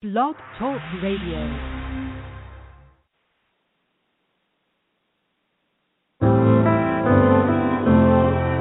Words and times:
Blog 0.00 0.36
Talk 0.60 0.78
Radio. 1.02 1.42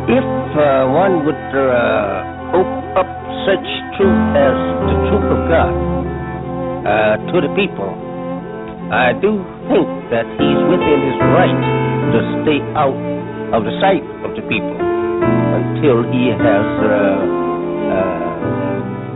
If 0.10 0.26
uh, 0.58 0.90
one 0.90 1.30
would 1.30 1.46
uh, 1.54 2.58
open 2.58 2.82
up 2.98 3.06
such 3.46 3.70
truth 4.02 4.24
as 4.34 4.58
the 4.90 4.98
truth 5.14 5.30
of 5.30 5.42
God 5.46 5.74
uh, 6.90 7.18
to 7.30 7.38
the 7.46 7.54
people, 7.54 7.94
I 8.90 9.14
do 9.22 9.38
think 9.70 10.10
that 10.10 10.26
he's 10.42 10.62
within 10.74 11.00
his 11.06 11.22
right 11.22 11.62
to 12.18 12.20
stay 12.42 12.66
out 12.74 12.98
of 13.54 13.62
the 13.62 13.78
sight 13.78 14.02
of 14.26 14.34
the 14.34 14.42
people 14.50 14.74
until 15.54 16.02
he 16.10 16.34
has 16.34 16.66
uh, 16.82 17.47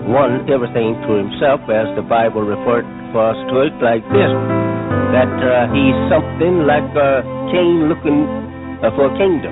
won 0.09 0.49
everything 0.49 0.97
to 1.05 1.11
himself, 1.20 1.61
as 1.70 1.89
the 1.93 2.05
Bible 2.05 2.41
referred 2.41 2.86
for 3.13 3.34
us 3.34 3.39
to 3.52 3.67
it 3.67 3.75
like 3.84 4.02
this 4.09 4.31
that 5.12 5.27
uh, 5.44 5.67
he's 5.75 5.98
something 6.08 6.63
like 6.63 6.88
a 6.95 7.20
king 7.52 7.91
looking 7.91 8.23
uh, 8.80 8.88
for 8.95 9.11
a 9.11 9.13
kingdom, 9.20 9.52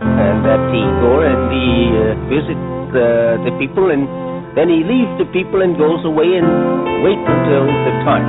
and 0.00 0.40
that 0.48 0.60
he 0.72 0.80
go 1.04 1.20
and 1.20 1.40
he 1.52 1.68
uh, 1.92 2.16
visit 2.32 2.58
the 2.92 3.52
people, 3.60 3.92
and 3.92 4.08
then 4.56 4.68
he 4.68 4.80
leaves 4.84 5.12
the 5.20 5.28
people 5.32 5.60
and 5.60 5.76
goes 5.76 6.00
away 6.04 6.28
and 6.36 6.48
wait 7.04 7.20
until 7.20 7.64
the 7.68 7.94
time 8.04 8.28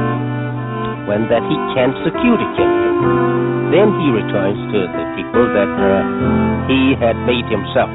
when 1.08 1.28
that 1.32 1.44
he 1.48 1.58
can 1.76 1.92
secure 2.04 2.36
the 2.36 2.50
kingdom. 2.56 3.72
Then 3.72 3.88
he 4.00 4.08
returns 4.12 4.60
to 4.72 4.80
the 4.88 5.06
people 5.16 5.48
that 5.52 5.72
uh, 5.72 6.04
he 6.68 6.96
had 7.00 7.16
made 7.28 7.48
himself 7.48 7.92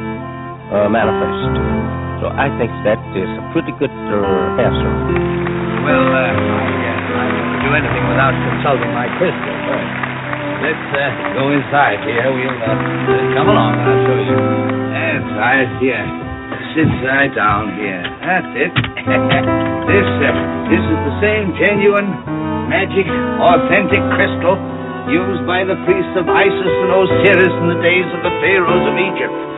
manifest. 0.88 2.07
So 2.18 2.26
I 2.34 2.50
think 2.58 2.74
that 2.82 2.98
is 3.14 3.30
a 3.30 3.44
pretty 3.54 3.70
good 3.78 3.94
uh, 3.94 4.58
answer. 4.66 4.90
Well, 5.86 6.02
uh, 6.02 6.34
I, 6.34 7.26
wouldn't 7.30 7.62
do 7.62 7.70
anything 7.78 8.04
without 8.10 8.34
consulting 8.34 8.90
my 8.90 9.06
crystal. 9.22 9.54
Let's 10.58 10.88
uh, 10.98 11.38
go 11.38 11.54
inside 11.54 12.02
here. 12.02 12.26
We'll 12.26 12.58
uh, 12.58 13.38
come 13.38 13.46
along. 13.54 13.70
I'll 13.86 14.02
show 14.02 14.18
you. 14.18 14.34
That's 14.34 15.30
right. 15.38 15.70
Here. 15.78 16.02
Sit 16.74 16.90
right 17.06 17.30
down 17.30 17.78
here. 17.78 18.02
That's 18.02 18.50
it. 18.66 18.74
this 19.86 20.08
uh, 20.18 20.34
this 20.74 20.82
is 20.82 20.98
the 20.98 21.14
same 21.22 21.54
genuine, 21.54 22.10
magic, 22.66 23.06
authentic 23.46 24.02
crystal 24.18 24.58
used 25.06 25.46
by 25.46 25.62
the 25.62 25.78
priests 25.86 26.18
of 26.18 26.26
Isis 26.26 26.74
and 26.82 26.90
Osiris 26.90 27.54
in 27.62 27.66
the 27.72 27.80
days 27.80 28.10
of 28.10 28.26
the 28.26 28.34
pharaohs 28.42 28.84
of 28.90 28.96
Egypt 28.98 29.48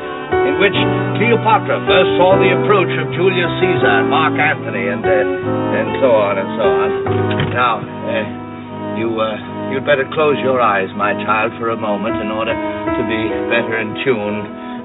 in 0.48 0.55
which 0.62 0.77
Cleopatra 1.19 1.83
first 1.84 2.11
saw 2.17 2.39
the 2.39 2.50
approach 2.62 2.91
of 3.00 3.11
Julius 3.12 3.50
Caesar 3.61 4.05
and 4.05 4.09
Mark 4.09 4.37
Antony, 4.39 4.89
and 4.89 5.03
uh, 5.03 5.78
and 5.78 5.89
so 6.00 6.09
on 6.11 6.34
and 6.39 6.50
so 6.56 6.64
on. 6.67 6.89
Now, 7.53 7.75
uh, 7.83 8.98
you 8.98 9.09
uh, 9.19 9.37
you'd 9.72 9.87
better 9.87 10.06
close 10.14 10.39
your 10.42 10.61
eyes, 10.61 10.89
my 10.97 11.12
child, 11.27 11.55
for 11.59 11.70
a 11.70 11.78
moment, 11.78 12.19
in 12.22 12.31
order 12.31 12.55
to 12.55 13.03
be 13.06 13.20
better 13.50 13.78
in 13.78 13.91
tune 14.06 14.39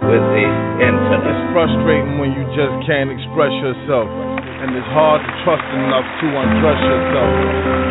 with 0.06 0.26
the 0.36 0.46
infinite. 0.82 1.24
It's 1.24 1.44
frustrating 1.56 2.20
when 2.20 2.36
you 2.36 2.44
just 2.54 2.76
can't 2.86 3.10
express 3.10 3.54
yourself. 3.64 4.10
And 4.56 4.74
it's 4.74 4.92
hard 4.96 5.22
to 5.22 5.32
trust 5.46 5.68
enough 5.78 6.08
to 6.24 6.26
undress 6.32 6.80
yourself. 6.80 7.32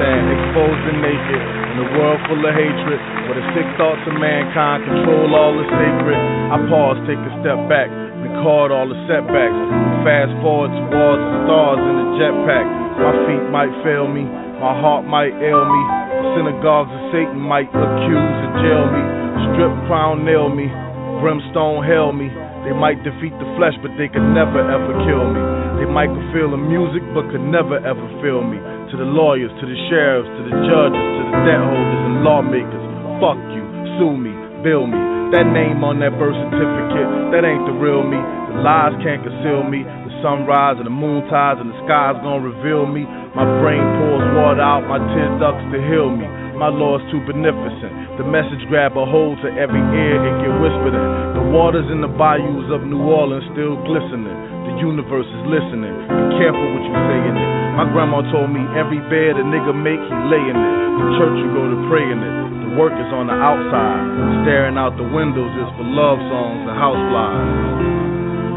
Stand 0.00 0.27
exposed 0.33 0.83
and 0.91 0.98
naked 1.05 1.64
in 1.75 1.83
a 1.83 1.89
world 1.98 2.22
full 2.30 2.39
of 2.39 2.55
hatred, 2.55 3.03
where 3.27 3.34
the 3.34 3.47
sick 3.50 3.67
thoughts 3.75 3.98
of 4.06 4.14
mankind 4.14 4.86
control 4.86 5.27
all 5.34 5.58
the 5.58 5.67
sacred. 5.75 6.14
I 6.55 6.56
pause, 6.70 6.98
take 7.03 7.19
a 7.19 7.33
step 7.42 7.58
back, 7.67 7.91
record 8.22 8.70
all 8.70 8.86
the 8.86 8.94
setbacks. 9.11 9.58
Fast 10.06 10.30
forward 10.39 10.70
towards 10.70 11.19
the 11.19 11.39
stars 11.50 11.83
in 11.83 11.95
the 11.98 12.06
jetpack. 12.22 12.67
My 13.02 13.14
feet 13.27 13.45
might 13.50 13.75
fail 13.83 14.06
me, 14.06 14.22
my 14.62 14.70
heart 14.70 15.02
might 15.02 15.34
ail 15.34 15.67
me. 15.67 15.83
The 16.14 16.28
synagogues 16.39 16.95
of 16.95 17.02
Satan 17.11 17.42
might 17.42 17.67
accuse 17.67 18.34
and 18.47 18.55
jail 18.62 18.86
me. 18.95 19.02
Strip 19.50 19.75
crown 19.91 20.22
nail 20.22 20.47
me, 20.47 20.70
brimstone 21.19 21.83
hail 21.83 22.14
me. 22.14 22.30
They 22.62 22.73
might 22.73 23.02
defeat 23.02 23.35
the 23.42 23.51
flesh, 23.58 23.74
but 23.83 23.91
they 23.98 24.06
could 24.06 24.24
never 24.30 24.62
ever 24.62 24.95
kill 25.02 25.27
me. 25.27 25.42
They 25.83 25.91
might 25.91 26.06
could 26.06 26.29
feel 26.30 26.55
the 26.55 26.61
music, 26.61 27.02
but 27.18 27.27
could 27.35 27.42
never 27.42 27.83
ever 27.83 28.06
feel 28.23 28.46
me. 28.46 28.62
To 28.92 29.00
the 29.00 29.11
lawyers, 29.11 29.50
to 29.58 29.64
the 29.67 29.78
sheriffs, 29.90 30.28
to 30.28 30.42
the 30.46 30.55
judges, 30.70 31.02
to 31.02 31.22
the 31.27 31.36
debt 31.48 31.58
holders 31.58 32.02
and 32.05 32.17
lawmakers. 32.22 32.84
Fuck 33.18 33.40
you, 33.50 33.64
sue 33.98 34.14
me, 34.14 34.30
bill 34.62 34.86
me. 34.86 34.95
That 35.34 35.50
name 35.50 35.83
on 35.83 35.98
that 35.98 36.14
birth 36.14 36.36
certificate, 36.36 37.08
that 37.34 37.42
ain't 37.42 37.67
the 37.67 37.74
real 37.74 38.06
me. 38.06 38.14
The 38.14 38.62
lies 38.62 38.94
can't 39.02 39.18
conceal 39.27 39.67
me. 39.67 39.83
The 39.83 40.14
sunrise 40.23 40.78
and 40.78 40.86
the 40.86 40.94
moon 40.94 41.27
tides 41.27 41.58
and 41.58 41.74
the 41.74 41.78
sky's 41.89 42.14
gonna 42.23 42.44
reveal 42.44 42.86
me. 42.86 43.02
My 43.34 43.42
brain 43.58 43.83
pours 43.98 44.23
water 44.39 44.62
out 44.62 44.86
my 44.86 45.02
tear 45.11 45.33
ducts 45.42 45.67
to 45.74 45.78
heal 45.90 46.14
me. 46.14 46.30
My 46.55 46.70
Lord's 46.70 47.02
too 47.11 47.18
beneficent. 47.27 48.14
The 48.14 48.27
message 48.30 48.62
grab 48.70 48.94
a 48.94 49.02
hold 49.02 49.42
to 49.42 49.50
every 49.58 49.83
ear 49.83 50.23
and 50.23 50.34
get 50.39 50.55
whispered 50.62 50.94
in. 50.94 51.08
The 51.34 51.44
waters 51.50 51.90
in 51.90 51.98
the 51.98 52.12
bayous 52.14 52.70
of 52.70 52.86
New 52.86 53.02
Orleans 53.02 53.42
still 53.50 53.74
glistening. 53.83 54.39
The 54.70 54.78
universe 54.78 55.27
is 55.27 55.44
listening. 55.50 55.98
Be 56.06 56.24
careful 56.39 56.62
what 56.62 56.84
you 56.86 56.94
say 56.94 57.20
in 57.27 57.34
it. 57.42 57.54
My 57.74 57.90
grandma 57.90 58.23
told 58.30 58.55
me 58.55 58.62
every 58.79 59.02
bed 59.11 59.35
a 59.35 59.42
nigga 59.42 59.74
make, 59.74 59.98
he 59.98 60.17
lay 60.30 60.45
in 60.46 60.55
it. 60.55 60.74
The 60.95 61.07
church 61.18 61.36
you 61.42 61.51
go 61.51 61.67
to 61.67 61.79
pray 61.90 62.07
in 62.07 62.23
it. 62.23 62.35
The 62.70 62.79
work 62.79 62.95
is 62.95 63.11
on 63.11 63.27
the 63.27 63.35
outside. 63.35 64.46
Staring 64.46 64.79
out 64.79 64.96
the 64.96 65.02
windows 65.02 65.51
is 65.58 65.67
for 65.74 65.83
love 65.83 66.23
songs 66.30 66.70
and 66.70 66.77
house 66.79 67.02
flies. 67.11 68.55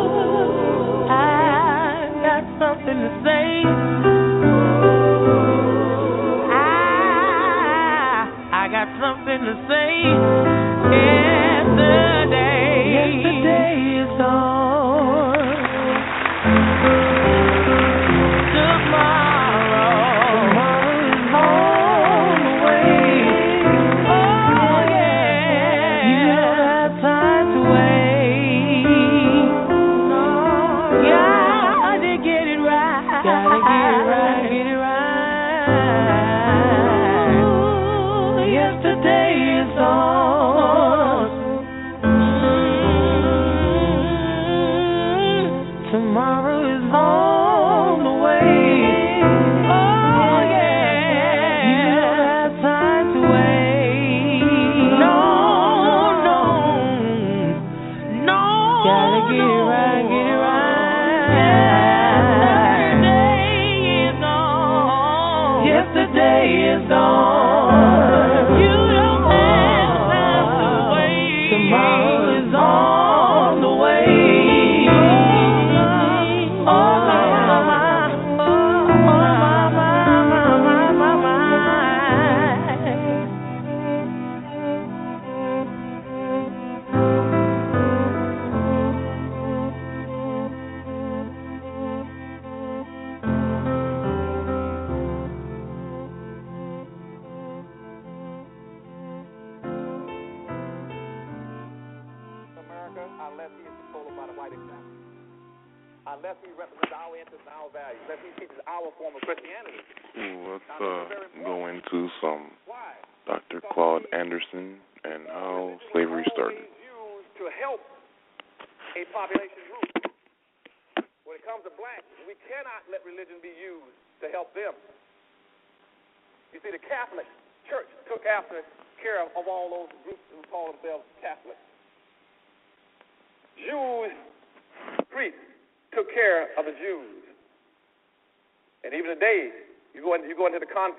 Oh, 0.00 1.04
I 1.08 2.08
got 2.24 2.48
something 2.56 2.96
to 2.96 3.10
say. 3.20 3.68
I 6.48 8.24
I 8.56 8.64
got 8.72 8.88
something 9.04 9.40
to 9.44 9.54
say. 9.68 9.90
Yesterday, 10.96 12.72
yesterday 12.96 14.00
is 14.00 14.08
gone. 14.16 14.59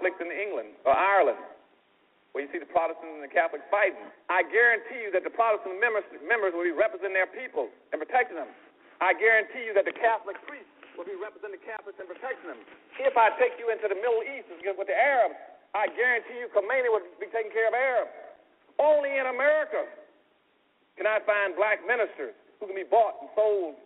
Conflict 0.01 0.17
in 0.17 0.33
England 0.33 0.73
or 0.81 0.97
Ireland, 0.97 1.37
where 2.33 2.41
you 2.41 2.49
see 2.49 2.57
the 2.57 2.65
Protestants 2.73 3.21
and 3.21 3.21
the 3.21 3.29
Catholics 3.29 3.61
fighting. 3.69 4.01
I 4.33 4.41
guarantee 4.41 5.05
you 5.05 5.13
that 5.13 5.21
the 5.21 5.29
Protestant 5.29 5.77
members, 5.77 6.01
members 6.25 6.57
will 6.57 6.65
be 6.65 6.73
representing 6.73 7.13
their 7.13 7.29
people 7.29 7.69
and 7.93 8.01
protecting 8.01 8.33
them. 8.33 8.49
I 8.97 9.13
guarantee 9.13 9.61
you 9.69 9.77
that 9.77 9.85
the 9.85 9.93
Catholic 9.93 10.41
priests 10.49 10.73
will 10.97 11.05
be 11.05 11.13
representing 11.21 11.61
the 11.61 11.65
Catholics 11.69 12.01
and 12.01 12.09
protecting 12.09 12.49
them. 12.49 12.61
If 12.97 13.13
I 13.13 13.29
take 13.37 13.61
you 13.61 13.69
into 13.69 13.85
the 13.85 13.97
Middle 13.97 14.25
East 14.25 14.49
with 14.49 14.89
the 14.89 14.97
Arabs, 14.97 15.37
I 15.77 15.85
guarantee 15.93 16.41
you 16.41 16.49
Khomeini 16.49 16.89
will 16.89 17.05
be 17.21 17.29
taking 17.29 17.53
care 17.53 17.69
of 17.69 17.77
Arabs. 17.77 18.09
Only 18.81 19.21
in 19.21 19.29
America 19.29 19.85
can 20.97 21.05
I 21.05 21.21
find 21.29 21.53
black 21.53 21.85
ministers 21.85 22.33
who 22.57 22.65
can 22.65 22.73
be 22.73 22.89
bought 22.89 23.21
and 23.21 23.29
sold 23.37 23.77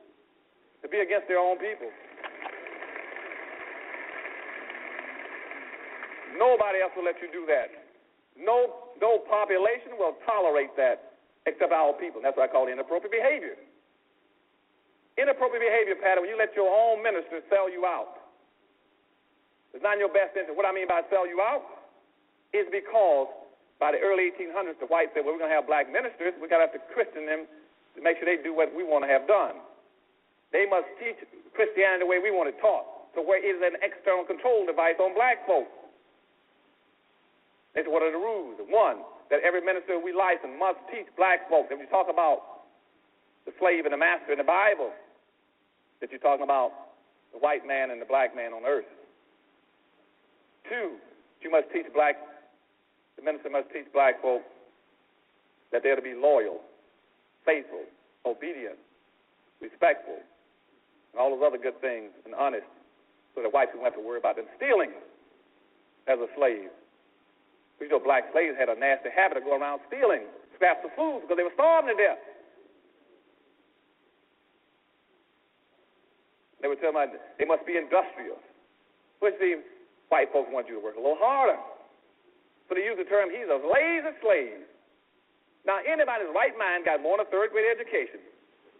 to 0.80 0.88
be 0.88 1.04
against 1.04 1.28
their 1.28 1.44
own 1.44 1.60
people. 1.60 1.92
Nobody 6.36 6.84
else 6.84 6.92
will 6.96 7.08
let 7.08 7.18
you 7.24 7.32
do 7.32 7.48
that. 7.48 7.72
No, 8.36 8.92
no 9.00 9.24
population 9.26 9.96
will 9.96 10.20
tolerate 10.28 10.76
that 10.76 11.16
except 11.48 11.72
our 11.72 11.96
people. 11.96 12.20
That's 12.20 12.36
what 12.36 12.50
I 12.50 12.52
call 12.52 12.68
inappropriate 12.68 13.16
behavior. 13.16 13.56
Inappropriate 15.16 15.64
behavior 15.64 15.96
pattern 15.96 16.28
when 16.28 16.32
you 16.32 16.40
let 16.40 16.52
your 16.60 16.68
own 16.68 17.00
ministers 17.00 17.48
sell 17.48 17.72
you 17.72 17.88
out. 17.88 18.20
It's 19.72 19.84
not 19.84 19.96
in 19.96 20.04
your 20.04 20.12
best 20.12 20.36
interest. 20.36 20.56
What 20.56 20.68
I 20.68 20.76
mean 20.76 20.88
by 20.88 21.04
sell 21.08 21.28
you 21.28 21.40
out 21.40 21.64
is 22.52 22.68
because 22.72 23.32
by 23.80 23.92
the 23.92 24.00
early 24.00 24.32
1800s, 24.32 24.80
the 24.80 24.88
whites 24.88 25.12
said, 25.16 25.28
well, 25.28 25.36
we're 25.36 25.44
going 25.44 25.52
to 25.52 25.58
have 25.60 25.68
black 25.68 25.92
ministers. 25.92 26.36
We're 26.40 26.52
going 26.52 26.64
to 26.64 26.68
have 26.72 26.76
to 26.76 26.84
Christian 26.96 27.28
them 27.28 27.44
to 27.96 28.00
make 28.00 28.20
sure 28.20 28.28
they 28.28 28.40
do 28.40 28.56
what 28.56 28.72
we 28.72 28.84
want 28.84 29.04
to 29.04 29.12
have 29.12 29.28
done. 29.28 29.60
They 30.56 30.64
must 30.64 30.88
teach 31.00 31.20
Christianity 31.52 32.04
the 32.04 32.10
way 32.12 32.20
we 32.24 32.32
want 32.32 32.48
it 32.48 32.60
taught. 32.64 32.88
So 33.16 33.24
where 33.24 33.40
it 33.40 33.48
is 33.48 33.60
an 33.64 33.80
external 33.84 34.24
control 34.24 34.64
device 34.68 35.00
on 35.00 35.16
black 35.16 35.44
folks. 35.48 35.72
Said, 37.76 37.92
what 37.92 38.02
are 38.02 38.12
the 38.12 38.18
rules? 38.18 38.56
One, 38.72 39.04
that 39.30 39.44
every 39.44 39.60
minister 39.60 40.00
we 40.00 40.16
license 40.16 40.56
must 40.58 40.80
teach 40.88 41.06
black 41.20 41.50
folks. 41.52 41.70
If 41.72 41.80
you 41.80 41.92
talk 41.92 42.08
about 42.10 42.66
the 43.46 43.52
slave 43.60 43.86
and 43.86 43.94
the 43.94 44.00
master 44.00 44.32
in 44.32 44.40
the 44.40 44.48
Bible, 44.48 44.96
that 46.00 46.10
you're 46.10 46.24
talking 46.24 46.44
about 46.44 46.72
the 47.34 47.40
white 47.40 47.68
man 47.68 47.92
and 47.92 48.02
the 48.02 48.08
black 48.08 48.36
man 48.36 48.54
on 48.54 48.64
earth. 48.64 48.88
Two, 50.70 50.96
you 51.42 51.52
must 51.52 51.68
teach 51.72 51.86
black, 51.94 52.16
the 53.18 53.24
minister 53.24 53.50
must 53.50 53.70
teach 53.70 53.86
black 53.94 54.22
folk 54.22 54.42
that 55.72 55.84
they're 55.84 55.96
to 55.96 56.02
be 56.02 56.16
loyal, 56.16 56.64
faithful, 57.46 57.84
obedient, 58.26 58.80
respectful, 59.62 60.18
and 61.12 61.20
all 61.20 61.30
those 61.36 61.46
other 61.46 61.62
good 61.62 61.80
things, 61.82 62.10
and 62.26 62.34
honest, 62.34 62.68
so 63.36 63.42
that 63.42 63.54
whites 63.54 63.72
won't 63.76 63.86
have 63.86 63.94
to 63.94 64.06
worry 64.06 64.18
about 64.18 64.38
them 64.38 64.46
stealing 64.58 64.92
as 66.08 66.18
a 66.20 66.28
slave. 66.36 66.72
You 67.80 67.90
know, 67.90 68.00
black 68.00 68.32
slaves 68.32 68.56
had 68.58 68.70
a 68.70 68.78
nasty 68.78 69.12
habit 69.12 69.38
of 69.38 69.44
going 69.44 69.62
around 69.62 69.82
stealing 69.88 70.24
scraps 70.56 70.82
of 70.88 70.92
food 70.96 71.24
because 71.24 71.36
they 71.36 71.44
were 71.44 71.54
starving 71.54 71.92
to 71.92 71.98
death. 72.00 72.22
They 76.64 76.68
would 76.72 76.80
tell 76.80 76.96
them 76.96 77.12
they 77.38 77.46
must 77.46 77.68
be 77.68 77.78
industrious, 77.78 78.42
which 79.20 79.36
the 79.38 79.62
white 80.10 80.32
folks 80.32 80.50
want 80.50 80.66
you 80.72 80.80
to 80.80 80.84
work 80.84 80.96
a 80.96 81.04
little 81.04 81.20
harder. 81.20 81.60
So 82.66 82.74
they 82.74 82.82
use 82.82 82.98
the 82.98 83.06
term, 83.06 83.30
he's 83.30 83.46
a 83.46 83.60
lazy 83.62 84.16
slave. 84.24 84.66
Now, 85.68 85.82
anybody's 85.82 86.32
right 86.34 86.56
mind 86.58 86.86
got 86.86 87.02
more 87.02 87.18
than 87.18 87.28
a 87.28 87.30
third 87.30 87.52
grade 87.54 87.70
education 87.70 88.22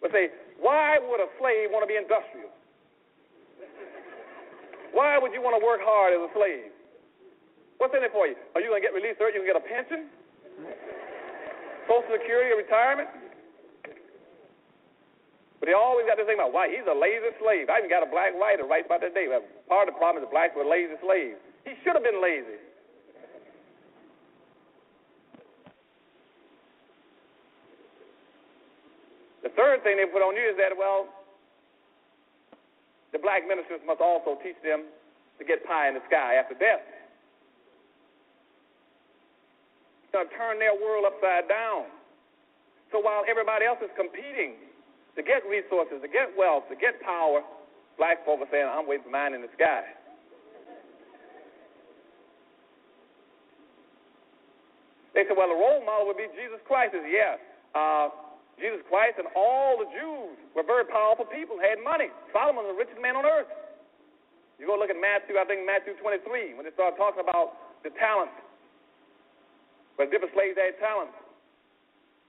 would 0.02 0.14
say, 0.14 0.30
why 0.62 0.98
would 1.02 1.20
a 1.22 1.30
slave 1.38 1.70
want 1.74 1.82
to 1.82 1.90
be 1.90 1.98
industrious? 1.98 2.54
Why 4.94 5.18
would 5.18 5.34
you 5.34 5.42
want 5.42 5.60
to 5.60 5.64
work 5.66 5.82
hard 5.84 6.14
as 6.14 6.22
a 6.22 6.32
slave? 6.34 6.75
What's 7.78 7.94
in 7.94 8.04
it 8.04 8.12
for 8.16 8.26
you? 8.26 8.36
Are 8.56 8.62
you 8.62 8.72
going 8.72 8.82
to 8.82 8.86
get 8.88 8.96
released 8.96 9.20
early? 9.20 9.36
You 9.36 9.44
going 9.44 9.52
to 9.52 9.54
get 9.54 9.62
a 9.62 9.68
pension? 9.68 10.08
Social 11.86 12.18
Security 12.18 12.56
or 12.56 12.60
retirement? 12.60 13.10
But 15.60 15.72
they 15.72 15.76
always 15.76 16.06
got 16.08 16.18
this 16.18 16.28
thing 16.28 16.40
about 16.40 16.54
why 16.54 16.68
he's 16.72 16.86
a 16.88 16.96
lazy 16.96 17.32
slave. 17.42 17.70
I 17.70 17.80
even 17.80 17.90
got 17.90 18.04
a 18.04 18.10
black 18.10 18.36
writer 18.36 18.66
writes 18.66 18.88
about 18.88 19.02
that 19.02 19.14
day. 19.14 19.28
Part 19.68 19.88
of 19.88 19.96
the 19.96 20.00
problem 20.00 20.22
is 20.22 20.28
the 20.28 20.34
blacks 20.34 20.56
were 20.56 20.68
lazy 20.68 20.96
slaves. 21.02 21.40
He 21.64 21.74
should 21.84 21.98
have 21.98 22.06
been 22.06 22.22
lazy. 22.22 22.60
The 29.44 29.54
third 29.54 29.84
thing 29.84 29.98
they 29.98 30.10
put 30.10 30.26
on 30.26 30.36
you 30.36 30.54
is 30.54 30.58
that, 30.58 30.74
well, 30.74 31.08
the 33.14 33.20
black 33.20 33.48
ministers 33.48 33.80
must 33.86 34.02
also 34.02 34.38
teach 34.42 34.58
them 34.66 34.90
to 35.40 35.44
get 35.46 35.66
pie 35.66 35.88
in 35.88 35.94
the 35.96 36.04
sky 36.10 36.36
after 36.36 36.54
death. 36.58 36.82
To 40.16 40.24
turn 40.40 40.64
their 40.64 40.72
world 40.72 41.04
upside 41.04 41.52
down. 41.52 41.92
So 42.88 43.04
while 43.04 43.28
everybody 43.28 43.68
else 43.68 43.84
is 43.84 43.92
competing 44.00 44.56
to 45.12 45.20
get 45.20 45.44
resources, 45.44 46.00
to 46.00 46.08
get 46.08 46.32
wealth, 46.40 46.72
to 46.72 46.80
get 46.80 47.04
power, 47.04 47.44
black 48.00 48.24
folk 48.24 48.40
are 48.40 48.48
saying, 48.48 48.64
I'm 48.64 48.88
waiting 48.88 49.04
for 49.04 49.12
mine 49.12 49.36
in 49.36 49.44
the 49.44 49.52
sky. 49.60 49.84
They 55.12 55.28
said, 55.28 55.36
well, 55.36 55.52
the 55.52 55.60
role 55.60 55.84
model 55.84 56.08
would 56.08 56.16
be 56.16 56.32
Jesus 56.32 56.64
Christ. 56.64 56.96
Is 56.96 57.04
yes. 57.12 57.36
Uh, 57.76 58.08
Jesus 58.56 58.80
Christ 58.88 59.20
and 59.20 59.28
all 59.36 59.76
the 59.76 59.92
Jews 59.92 60.40
were 60.56 60.64
very 60.64 60.88
powerful 60.88 61.28
people, 61.28 61.60
had 61.60 61.84
money. 61.84 62.08
Solomon 62.32 62.64
was 62.64 62.72
the 62.72 62.80
richest 62.80 63.04
man 63.04 63.20
on 63.20 63.28
earth. 63.28 63.52
You 64.60 64.64
go 64.64 64.80
look 64.80 64.88
at 64.88 64.96
Matthew, 64.96 65.36
I 65.36 65.44
think 65.44 65.68
Matthew 65.68 66.00
23, 66.00 66.56
when 66.56 66.64
they 66.64 66.72
start 66.72 66.96
talking 66.96 67.20
about 67.20 67.84
the 67.84 67.92
talents. 68.00 68.45
But 69.96 70.12
different 70.12 70.36
slaves 70.36 70.60
had 70.60 70.76
talents. 70.80 71.16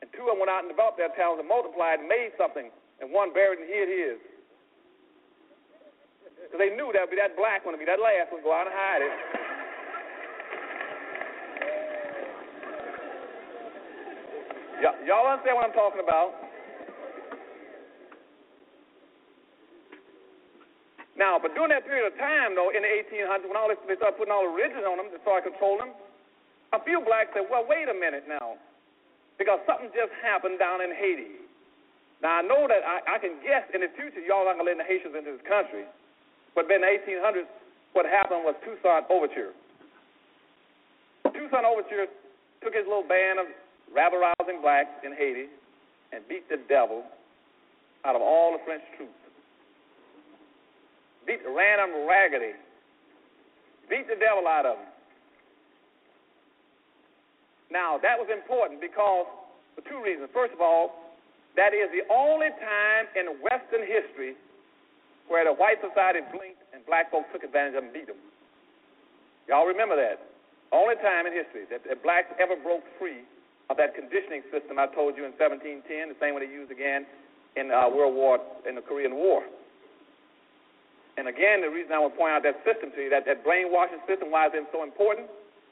And 0.03 0.11
two 0.15 0.29
of 0.29 0.37
them 0.37 0.39
went 0.39 0.53
out 0.53 0.63
and 0.63 0.71
developed 0.71 0.99
their 0.99 1.11
talents 1.19 1.43
and 1.43 1.49
multiplied 1.49 2.01
and 2.01 2.09
made 2.09 2.31
something, 2.39 2.71
and 3.01 3.11
one 3.11 3.33
buried 3.35 3.59
and 3.59 3.69
hid 3.69 3.89
his. 3.91 4.19
Because 6.47 6.61
they 6.63 6.71
knew 6.79 6.95
that 6.95 7.09
would 7.09 7.15
be 7.15 7.19
that 7.19 7.35
black 7.35 7.67
one, 7.67 7.75
would 7.75 7.83
be 7.83 7.89
that 7.91 7.99
last 7.99 8.31
one, 8.31 8.45
go 8.45 8.55
out 8.55 8.71
and 8.71 8.77
hide 8.77 9.03
it. 9.03 9.15
Y- 14.85 15.01
y'all 15.11 15.27
understand 15.27 15.57
what 15.59 15.67
I'm 15.67 15.75
talking 15.75 16.05
about? 16.05 16.47
Now, 21.17 21.41
but 21.41 21.57
during 21.57 21.73
that 21.73 21.89
period 21.89 22.13
of 22.13 22.15
time, 22.21 22.53
though, 22.53 22.69
in 22.69 22.85
the 22.85 22.93
1800s, 22.93 23.49
when 23.49 23.57
all 23.57 23.73
this, 23.73 23.81
they 23.89 23.97
started 23.97 24.21
putting 24.21 24.31
all 24.31 24.45
the 24.45 24.53
religions 24.53 24.85
on 24.85 25.01
them 25.01 25.09
to 25.09 25.19
start 25.25 25.49
controlling 25.49 25.89
them, 25.89 25.97
a 26.73 26.81
few 26.83 27.03
blacks 27.05 27.31
said, 27.35 27.47
well, 27.51 27.67
wait 27.69 27.87
a 27.87 27.95
minute 27.95 28.25
now 28.27 28.59
because 29.39 29.61
something 29.69 29.93
just 29.93 30.13
happened 30.25 30.59
down 30.59 30.81
in 30.81 30.91
Haiti. 30.97 31.45
Now, 32.25 32.41
I 32.41 32.43
know 32.43 32.65
that 32.65 32.81
I, 32.81 33.17
I 33.17 33.17
can 33.21 33.37
guess 33.45 33.69
in 33.77 33.85
the 33.85 33.93
future 33.93 34.25
y'all 34.25 34.49
aren't 34.49 34.57
going 34.57 34.73
to 34.73 34.81
let 34.81 34.81
the 34.81 34.89
Haitians 34.89 35.13
into 35.13 35.37
this 35.37 35.45
country, 35.45 35.85
but 36.57 36.65
in 36.73 36.81
the 36.81 36.89
1800s, 36.89 37.49
what 37.93 38.09
happened 38.09 38.45
was 38.45 38.57
Toussaint 38.65 39.05
L'Ouverture. 39.13 39.53
Toussaint 41.29 41.65
L'Ouverture 41.65 42.09
took 42.65 42.73
his 42.73 42.89
little 42.89 43.05
band 43.05 43.45
of 43.45 43.47
rabble 43.93 44.25
rousing 44.25 44.65
blacks 44.65 44.91
in 45.05 45.13
Haiti 45.13 45.53
and 46.13 46.25
beat 46.29 46.49
the 46.49 46.57
devil 46.69 47.05
out 48.05 48.17
of 48.17 48.23
all 48.25 48.57
the 48.57 48.63
French 48.65 48.83
troops. 48.97 49.13
Beat, 51.29 51.45
ran 51.45 51.85
them 51.85 52.09
raggedy. 52.09 52.57
Beat 53.91 54.09
the 54.09 54.17
devil 54.17 54.49
out 54.49 54.65
of 54.65 54.81
them. 54.81 54.89
Now, 57.71 57.99
that 57.99 58.19
was 58.19 58.31
important 58.31 58.81
because 58.81 59.27
for 59.77 59.85
two 59.85 60.01
reasons. 60.01 60.33
First 60.33 60.57
of 60.57 60.65
all, 60.65 61.13
that 61.55 61.77
is 61.77 61.93
the 61.93 62.05
only 62.09 62.49
time 62.57 63.05
in 63.13 63.37
Western 63.45 63.85
history 63.85 64.35
where 65.29 65.45
the 65.45 65.53
white 65.53 65.79
society 65.85 66.25
blinked 66.33 66.65
and 66.73 66.81
black 66.89 67.13
folks 67.13 67.29
took 67.31 67.45
advantage 67.45 67.77
of 67.77 67.85
them 67.85 67.93
and 67.93 67.95
beat 67.95 68.09
them. 68.09 68.21
Y'all 69.49 69.69
remember 69.69 69.95
that? 69.95 70.25
Only 70.73 70.97
time 70.99 71.29
in 71.29 71.33
history 71.37 71.69
that, 71.71 71.85
that 71.87 72.03
blacks 72.03 72.33
ever 72.41 72.57
broke 72.57 72.83
free 72.99 73.23
of 73.71 73.77
that 73.77 73.95
conditioning 73.95 74.43
system 74.51 74.79
I 74.79 74.89
told 74.91 75.15
you 75.15 75.29
in 75.29 75.37
1710, 75.37 75.85
the 76.11 76.19
same 76.19 76.35
one 76.35 76.43
they 76.43 76.51
used 76.51 76.73
again 76.73 77.07
in 77.55 77.71
uh, 77.71 77.89
World 77.91 78.15
War, 78.15 78.41
in 78.69 78.75
the 78.75 78.85
Korean 78.85 79.15
War. 79.15 79.43
And 81.17 81.27
again, 81.27 81.65
the 81.65 81.73
reason 81.73 81.97
I 81.97 81.99
want 81.99 82.15
to 82.15 82.19
point 82.19 82.33
out 82.37 82.43
that 82.45 82.61
system 82.63 82.93
to 82.93 83.01
you, 83.01 83.11
that, 83.11 83.25
that 83.25 83.41
brainwashing 83.43 84.05
system, 84.05 84.31
why 84.31 84.47
it's 84.53 84.69
so 84.71 84.85
important, 84.85 85.27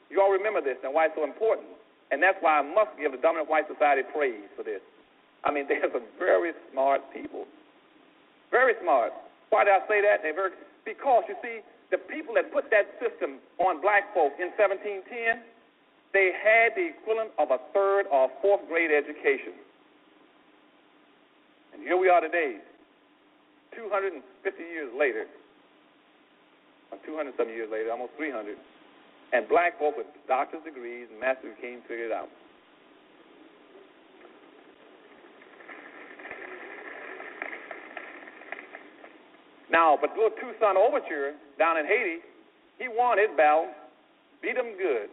you 0.09 0.19
all 0.19 0.33
remember 0.33 0.59
this 0.59 0.81
and 0.83 0.89
why 0.89 1.05
it's 1.05 1.15
so 1.15 1.23
important. 1.23 1.69
And 2.11 2.21
that's 2.21 2.37
why 2.41 2.59
I 2.59 2.61
must 2.61 2.93
give 2.99 3.11
the 3.11 3.17
dominant 3.17 3.49
white 3.49 3.65
society 3.67 4.03
praise 4.13 4.45
for 4.55 4.63
this. 4.63 4.81
I 5.43 5.51
mean, 5.51 5.65
they're 5.69 5.89
some 5.91 6.05
very 6.19 6.51
smart 6.71 7.01
people. 7.13 7.45
Very 8.51 8.73
smart. 8.81 9.11
Why 9.49 9.63
did 9.63 9.73
I 9.73 9.81
say 9.87 10.01
that? 10.01 10.21
They 10.23 10.31
very, 10.31 10.51
because, 10.85 11.23
you 11.27 11.35
see, 11.41 11.61
the 11.91 11.97
people 11.97 12.33
that 12.35 12.51
put 12.51 12.69
that 12.71 12.89
system 13.01 13.37
on 13.59 13.81
black 13.81 14.13
folk 14.13 14.33
in 14.39 14.49
1710, 14.57 15.41
they 16.13 16.31
had 16.31 16.73
the 16.75 16.95
equivalent 16.95 17.31
of 17.37 17.51
a 17.51 17.59
third 17.73 18.07
or 18.11 18.29
fourth 18.41 18.61
grade 18.67 18.91
education. 18.91 19.53
And 21.73 21.83
here 21.83 21.97
we 21.97 22.09
are 22.09 22.21
today, 22.21 22.57
250 23.75 24.23
years 24.63 24.89
later, 24.97 25.27
or 26.91 26.97
200 27.05 27.33
some 27.37 27.49
years 27.49 27.69
later, 27.69 27.91
almost 27.91 28.13
300, 28.17 28.55
and 29.35 29.49
black 29.49 29.77
folk 29.77 29.97
with 29.97 30.07
doctor's 30.27 30.63
degrees 30.63 31.07
and 31.11 31.19
master's 31.19 31.59
can't 31.59 31.83
figure 31.83 32.05
it 32.07 32.11
out. 32.11 32.29
Now, 39.69 39.97
but 39.99 40.15
little 40.15 40.31
Toussaint 40.39 40.79
L'Ouverture 40.79 41.33
down 41.59 41.75
in 41.75 41.85
Haiti, 41.85 42.23
he 42.79 42.87
won 42.87 43.17
his 43.17 43.27
battle, 43.35 43.67
beat 44.41 44.55
him 44.55 44.77
good. 44.79 45.11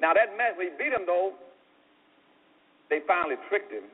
Now 0.00 0.14
that 0.14 0.32
meant 0.38 0.56
we 0.56 0.70
beat 0.78 0.96
him 0.96 1.04
though. 1.04 1.34
They 2.88 3.00
finally 3.06 3.36
tricked 3.50 3.70
him 3.70 3.84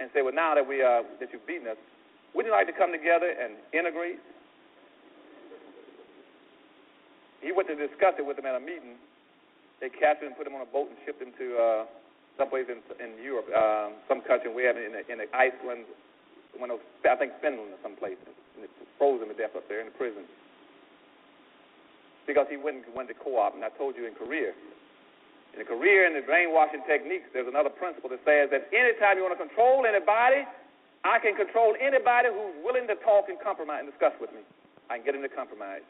and 0.00 0.10
said, 0.12 0.22
"Well, 0.22 0.34
now 0.34 0.54
that 0.54 0.68
we 0.68 0.82
uh, 0.82 1.02
that 1.18 1.32
you've 1.32 1.46
beaten 1.46 1.66
us, 1.66 1.80
wouldn't 2.34 2.52
you 2.52 2.56
like 2.56 2.66
to 2.68 2.76
come 2.76 2.92
together 2.92 3.32
and 3.32 3.54
integrate?" 3.72 4.20
He 7.40 7.52
went 7.52 7.68
to 7.68 7.76
discuss 7.78 8.18
it 8.18 8.26
with 8.26 8.36
them 8.36 8.46
at 8.46 8.58
a 8.58 8.62
meeting. 8.62 8.98
They 9.80 9.88
captured 9.88 10.26
him, 10.26 10.34
put 10.34 10.46
him 10.46 10.58
on 10.58 10.66
a 10.66 10.70
boat, 10.70 10.90
and 10.90 10.98
shipped 11.06 11.22
him 11.22 11.30
to 11.38 11.46
uh, 11.54 11.82
someplace 12.36 12.66
in 12.66 12.82
in 12.98 13.14
Europe, 13.22 13.46
uh, 13.54 13.94
some 14.10 14.22
country 14.22 14.50
we 14.50 14.66
have 14.66 14.76
in 14.76 14.94
in 15.06 15.18
Iceland, 15.30 15.86
one 16.58 16.70
of 16.70 16.82
I 17.06 17.14
think 17.14 17.34
Finland 17.38 17.74
or 17.74 17.80
someplace, 17.82 18.18
and 18.26 18.66
it 18.66 18.70
froze 18.98 19.22
him 19.22 19.30
to 19.30 19.38
death 19.38 19.54
up 19.54 19.66
there 19.70 19.78
in 19.78 19.90
the 19.90 19.96
prison 19.98 20.26
because 22.26 22.46
he 22.50 22.58
went 22.58 22.84
went 22.94 23.08
to 23.08 23.16
co-op. 23.16 23.54
And 23.54 23.62
I 23.62 23.70
told 23.78 23.94
you 23.94 24.06
in 24.06 24.14
Korea, 24.14 24.50
in 25.54 25.58
the 25.58 25.66
Korea 25.66 26.06
and 26.06 26.14
the 26.14 26.22
brainwashing 26.22 26.82
techniques, 26.86 27.30
there's 27.32 27.48
another 27.48 27.70
principle 27.70 28.10
that 28.10 28.22
says 28.22 28.50
that 28.50 28.68
anytime 28.70 29.18
you 29.18 29.24
want 29.24 29.38
to 29.38 29.42
control 29.42 29.86
anybody, 29.88 30.42
I 31.02 31.18
can 31.18 31.34
control 31.34 31.74
anybody 31.80 32.28
who's 32.28 32.54
willing 32.62 32.86
to 32.86 32.98
talk 33.02 33.32
and 33.32 33.40
compromise 33.40 33.82
and 33.82 33.90
discuss 33.90 34.12
with 34.20 34.30
me. 34.30 34.44
I 34.90 34.98
can 34.98 35.04
get 35.08 35.14
him 35.16 35.22
to 35.22 35.32
compromise. 35.32 35.86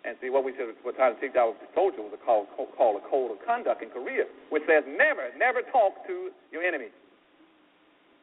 And 0.00 0.16
see 0.20 0.32
what 0.32 0.44
we 0.44 0.56
said, 0.56 0.72
what 0.80 0.96
Teach 1.20 1.36
I 1.36 1.52
told 1.76 1.92
you 1.92 2.08
was 2.08 2.16
a 2.16 2.22
call, 2.24 2.48
called 2.56 2.96
a 2.96 3.04
code 3.04 3.36
of 3.36 3.38
conduct 3.44 3.84
in 3.84 3.92
Korea, 3.92 4.24
which 4.48 4.64
says 4.64 4.84
never, 4.88 5.28
never 5.36 5.60
talk 5.68 6.06
to 6.08 6.32
your 6.48 6.64
enemy 6.64 6.88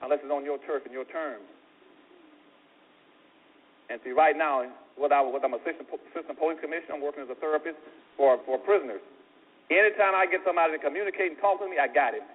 unless 0.01 0.19
it's 0.21 0.33
on 0.33 0.45
your 0.45 0.57
turf 0.65 0.85
and 0.85 0.93
your 0.93 1.05
terms. 1.05 1.45
And 3.89 4.01
see, 4.03 4.11
right 4.11 4.35
now, 4.35 4.65
what, 4.97 5.13
I, 5.13 5.21
what 5.21 5.45
I'm 5.45 5.53
assistant, 5.53 5.87
assistant 6.11 6.37
police 6.37 6.57
commissioner, 6.59 6.97
I'm 6.97 7.05
working 7.05 7.23
as 7.23 7.29
a 7.29 7.37
therapist 7.39 7.77
for 8.17 8.41
for 8.45 8.57
prisoners. 8.57 9.01
Anytime 9.69 10.15
I 10.15 10.25
get 10.25 10.41
somebody 10.43 10.75
to 10.75 10.81
communicate 10.81 11.31
and 11.31 11.39
talk 11.39 11.59
to 11.59 11.69
me, 11.69 11.77
I 11.77 11.87
got 11.87 12.15
him. 12.15 12.25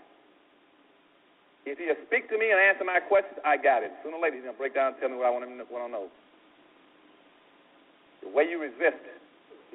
If 1.64 1.78
he'll 1.78 1.98
speak 2.06 2.28
to 2.30 2.36
me 2.38 2.50
and 2.50 2.58
answer 2.58 2.84
my 2.84 3.00
questions, 3.00 3.38
I 3.44 3.56
got 3.56 3.82
him. 3.82 3.90
Sooner 4.02 4.16
or 4.16 4.22
later, 4.22 4.36
he's 4.36 4.44
gonna 4.44 4.58
break 4.58 4.74
down 4.74 4.94
and 4.94 4.98
tell 5.00 5.10
me 5.10 5.16
what 5.16 5.26
I 5.26 5.32
want 5.34 5.46
him 5.46 5.58
to, 5.58 5.66
know. 5.66 6.10
The 8.22 8.30
way 8.30 8.44
you 8.50 8.58
resist 8.58 9.02
is 9.06 9.21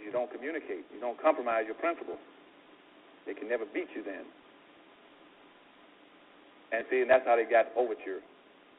you 0.04 0.12
don't 0.12 0.32
communicate. 0.32 0.86
You 0.94 1.00
don't 1.00 1.20
compromise 1.22 1.66
your 1.66 1.76
principles. 1.76 2.20
They 3.26 3.34
can 3.34 3.50
never 3.50 3.66
beat 3.66 3.90
you 3.96 4.04
then. 4.04 4.24
And 6.72 6.86
see, 6.90 7.02
and 7.02 7.10
that's 7.10 7.26
how 7.26 7.36
they 7.36 7.46
got 7.46 7.72
L'Ouverture. 7.76 8.20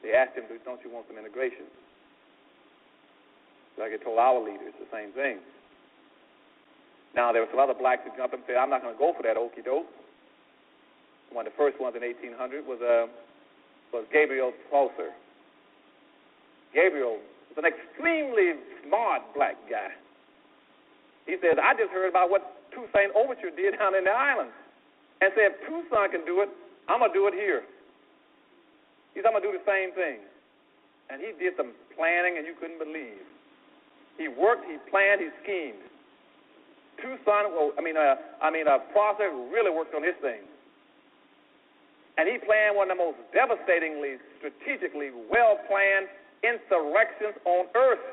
They 0.01 0.13
asked 0.13 0.35
him, 0.35 0.45
"Don't 0.65 0.81
you 0.83 0.89
want 0.89 1.07
some 1.07 1.17
integration?" 1.17 1.65
Like 3.77 3.93
I 3.93 3.97
told 3.97 4.19
our 4.19 4.39
leaders, 4.39 4.73
the 4.79 4.89
same 4.91 5.11
thing. 5.11 5.39
Now 7.15 7.31
there 7.31 7.41
were 7.41 7.49
some 7.49 7.59
other 7.59 7.73
blacks 7.73 8.03
who 8.03 8.09
jumped 8.15 8.33
up 8.33 8.39
and 8.39 8.43
said, 8.45 8.57
"I'm 8.57 8.69
not 8.69 8.81
going 8.81 8.93
to 8.93 8.99
go 8.99 9.13
for 9.13 9.23
that 9.23 9.37
okey 9.37 9.61
doke." 9.61 9.87
One 11.31 11.45
of 11.45 11.53
the 11.53 11.57
first 11.57 11.79
ones 11.79 11.95
in 11.95 12.01
1800 12.01 12.65
was 12.65 12.81
uh, 12.81 13.07
was 13.93 14.05
Gabriel 14.11 14.53
Prosser. 14.69 15.11
Gabriel 16.73 17.17
was 17.49 17.57
an 17.57 17.65
extremely 17.65 18.53
smart 18.85 19.21
black 19.33 19.57
guy. 19.69 19.89
He 21.29 21.37
says, 21.37 21.61
"I 21.61 21.77
just 21.77 21.93
heard 21.93 22.09
about 22.09 22.33
what 22.33 22.41
Toussaint 22.73 23.13
L'Ouverture 23.13 23.53
did 23.53 23.77
down 23.77 23.93
in 23.93 24.03
the 24.03 24.11
islands, 24.11 24.53
and 25.21 25.31
said 25.37 25.53
if 25.53 25.67
Toussaint 25.69 26.11
can 26.11 26.25
do 26.25 26.41
it, 26.41 26.49
I'm 26.89 26.99
gonna 26.99 27.13
do 27.13 27.27
it 27.27 27.35
here." 27.35 27.63
He 29.13 29.21
said, 29.21 29.27
"I'm 29.27 29.33
gonna 29.33 29.45
do 29.45 29.53
the 29.53 29.63
same 29.63 29.91
thing," 29.91 30.19
and 31.09 31.21
he 31.21 31.31
did 31.37 31.55
some 31.55 31.73
planning, 31.95 32.37
and 32.37 32.47
you 32.47 32.55
couldn't 32.55 32.79
believe. 32.79 33.21
He 34.17 34.27
worked, 34.27 34.65
he 34.65 34.77
planned, 34.89 35.21
he 35.21 35.29
schemed. 35.43 35.83
Toussaint, 36.97 37.53
well, 37.53 37.73
I 37.77 37.81
mean, 37.81 37.95
uh, 37.95 38.15
I 38.41 38.49
mean, 38.49 38.67
uh, 38.67 38.79
Prosser 38.91 39.29
really 39.29 39.71
worked 39.71 39.93
on 39.93 40.03
his 40.03 40.15
thing. 40.17 40.41
And 42.17 42.27
he 42.27 42.37
planned 42.37 42.75
one 42.75 42.91
of 42.91 42.97
the 42.97 43.03
most 43.03 43.17
devastatingly, 43.31 44.17
strategically 44.39 45.11
well 45.29 45.57
planned 45.67 46.09
insurrections 46.43 47.35
on 47.45 47.67
earth. 47.75 48.03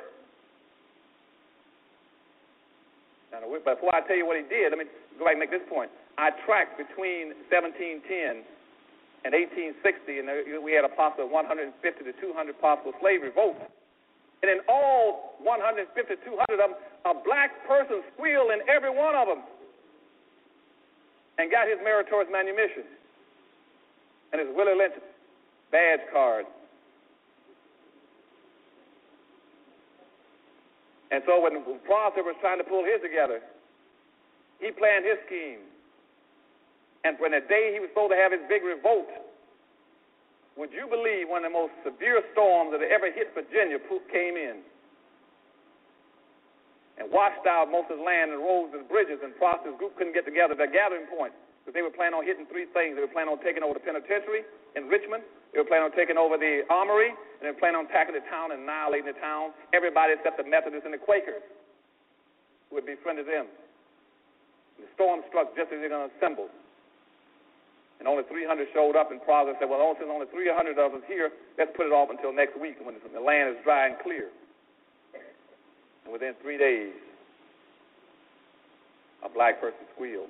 Now, 3.37 3.53
before 3.53 3.93
I 3.93 4.01
tell 4.09 4.17
you 4.17 4.25
what 4.25 4.41
he 4.41 4.49
did, 4.49 4.73
let 4.73 4.79
me 4.81 4.89
go 5.19 5.29
back 5.29 5.37
and 5.37 5.43
make 5.45 5.53
this 5.53 5.65
point. 5.69 5.91
I 6.17 6.33
tracked 6.49 6.81
between 6.81 7.37
1710 7.53 8.41
and 9.29 9.31
1860, 9.37 10.25
and 10.25 10.65
we 10.65 10.73
had 10.73 10.89
a 10.89 10.93
possible 10.97 11.29
150 11.29 11.77
to 11.77 12.13
200 12.17 12.61
possible 12.61 12.97
slave 13.01 13.21
revolts. 13.21 13.61
And 14.41 14.49
in 14.49 14.61
all 14.69 15.37
150, 15.45 15.85
to 15.85 16.17
200 16.17 16.49
of 16.49 16.61
them, 16.61 16.73
a 17.05 17.13
black 17.13 17.53
person 17.69 18.01
squealed 18.15 18.53
in 18.53 18.65
every 18.69 18.93
one 18.93 19.13
of 19.13 19.29
them 19.29 19.45
and 21.37 21.51
got 21.51 21.69
his 21.69 21.77
meritorious 21.85 22.33
manumission 22.33 22.89
and 24.33 24.41
his 24.41 24.49
Willie 24.57 24.77
Lynch 24.77 24.97
badge 25.73 26.01
card. 26.13 26.49
And 31.11 31.23
so 31.27 31.39
when 31.39 31.63
Prosser 31.87 32.27
was 32.27 32.35
trying 32.41 32.59
to 32.59 32.67
pull 32.67 32.83
his 32.83 32.99
together, 33.03 33.41
he 34.59 34.73
planned 34.73 35.05
his 35.05 35.19
scheme. 35.27 35.63
And 37.05 37.15
when 37.23 37.31
the 37.31 37.45
day 37.47 37.71
he 37.71 37.79
was 37.79 37.91
supposed 37.95 38.11
to 38.11 38.19
have 38.19 38.35
his 38.35 38.43
big 38.51 38.67
revolt, 38.67 39.07
would 40.59 40.73
you 40.73 40.89
believe 40.89 41.29
one 41.29 41.45
of 41.45 41.53
the 41.53 41.55
most 41.55 41.77
severe 41.85 42.25
storms 42.33 42.73
that 42.73 42.83
ever 42.83 43.13
hit 43.13 43.31
Virginia 43.37 43.79
came 44.11 44.35
in 44.35 44.65
and 46.97 47.13
washed 47.13 47.45
out 47.45 47.69
most 47.69 47.93
of 47.93 48.01
the 48.01 48.07
land 48.07 48.33
and 48.33 48.41
roads 48.41 48.73
and 48.73 48.89
bridges, 48.89 49.21
and 49.21 49.37
Prosser's 49.37 49.77
group 49.77 49.95
couldn't 50.01 50.17
get 50.17 50.25
together. 50.25 50.57
Their 50.57 50.73
gathering 50.73 51.05
point, 51.13 51.37
because 51.61 51.77
they 51.77 51.85
were 51.85 51.93
planning 51.93 52.17
on 52.17 52.25
hitting 52.25 52.49
three 52.49 52.65
things. 52.73 52.97
They 52.97 53.05
were 53.05 53.13
planning 53.13 53.37
on 53.37 53.41
taking 53.45 53.61
over 53.61 53.77
the 53.77 53.85
penitentiary 53.85 54.49
in 54.75 54.89
Richmond. 54.89 55.23
They 55.53 55.61
were 55.61 55.69
planning 55.69 55.93
on 55.93 55.95
taking 55.95 56.17
over 56.17 56.41
the 56.41 56.65
armory, 56.73 57.13
and 57.41 57.49
were 57.49 57.59
planning 57.61 57.85
on 57.85 57.87
attacking 57.87 58.17
the 58.17 58.25
town 58.29 58.53
and 58.53 58.65
annihilating 58.65 59.07
the 59.07 59.19
town. 59.21 59.53
Everybody 59.77 60.15
except 60.17 60.37
the 60.41 60.49
Methodists 60.49 60.85
and 60.89 60.95
the 60.95 61.03
Quakers 61.03 61.45
who 62.71 62.77
had 62.81 62.87
befriended 62.87 63.29
them. 63.29 63.47
And 64.77 64.81
the 64.85 64.91
storm 64.97 65.21
struck 65.29 65.55
just 65.57 65.73
as 65.73 65.79
they 65.79 65.89
were 65.89 65.93
going 65.93 66.09
to 66.09 66.13
assemble 66.17 66.49
and 67.99 68.09
only 68.09 68.25
300 68.29 68.69
showed 68.75 68.97
up, 68.97 69.11
and 69.11 69.23
Prosser 69.23 69.55
said, 69.59 69.69
well, 69.69 69.95
since 69.99 70.11
only 70.13 70.27
300 70.31 70.79
of 70.79 70.95
us 70.95 71.01
here, 71.09 71.31
let's 71.59 71.71
put 71.77 71.87
it 71.87 71.93
off 71.93 72.11
until 72.11 72.33
next 72.33 72.59
week 72.61 72.77
when 72.83 72.95
the 73.13 73.21
land 73.21 73.57
is 73.57 73.57
dry 73.65 73.89
and 73.89 73.97
clear. 74.03 74.29
And 76.05 76.13
within 76.13 76.35
three 76.43 76.59
days, 76.59 76.93
a 79.25 79.29
black 79.29 79.61
person 79.61 79.81
squealed. 79.95 80.29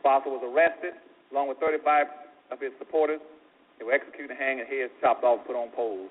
Prosser 0.00 0.30
was 0.30 0.42
arrested 0.42 0.94
along 1.32 1.48
with 1.48 1.58
35 1.58 2.06
of 2.50 2.60
his 2.60 2.72
supporters. 2.78 3.20
They 3.78 3.84
were 3.84 3.92
executed, 3.92 4.36
hanged, 4.36 4.66
heads 4.66 4.92
chopped 5.00 5.24
off, 5.24 5.46
put 5.46 5.56
on 5.56 5.68
poles. 5.74 6.10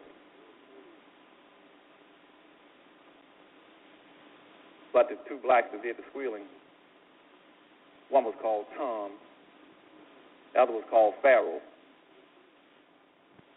But 4.94 5.10
the 5.10 5.18
two 5.28 5.38
blacks 5.44 5.68
that 5.72 5.84
did 5.84 5.98
the 5.98 6.04
squealing 6.10 6.46
one 8.10 8.24
was 8.24 8.36
called 8.42 8.66
Tom. 8.78 9.12
The 10.54 10.62
other 10.62 10.72
was 10.72 10.86
called 10.90 11.14
Pharaoh. 11.22 11.60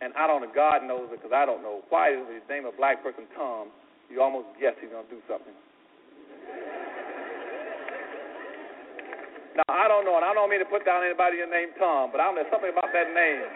And 0.01 0.13
I 0.17 0.27
don't 0.27 0.43
know, 0.43 0.51
God 0.53 0.83
knows 0.83 1.07
it 1.13 1.23
because 1.23 1.31
I 1.31 1.47
don't 1.47 1.63
know. 1.63 1.83
Why 1.89 2.11
is 2.11 2.19
the 2.27 2.41
name 2.53 2.65
of 2.65 2.75
a 2.75 2.77
black 2.77 3.01
person 3.05 3.29
Tom? 3.37 3.69
You 4.09 4.21
almost 4.23 4.49
guess 4.59 4.75
he's 4.81 4.91
going 4.91 5.07
to 5.07 5.13
do 5.13 5.21
something. 5.31 5.55
now, 9.61 9.71
I 9.71 9.87
don't 9.87 10.09
know, 10.09 10.17
and 10.19 10.25
I 10.25 10.35
don't 10.35 10.51
mean 10.51 10.59
to 10.59 10.67
put 10.67 10.83
down 10.83 11.05
anybody 11.05 11.39
named 11.47 11.79
Tom, 11.79 12.11
but 12.11 12.19
I 12.19 12.27
don't 12.27 12.35
know 12.35 12.43
something 12.51 12.73
about 12.73 12.91
that 12.91 13.15
name. 13.15 13.47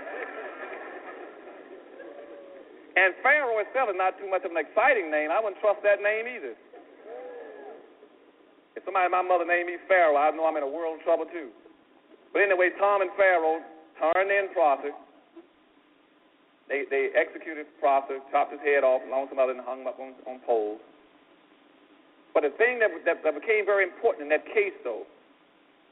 And 2.95 3.11
Pharaoh 3.27 3.59
itself 3.59 3.91
is 3.91 3.99
not 3.99 4.15
too 4.23 4.31
much 4.31 4.47
of 4.47 4.55
an 4.55 4.61
exciting 4.63 5.11
name. 5.11 5.35
I 5.35 5.43
wouldn't 5.43 5.59
trust 5.59 5.83
that 5.83 5.99
name 5.99 6.31
either. 6.31 6.55
If 8.79 8.87
somebody 8.87 9.11
my 9.11 9.23
mother 9.23 9.47
named 9.47 9.67
me 9.67 9.79
Pharaoh, 9.87 10.19
I 10.19 10.31
know 10.31 10.47
I'm 10.47 10.59
in 10.59 10.63
a 10.63 10.71
world 10.71 10.99
of 10.99 11.03
trouble 11.03 11.27
too. 11.27 11.51
But 12.33 12.43
anyway, 12.43 12.71
Tom 12.79 13.03
and 13.03 13.11
Pharaoh 13.19 13.63
turned 13.99 14.31
in 14.31 14.51
Prosser, 14.55 14.95
they 16.67 16.83
they 16.91 17.11
executed 17.15 17.67
Prosser, 17.79 18.19
chopped 18.31 18.51
his 18.51 18.63
head 18.63 18.83
off 18.83 19.03
along 19.07 19.27
with 19.27 19.31
some 19.35 19.43
others, 19.43 19.59
and 19.59 19.67
hung 19.67 19.83
him 19.83 19.91
up 19.91 19.99
on, 19.99 20.15
on 20.27 20.43
poles. 20.47 20.83
But 22.35 22.43
the 22.43 22.51
thing 22.59 22.83
that, 22.83 22.91
that 23.07 23.23
that 23.23 23.35
became 23.35 23.67
very 23.67 23.87
important 23.87 24.27
in 24.27 24.31
that 24.35 24.47
case, 24.47 24.75
though, 24.83 25.07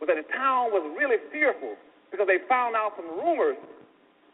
was 0.02 0.10
that 0.10 0.18
the 0.18 0.26
town 0.34 0.74
was 0.74 0.82
really 0.98 1.22
fearful 1.30 1.78
because 2.10 2.26
they 2.26 2.42
found 2.50 2.74
out 2.74 2.98
from 2.98 3.06
rumors 3.14 3.58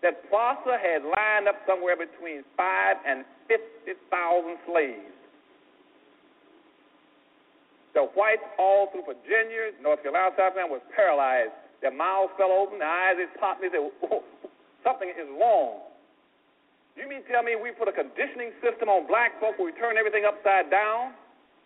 that 0.03 0.23
Prosser 0.31 0.79
had 0.79 1.03
lined 1.03 1.49
up 1.49 1.59
somewhere 1.67 1.97
between 1.97 2.47
five 2.57 2.97
and 3.07 3.25
fifty 3.51 3.99
thousand 4.11 4.59
slaves. 4.67 5.15
The 7.95 8.07
whites 8.15 8.47
all 8.59 8.93
through 8.95 9.11
Virginia, 9.11 9.75
North 9.83 10.07
Carolina, 10.07 10.31
South 10.39 10.55
Carolina 10.55 10.71
was 10.71 10.85
paralyzed. 10.95 11.51
Their 11.83 11.95
mouths 11.95 12.31
fell 12.39 12.55
open, 12.55 12.79
their 12.79 12.91
eyes 12.91 13.19
is 13.19 13.31
popped. 13.39 13.63
They 13.63 13.71
said, 13.75 13.83
Whoa, 13.83 14.23
something 14.87 15.11
is 15.11 15.27
wrong. 15.35 15.83
You 16.99 17.07
mean 17.07 17.23
tell 17.31 17.47
me 17.47 17.55
we 17.55 17.71
put 17.71 17.87
a 17.87 17.95
conditioning 17.95 18.51
system 18.59 18.91
on 18.91 19.07
black 19.07 19.39
folks 19.39 19.59
where 19.59 19.71
we 19.71 19.75
turn 19.79 19.95
everything 19.95 20.27
upside 20.27 20.67
down? 20.67 21.15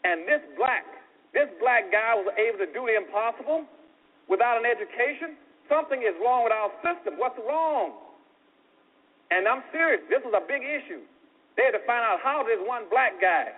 And 0.05 0.29
this 0.29 0.45
black, 0.61 0.85
this 1.33 1.49
black 1.57 1.89
guy 1.89 2.13
was 2.13 2.29
able 2.37 2.61
to 2.61 2.69
do 2.69 2.85
the 2.85 3.01
impossible 3.01 3.65
without 4.29 4.61
an 4.61 4.69
education? 4.69 5.41
Something 5.73 6.05
is 6.05 6.13
wrong 6.21 6.45
with 6.45 6.53
our 6.53 6.69
system. 6.85 7.17
What's 7.17 7.41
wrong? 7.41 8.02
And 9.33 9.49
I'm 9.49 9.65
serious. 9.73 10.05
This 10.13 10.21
was 10.21 10.37
a 10.37 10.45
big 10.45 10.61
issue. 10.61 11.01
They 11.57 11.65
had 11.65 11.73
to 11.73 11.85
find 11.89 12.05
out 12.05 12.21
how 12.21 12.45
this 12.45 12.61
one 12.61 12.85
black 12.93 13.17
guy 13.17 13.57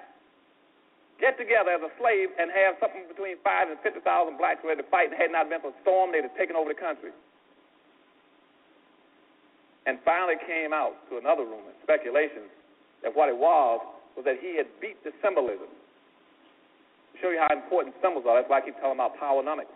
get 1.18 1.34
together 1.34 1.74
as 1.74 1.82
a 1.82 1.90
slave 1.98 2.30
and 2.38 2.46
have 2.54 2.78
something 2.78 3.10
between 3.10 3.42
five 3.42 3.66
and 3.66 3.78
fifty 3.82 3.98
thousand 3.98 4.38
blacks 4.38 4.62
ready 4.62 4.82
to 4.82 4.88
fight. 4.90 5.10
And 5.10 5.18
had 5.18 5.34
not 5.34 5.50
been 5.50 5.58
for 5.58 5.74
storm, 5.82 6.14
they'd 6.14 6.22
have 6.22 6.38
taken 6.38 6.54
over 6.54 6.70
the 6.70 6.78
country. 6.78 7.10
And 9.86 9.98
finally 10.06 10.38
came 10.46 10.70
out 10.70 10.94
to 11.10 11.18
another 11.18 11.42
rumor, 11.42 11.74
speculation, 11.82 12.46
that 13.02 13.10
what 13.12 13.28
it 13.28 13.36
was 13.36 13.82
was 14.14 14.24
that 14.24 14.38
he 14.38 14.56
had 14.56 14.70
beat 14.78 14.96
the 15.02 15.10
symbolism. 15.20 15.68
To 15.68 17.14
show 17.20 17.30
you 17.34 17.42
how 17.42 17.50
important 17.50 17.98
symbols 18.00 18.24
are, 18.30 18.38
that's 18.38 18.48
why 18.48 18.62
I 18.62 18.64
keep 18.64 18.78
telling 18.78 18.96
about 18.96 19.18
powernomics. 19.18 19.74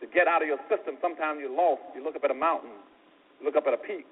To 0.00 0.06
get 0.12 0.28
out 0.28 0.44
of 0.44 0.48
your 0.48 0.60
system, 0.68 1.00
sometimes 1.00 1.40
you're 1.40 1.52
lost. 1.52 1.82
You 1.96 2.04
look 2.04 2.16
up 2.16 2.24
at 2.24 2.30
a 2.30 2.38
mountain, 2.38 2.72
you 3.40 3.48
look 3.48 3.56
up 3.56 3.66
at 3.66 3.74
a 3.74 3.82
peak, 3.82 4.06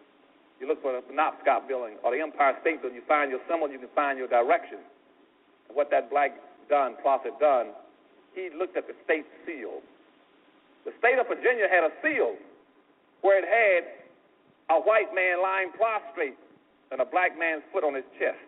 you 0.60 0.66
look 0.66 0.82
for 0.82 0.92
the 0.92 1.02
Penobscot 1.06 1.68
building 1.68 1.96
or 2.02 2.10
the 2.10 2.20
Empire 2.20 2.56
State 2.60 2.82
Building, 2.82 2.98
you 2.98 3.06
find 3.06 3.30
your 3.30 3.40
symbol, 3.48 3.70
you 3.70 3.78
can 3.78 3.92
find 3.94 4.18
your 4.18 4.28
direction. 4.28 4.78
And 5.68 5.76
what 5.76 5.90
that 5.90 6.10
black 6.10 6.34
done, 6.68 6.96
Prosser 7.00 7.30
done, 7.38 7.68
he 8.34 8.50
looked 8.56 8.76
at 8.76 8.86
the 8.86 8.94
state 9.04 9.26
seal. 9.46 9.80
The 10.84 10.92
state 10.98 11.18
of 11.18 11.26
Virginia 11.28 11.66
had 11.70 11.84
a 11.84 11.92
seal 12.02 12.34
where 13.22 13.38
it 13.38 13.46
had 13.46 13.82
a 14.70 14.80
white 14.80 15.14
man 15.14 15.42
lying 15.42 15.70
prostrate 15.72 16.38
and 16.90 17.00
a 17.00 17.04
black 17.04 17.38
man's 17.38 17.62
foot 17.72 17.84
on 17.84 17.94
his 17.94 18.04
chest. 18.18 18.38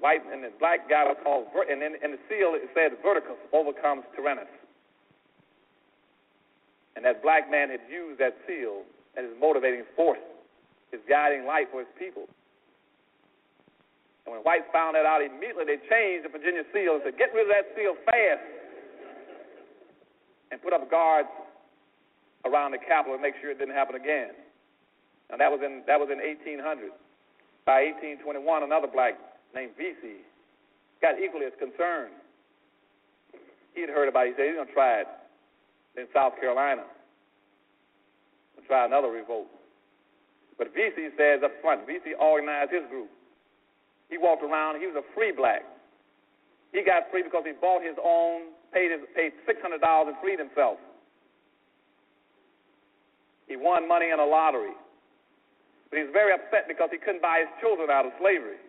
White 0.00 0.24
and 0.32 0.42
the 0.42 0.50
black 0.58 0.88
guy 0.88 1.04
was 1.04 1.16
called, 1.22 1.46
and 1.68 1.82
in, 1.82 1.92
the 1.92 2.20
seal 2.28 2.56
it 2.56 2.68
said, 2.72 2.96
Verticus 3.04 3.36
overcomes 3.52 4.04
Tyrannus. 4.16 4.48
And 6.96 7.04
that 7.04 7.22
black 7.22 7.50
man 7.50 7.68
had 7.68 7.80
used 7.88 8.18
that 8.18 8.36
seal 8.48 8.82
as 9.20 9.30
his 9.30 9.38
motivating 9.40 9.84
force, 9.94 10.22
his 10.90 11.00
guiding 11.08 11.44
light 11.44 11.68
for 11.68 11.84
his 11.84 11.92
people. 12.00 12.24
And 14.24 14.32
when 14.32 14.40
whites 14.40 14.68
found 14.72 14.96
that 14.96 15.04
out, 15.04 15.20
immediately 15.20 15.68
they 15.68 15.80
changed 15.88 16.24
the 16.24 16.32
Virginia 16.32 16.64
seal 16.72 16.96
and 16.96 17.02
said, 17.04 17.20
get 17.20 17.32
rid 17.36 17.44
of 17.44 17.52
that 17.52 17.68
seal 17.76 17.94
fast 18.08 18.44
and 20.50 20.56
put 20.62 20.72
up 20.72 20.88
guards 20.90 21.28
around 22.44 22.72
the 22.72 22.80
Capitol 22.80 23.16
to 23.16 23.22
make 23.22 23.36
sure 23.40 23.52
it 23.52 23.58
didn't 23.58 23.76
happen 23.76 23.94
again. 23.94 24.32
Now 25.30 25.36
that 25.36 25.50
was 25.50 25.60
in 25.62 25.84
that 25.86 26.00
was 26.00 26.10
in 26.10 26.18
1800. 26.18 26.90
By 27.68 27.92
1821, 28.02 28.64
another 28.64 28.88
black 28.88 29.14
named 29.54 29.76
Vesey 29.76 30.24
got 30.98 31.20
equally 31.20 31.46
as 31.46 31.52
concerned. 31.60 32.16
He 33.74 33.82
had 33.82 33.90
heard 33.90 34.08
about 34.08 34.26
it. 34.26 34.34
He 34.34 34.34
said 34.34 34.46
he's 34.50 34.58
going 34.58 34.66
to 34.66 34.74
try 34.74 35.04
it 35.04 35.08
in 35.96 36.06
South 36.12 36.34
Carolina. 36.40 36.82
He'll 38.60 38.68
try 38.68 38.84
another 38.84 39.08
revolt. 39.08 39.48
But 40.58 40.76
Vesey 40.76 41.08
says 41.16 41.40
up 41.40 41.56
front, 41.64 41.86
Vesey 41.88 42.12
organized 42.20 42.72
his 42.72 42.84
group. 42.92 43.08
He 44.12 44.18
walked 44.18 44.44
around. 44.44 44.80
He 44.80 44.86
was 44.86 45.00
a 45.00 45.06
free 45.16 45.32
black. 45.32 45.64
He 46.72 46.84
got 46.84 47.08
free 47.10 47.22
because 47.24 47.44
he 47.48 47.56
bought 47.56 47.80
his 47.80 47.96
own, 47.96 48.52
paid 48.68 48.92
his, 48.92 49.00
paid 49.16 49.32
six 49.46 49.56
hundred 49.62 49.80
dollars 49.80 50.12
and 50.12 50.16
freed 50.20 50.38
himself. 50.38 50.76
He 53.48 53.56
won 53.56 53.88
money 53.88 54.12
in 54.12 54.20
a 54.20 54.26
lottery. 54.26 54.76
But 55.88 55.98
he 55.98 56.02
was 56.06 56.12
very 56.12 56.30
upset 56.30 56.68
because 56.68 56.92
he 56.92 56.98
couldn't 57.02 57.22
buy 57.22 57.42
his 57.42 57.50
children 57.58 57.90
out 57.90 58.06
of 58.06 58.12
slavery. 58.20 58.62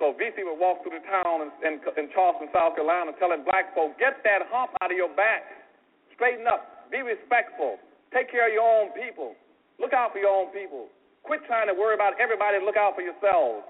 So 0.00 0.10
Vesey 0.18 0.42
would 0.42 0.58
walk 0.58 0.82
through 0.82 0.98
the 0.98 1.06
town 1.06 1.46
in, 1.46 1.50
in, 1.62 1.74
in 1.94 2.10
Charleston, 2.10 2.50
South 2.50 2.74
Carolina, 2.74 3.14
telling 3.22 3.46
black 3.46 3.70
folk, 3.76 3.94
get 4.02 4.18
that 4.26 4.50
hump 4.50 4.74
out 4.82 4.90
of 4.90 4.96
your 4.96 5.12
back. 5.14 5.46
Straighten 6.18 6.50
up. 6.50 6.90
Be 6.90 7.06
respectful. 7.06 7.78
Take 8.12 8.30
care 8.30 8.46
of 8.48 8.52
your 8.52 8.64
own 8.64 8.92
people. 8.92 9.34
Look 9.80 9.92
out 9.92 10.12
for 10.12 10.20
your 10.20 10.30
own 10.30 10.52
people. 10.52 10.88
Quit 11.24 11.40
trying 11.48 11.68
to 11.68 11.74
worry 11.74 11.94
about 11.96 12.20
everybody. 12.20 12.60
Look 12.60 12.76
out 12.76 12.94
for 12.94 13.02
yourselves. 13.02 13.64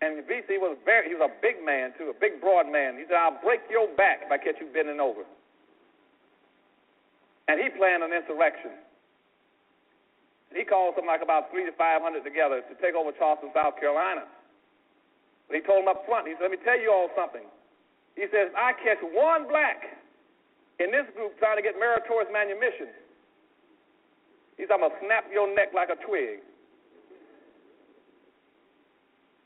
And 0.00 0.22
Vesey 0.30 0.62
was 0.62 0.78
very, 0.84 1.10
he 1.10 1.14
was 1.18 1.26
a 1.26 1.34
big 1.42 1.58
man 1.64 1.90
too, 1.98 2.12
a 2.12 2.14
big 2.14 2.38
broad 2.38 2.70
man. 2.70 2.94
He 2.94 3.04
said, 3.10 3.18
I'll 3.18 3.40
break 3.42 3.66
your 3.66 3.90
back 3.98 4.22
if 4.22 4.30
I 4.30 4.38
catch 4.38 4.62
you 4.62 4.70
bending 4.70 5.00
over. 5.02 5.26
And 7.50 7.58
he 7.58 7.66
planned 7.74 8.06
an 8.06 8.14
insurrection. 8.14 8.78
He 10.54 10.62
called 10.62 10.94
something 10.94 11.10
like 11.10 11.24
about 11.24 11.50
three 11.50 11.66
to 11.66 11.74
five 11.74 12.00
hundred 12.00 12.22
together 12.22 12.62
to 12.62 12.74
take 12.78 12.94
over 12.94 13.10
Charleston, 13.16 13.50
South 13.52 13.74
Carolina. 13.80 14.24
But 15.48 15.56
he 15.56 15.62
told 15.64 15.82
them 15.82 15.90
up 15.90 16.04
front, 16.06 16.28
he 16.28 16.36
said, 16.38 16.46
Let 16.46 16.54
me 16.54 16.62
tell 16.62 16.78
you 16.78 16.92
all 16.92 17.10
something. 17.16 17.44
He 18.14 18.28
says, 18.30 18.54
I 18.54 18.72
catch 18.78 19.02
one 19.02 19.48
black 19.48 19.97
in 20.78 20.90
this 20.90 21.06
group 21.14 21.38
trying 21.38 21.58
to 21.58 21.62
get 21.62 21.74
meritorious 21.78 22.30
manumission. 22.32 22.94
He 24.56 24.66
said, 24.66 24.78
I'm 24.78 24.90
to 24.90 24.94
snap 25.04 25.26
your 25.32 25.46
neck 25.54 25.74
like 25.74 25.90
a 25.90 25.98
twig. 26.06 26.42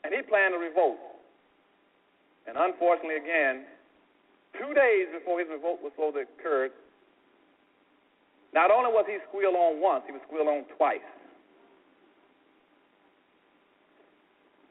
And 0.03 0.13
he 0.13 0.21
planned 0.21 0.53
a 0.53 0.57
revolt. 0.57 0.97
And 2.45 2.57
unfortunately, 2.57 3.17
again, 3.17 3.65
two 4.59 4.73
days 4.73 5.07
before 5.13 5.39
his 5.39 5.49
revolt 5.49 5.81
was 5.81 5.93
supposed 5.95 6.17
to 6.17 6.25
occur, 6.27 6.69
not 8.53 8.69
only 8.69 8.91
was 8.91 9.05
he 9.07 9.17
squealed 9.29 9.55
on 9.55 9.81
once, 9.81 10.03
he 10.05 10.11
was 10.11 10.21
squealed 10.27 10.47
on 10.47 10.65
twice. 10.77 11.05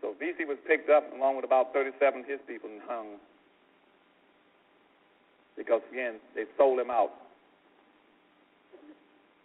So 0.03 0.15
Vesey 0.19 0.45
was 0.45 0.59
picked 0.67 0.91
up 0.91 1.07
along 1.15 1.37
with 1.37 1.45
about 1.45 1.73
37 1.73 2.21
of 2.21 2.27
his 2.27 2.41
people 2.47 2.69
and 2.69 2.83
hung. 2.87 3.19
Because, 5.57 5.83
again, 5.93 6.17
they 6.35 6.45
sold 6.57 6.81
him 6.81 6.91
out. 6.91 7.13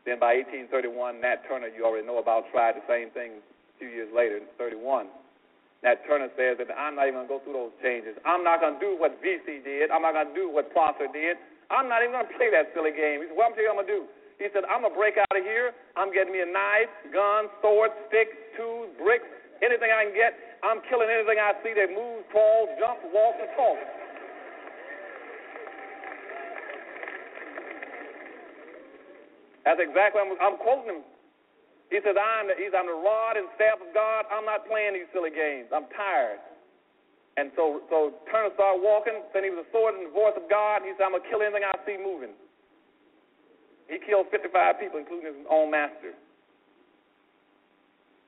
Then 0.08 0.24
by 0.24 0.40
1831, 0.40 1.20
Nat 1.20 1.44
Turner, 1.52 1.68
you 1.68 1.84
already 1.84 2.08
know 2.08 2.24
about, 2.24 2.48
tried 2.56 2.80
the 2.80 2.88
same 2.88 3.12
thing 3.12 3.44
a 3.44 3.76
few 3.76 3.92
years 3.92 4.08
later 4.16 4.40
in 4.40 4.48
31. 4.56 5.12
Nat 5.84 6.00
Turner 6.08 6.32
says 6.40 6.58
that 6.64 6.72
I'm 6.72 6.96
not 6.96 7.12
even 7.12 7.28
going 7.28 7.30
to 7.30 7.34
go 7.36 7.40
through 7.44 7.60
those 7.60 7.76
changes. 7.84 8.16
I'm 8.24 8.42
not 8.42 8.64
going 8.64 8.80
to 8.80 8.82
do 8.82 8.96
what 8.96 9.20
Vesey 9.20 9.60
did. 9.60 9.92
I'm 9.92 10.02
not 10.02 10.16
going 10.16 10.32
to 10.32 10.38
do 10.38 10.48
what 10.48 10.72
Prosser 10.72 11.12
did. 11.12 11.36
I'm 11.68 11.92
not 11.92 12.02
even 12.02 12.16
going 12.16 12.26
to 12.26 12.36
play 12.40 12.48
that 12.56 12.72
silly 12.72 12.96
game. 12.96 13.20
He 13.20 13.28
said, 13.28 13.36
what 13.36 13.52
I'm 13.52 13.60
I'm 13.60 13.84
going 13.84 13.92
to 13.92 13.92
do? 13.92 14.04
He 14.40 14.48
said, 14.56 14.64
I'm 14.72 14.88
going 14.88 14.96
to 14.96 14.98
break 14.98 15.20
out 15.20 15.36
of 15.36 15.44
here. 15.44 15.76
I'm 16.00 16.16
getting 16.16 16.32
me 16.32 16.40
a 16.40 16.50
knife, 16.50 16.90
gun, 17.12 17.52
sword, 17.60 17.92
stick, 18.08 18.56
tools, 18.56 18.88
bricks, 18.96 19.28
anything 19.60 19.92
I 19.92 20.08
can 20.08 20.16
get. 20.16 20.34
I'm 20.64 20.80
killing 20.88 21.12
anything 21.12 21.36
I 21.36 21.52
see 21.62 21.76
that 21.76 21.92
moves, 21.92 22.24
crawls, 22.32 22.72
jumps, 22.80 23.04
walks, 23.12 23.44
and 23.44 23.52
talks. 23.60 24.07
That's 29.68 29.84
exactly 29.84 30.24
I'm, 30.24 30.32
I'm 30.40 30.56
quoting 30.64 31.04
him. 31.04 31.04
He 31.92 32.00
says, 32.00 32.16
I'm 32.16 32.48
the, 32.48 32.56
he's, 32.56 32.72
I'm 32.72 32.88
the 32.88 32.96
rod 32.96 33.36
and 33.36 33.52
staff 33.60 33.84
of 33.84 33.92
God. 33.92 34.24
I'm 34.32 34.48
not 34.48 34.64
playing 34.64 34.96
these 34.96 35.12
silly 35.12 35.28
games. 35.28 35.68
I'm 35.76 35.92
tired. 35.92 36.40
And 37.36 37.52
so, 37.60 37.84
so 37.92 38.16
Turner 38.32 38.56
started 38.56 38.80
walking, 38.80 39.28
then 39.36 39.44
he 39.44 39.52
was 39.52 39.68
a 39.68 39.70
sword 39.76 40.00
in 40.00 40.08
the 40.08 40.16
voice 40.16 40.40
of 40.40 40.48
God. 40.48 40.88
He 40.88 40.96
said, 40.96 41.12
I'm 41.12 41.20
going 41.20 41.24
to 41.24 41.28
kill 41.28 41.44
anything 41.44 41.68
I 41.68 41.76
see 41.84 42.00
moving. 42.00 42.32
He 43.92 44.00
killed 44.00 44.32
55 44.32 44.56
people, 44.80 45.04
including 45.04 45.36
his 45.36 45.40
own 45.52 45.68
master. 45.68 46.16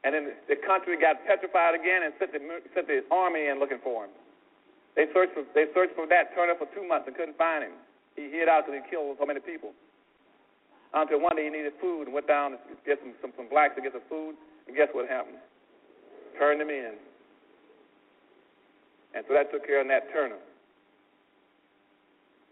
And 0.04 0.12
then 0.12 0.36
the 0.52 0.60
country 0.60 1.00
got 1.00 1.24
petrified 1.24 1.72
again 1.72 2.04
and 2.04 2.12
sent 2.20 2.36
the, 2.36 2.40
sent 2.76 2.88
the 2.88 3.08
army 3.12 3.48
in 3.48 3.64
looking 3.64 3.80
for 3.80 4.08
him. 4.08 4.14
They 5.00 5.08
searched 5.16 5.36
for 5.40 5.48
they 5.56 5.72
searched 5.72 5.96
for 5.96 6.04
that 6.12 6.36
Turner 6.36 6.60
for 6.60 6.68
two 6.76 6.84
months 6.84 7.08
and 7.08 7.16
couldn't 7.16 7.40
find 7.40 7.64
him. 7.64 7.76
He 8.16 8.28
hid 8.28 8.52
out 8.52 8.68
because 8.68 8.84
he 8.84 8.84
killed 8.92 9.16
so 9.20 9.24
many 9.24 9.40
people. 9.40 9.72
Until 10.94 11.22
one 11.22 11.36
day 11.36 11.46
he 11.46 11.50
needed 11.54 11.74
food 11.80 12.10
and 12.10 12.14
went 12.14 12.28
down 12.28 12.52
to 12.52 12.58
get 12.86 12.98
some, 13.02 13.14
some, 13.22 13.34
some 13.38 13.50
blacks 13.50 13.76
to 13.78 13.82
get 13.82 13.94
some 13.94 14.06
food. 14.10 14.34
And 14.68 14.76
guess 14.76 14.90
what 14.92 15.08
happened? 15.08 15.38
Turned 16.38 16.62
them 16.62 16.70
in. 16.70 16.98
And 19.14 19.26
so 19.28 19.34
that 19.34 19.52
took 19.52 19.66
care 19.66 19.82
of 19.82 19.88
Nat 19.88 20.10
Turner. 20.14 20.38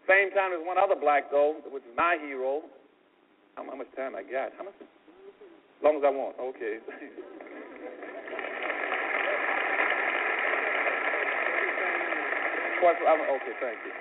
Same 0.08 0.32
time, 0.32 0.56
there's 0.56 0.66
one 0.66 0.78
other 0.78 0.96
black, 0.96 1.30
though, 1.30 1.58
which 1.70 1.84
is 1.84 1.94
my 1.98 2.18
hero. 2.22 2.62
How, 3.56 3.66
how 3.66 3.76
much 3.76 3.92
time 3.96 4.16
I 4.16 4.24
got? 4.24 4.54
How 4.58 4.64
much? 4.64 4.74
As 4.80 5.84
long 5.84 5.98
as 5.98 6.04
I 6.06 6.10
want. 6.10 6.38
Okay. 6.40 6.80
I'm, 12.88 13.20
okay, 13.20 13.56
thank 13.60 13.80
you. 13.84 13.94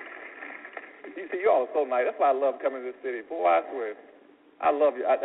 You 1.15 1.27
see, 1.31 1.39
you 1.43 1.49
all 1.51 1.63
are 1.63 1.73
so 1.73 1.83
nice. 1.83 2.05
That's 2.05 2.19
why 2.19 2.29
I 2.29 2.35
love 2.35 2.55
coming 2.61 2.83
to 2.83 2.91
this 2.91 2.99
city. 3.03 3.19
Boy, 3.27 3.47
I 3.47 3.63
swear, 3.71 3.95
I 4.61 4.71
love 4.71 4.93
you. 4.97 5.05
I, 5.05 5.15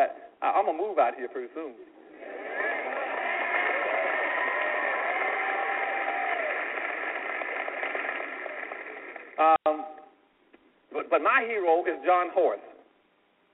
I, 0.42 0.50
I'm 0.58 0.66
gonna 0.66 0.78
move 0.78 0.98
out 0.98 1.14
here 1.16 1.28
pretty 1.28 1.48
soon. 1.54 1.72
Um, 9.40 9.84
but 10.92 11.10
but 11.10 11.22
my 11.22 11.44
hero 11.46 11.82
is 11.84 11.98
John 12.04 12.28
Horse. 12.34 12.60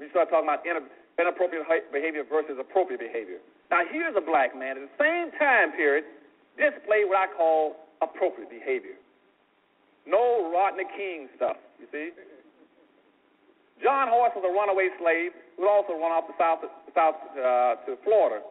We 0.01 0.11
start 0.11 0.31
talking 0.31 0.49
about 0.49 0.67
inappropriate 1.19 1.67
behavior 1.93 2.25
versus 2.29 2.59
appropriate 2.59 3.01
behavior. 3.01 3.39
Now 3.71 3.83
here's 3.91 4.15
a 4.17 4.21
black 4.21 4.57
man 4.57 4.77
at 4.79 4.85
the 4.87 4.97
same 4.99 5.31
time 5.39 5.73
period 5.73 6.05
displayed 6.57 7.07
what 7.07 7.19
I 7.19 7.27
call 7.37 7.77
appropriate 8.03 8.51
behavior. 8.51 8.99
No 10.07 10.51
Rodney 10.53 10.85
King 10.97 11.29
stuff, 11.37 11.57
you 11.79 11.87
see. 11.93 12.11
John 13.83 14.09
Horse 14.09 14.35
was 14.35 14.43
a 14.43 14.53
runaway 14.53 14.91
slave 14.99 15.33
who 15.57 15.69
also 15.69 15.95
run 15.95 16.11
off 16.11 16.27
the 16.27 16.39
south, 16.39 16.67
south 16.95 17.19
uh, 17.35 17.79
to 17.87 17.95
Florida 18.03 18.43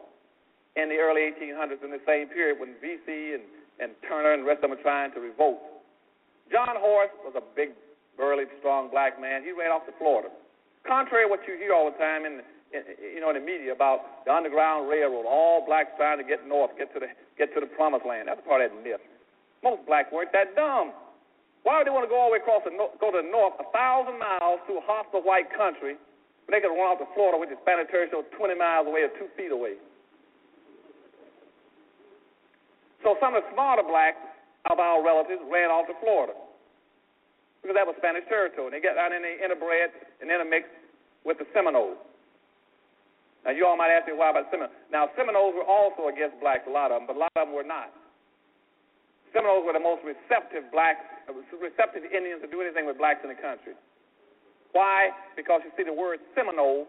in 0.76 0.88
the 0.88 0.96
early 0.96 1.28
1800s 1.28 1.84
in 1.84 1.90
the 1.90 2.00
same 2.06 2.28
period 2.28 2.60
when 2.60 2.76
Vesey 2.80 3.36
and, 3.36 3.44
and 3.80 3.92
Turner 4.08 4.32
and 4.32 4.44
the 4.44 4.48
rest 4.48 4.64
of 4.64 4.70
them 4.70 4.76
were 4.76 4.84
trying 4.84 5.12
to 5.12 5.20
revolt. 5.20 5.60
John 6.48 6.76
Horse 6.80 7.12
was 7.24 7.36
a 7.36 7.44
big, 7.56 7.76
burly, 8.16 8.48
strong 8.60 8.88
black 8.88 9.20
man. 9.20 9.44
He 9.44 9.52
ran 9.52 9.70
off 9.70 9.84
to 9.84 9.92
Florida. 10.00 10.32
Contrary 10.86 11.26
to 11.26 11.30
what 11.30 11.44
you 11.44 11.60
hear 11.60 11.74
all 11.76 11.90
the 11.90 11.98
time 12.00 12.24
in, 12.24 12.40
in 12.72 12.80
you 13.00 13.20
know 13.20 13.28
in 13.28 13.36
the 13.36 13.44
media 13.44 13.72
about 13.72 14.24
the 14.24 14.32
Underground 14.32 14.88
Railroad, 14.88 15.28
all 15.28 15.66
blacks 15.66 15.92
trying 15.98 16.16
to 16.16 16.24
get 16.24 16.48
north, 16.48 16.72
get 16.78 16.92
to 16.94 17.00
the 17.00 17.12
get 17.36 17.52
to 17.52 17.60
the 17.60 17.68
promised 17.68 18.06
land. 18.06 18.28
That's 18.28 18.40
part 18.46 18.64
of 18.64 18.72
that 18.72 18.80
myth. 18.80 19.04
Most 19.62 19.84
blacks 19.84 20.08
weren't 20.08 20.32
that 20.32 20.56
dumb. 20.56 20.92
Why 21.62 21.78
would 21.78 21.86
they 21.86 21.94
want 21.94 22.06
to 22.06 22.12
go 22.12 22.16
all 22.16 22.30
the 22.30 22.38
way 22.38 22.42
across 22.42 22.62
the 22.64 22.72
no- 22.72 22.94
go 23.00 23.10
to 23.10 23.20
the 23.20 23.28
north, 23.28 23.58
a 23.60 23.66
thousand 23.74 24.18
miles 24.18 24.60
a 24.66 24.80
hostile 24.86 25.22
white 25.22 25.50
country, 25.52 25.98
when 26.46 26.52
they 26.54 26.62
could 26.62 26.72
run 26.72 26.96
off 26.96 27.02
to 27.02 27.08
Florida, 27.12 27.36
which 27.36 27.50
is 27.52 27.58
Spanish 27.60 27.90
territory, 27.92 28.24
20 28.24 28.54
miles 28.56 28.86
away 28.88 29.04
or 29.04 29.12
two 29.20 29.28
feet 29.36 29.52
away? 29.52 29.76
So 33.04 33.16
some 33.20 33.34
of 33.34 33.44
the 33.44 33.48
smarter 33.52 33.84
blacks 33.84 34.20
of 34.70 34.78
our 34.78 35.04
relatives 35.04 35.42
ran 35.46 35.70
off 35.70 35.86
to 35.86 35.96
Florida 36.02 36.34
because 37.62 37.76
that 37.76 37.86
was 37.86 37.94
Spanish 37.98 38.24
territory. 38.28 38.70
They 38.72 38.80
got 38.80 38.94
down 38.96 39.12
in 39.12 39.22
the 39.22 39.34
interbred 39.38 39.92
and 40.22 40.30
intermixed 40.30 40.72
with 41.24 41.38
the 41.38 41.46
Seminoles. 41.52 41.98
Now, 43.44 43.52
you 43.52 43.66
all 43.66 43.76
might 43.76 43.90
ask 43.90 44.06
me 44.06 44.14
why 44.14 44.30
about 44.30 44.50
Seminoles. 44.50 44.74
Now, 44.90 45.10
Seminoles 45.16 45.54
were 45.54 45.68
also 45.68 46.08
against 46.08 46.40
blacks, 46.40 46.64
a 46.66 46.72
lot 46.72 46.90
of 46.90 47.00
them, 47.00 47.06
but 47.06 47.16
a 47.16 47.20
lot 47.20 47.32
of 47.36 47.48
them 47.48 47.54
were 47.54 47.66
not. 47.66 47.92
Seminoles 49.32 49.64
were 49.66 49.76
the 49.76 49.82
most 49.82 50.02
receptive 50.04 50.70
blacks, 50.70 51.04
receptive 51.28 52.04
Indians 52.08 52.40
to 52.42 52.48
do 52.48 52.60
anything 52.60 52.86
with 52.86 52.98
blacks 52.98 53.20
in 53.22 53.28
the 53.28 53.38
country. 53.38 53.74
Why? 54.72 55.10
Because 55.36 55.60
you 55.64 55.72
see, 55.76 55.84
the 55.84 55.96
word 55.96 56.20
Seminole 56.34 56.86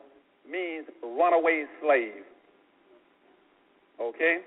means 0.48 0.88
runaway 1.04 1.66
slave. 1.82 2.24
Okay? 4.00 4.42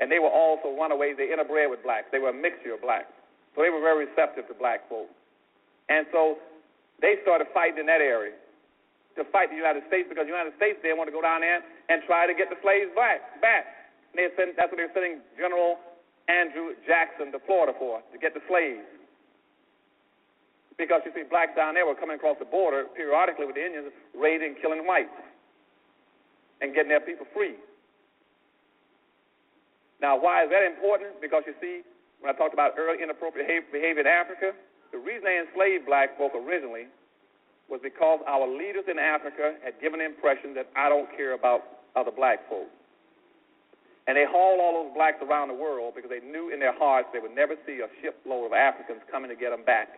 And 0.00 0.10
they 0.10 0.18
were 0.18 0.32
also 0.32 0.74
runaways. 0.74 1.16
They 1.16 1.30
interbred 1.32 1.70
with 1.70 1.82
blacks. 1.82 2.08
They 2.10 2.18
were 2.18 2.30
a 2.30 2.36
mixture 2.36 2.74
of 2.74 2.82
blacks. 2.82 3.12
So 3.54 3.62
they 3.62 3.70
were 3.70 3.80
very 3.80 4.06
receptive 4.06 4.48
to 4.48 4.54
black 4.54 4.88
folk. 4.88 5.08
And 5.88 6.06
so 6.10 6.36
they 7.00 7.20
started 7.22 7.46
fighting 7.54 7.84
in 7.84 7.86
that 7.86 8.02
area 8.02 8.34
to 9.14 9.22
fight 9.30 9.50
the 9.50 9.56
United 9.56 9.86
States 9.86 10.10
because 10.10 10.26
the 10.26 10.34
United 10.34 10.58
States 10.58 10.82
didn't 10.82 10.98
want 10.98 11.06
to 11.06 11.14
go 11.14 11.22
down 11.22 11.46
there 11.46 11.62
and 11.62 12.02
try 12.02 12.26
to 12.26 12.34
get 12.34 12.50
the 12.50 12.58
slaves 12.66 12.90
back. 12.98 13.38
back. 13.38 13.94
And 14.10 14.18
they 14.18 14.26
sent, 14.34 14.58
that's 14.58 14.74
what 14.74 14.78
they 14.82 14.86
were 14.90 14.96
sending 14.96 15.22
General 15.38 15.78
Andrew 16.28 16.72
Jackson 16.86 17.32
to 17.32 17.38
Florida 17.44 17.72
for, 17.78 18.00
to 18.12 18.18
get 18.18 18.32
the 18.32 18.40
slaves. 18.48 18.86
Because 20.76 21.02
you 21.06 21.12
see, 21.14 21.22
blacks 21.22 21.54
down 21.54 21.74
there 21.74 21.86
were 21.86 21.94
coming 21.94 22.16
across 22.16 22.38
the 22.38 22.48
border 22.48 22.86
periodically 22.96 23.46
with 23.46 23.54
the 23.54 23.64
Indians, 23.64 23.92
raiding, 24.16 24.54
and 24.54 24.60
killing 24.60 24.82
whites, 24.86 25.14
and 26.60 26.74
getting 26.74 26.90
their 26.90 27.04
people 27.04 27.26
free. 27.32 27.54
Now, 30.00 30.18
why 30.18 30.42
is 30.44 30.50
that 30.50 30.66
important? 30.66 31.20
Because 31.20 31.44
you 31.46 31.54
see, 31.60 31.86
when 32.20 32.34
I 32.34 32.36
talked 32.36 32.54
about 32.54 32.74
early 32.76 33.02
inappropriate 33.02 33.46
behavior 33.70 34.00
in 34.00 34.06
Africa, 34.08 34.52
the 34.90 34.98
reason 34.98 35.24
they 35.24 35.38
enslaved 35.38 35.86
black 35.86 36.18
folk 36.18 36.32
originally 36.34 36.90
was 37.68 37.80
because 37.82 38.20
our 38.26 38.46
leaders 38.46 38.84
in 38.90 38.98
Africa 38.98 39.54
had 39.64 39.80
given 39.80 40.00
the 40.00 40.06
impression 40.06 40.54
that 40.54 40.68
I 40.76 40.88
don't 40.88 41.08
care 41.16 41.32
about 41.32 41.62
other 41.96 42.10
black 42.10 42.48
folk. 42.48 42.68
And 44.06 44.16
they 44.16 44.28
hauled 44.28 44.60
all 44.60 44.84
those 44.84 44.92
blacks 44.92 45.22
around 45.24 45.48
the 45.48 45.56
world 45.56 45.94
because 45.96 46.10
they 46.10 46.20
knew 46.20 46.52
in 46.52 46.60
their 46.60 46.76
hearts 46.76 47.08
they 47.12 47.20
would 47.20 47.34
never 47.34 47.56
see 47.64 47.80
a 47.80 47.88
shipload 48.04 48.46
of 48.46 48.52
Africans 48.52 49.00
coming 49.10 49.30
to 49.32 49.36
get 49.36 49.50
them 49.50 49.64
back. 49.64 49.88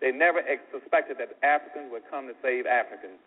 They 0.00 0.12
never 0.12 0.40
suspected 0.72 1.18
that 1.20 1.36
Africans 1.44 1.92
would 1.92 2.08
come 2.10 2.26
to 2.26 2.34
save 2.40 2.64
Africans. 2.66 3.20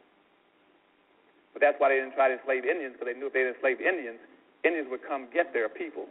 But 1.54 1.62
that's 1.62 1.80
why 1.80 1.90
they 1.90 2.02
didn't 2.02 2.14
try 2.14 2.30
to 2.30 2.38
enslave 2.38 2.66
Indians, 2.66 2.94
because 2.94 3.14
they 3.14 3.18
knew 3.18 3.28
if 3.28 3.34
they 3.34 3.46
enslaved 3.46 3.82
Indians, 3.82 4.20
Indians 4.64 4.88
would 4.90 5.02
come 5.06 5.26
get 5.34 5.54
their 5.54 5.70
people. 5.70 6.06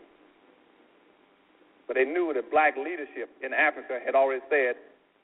But 1.86 1.94
they 1.94 2.04
knew 2.04 2.34
that 2.34 2.50
black 2.50 2.74
leadership 2.76 3.30
in 3.42 3.54
Africa 3.54 3.98
had 4.04 4.14
already 4.14 4.42
said, 4.50 4.74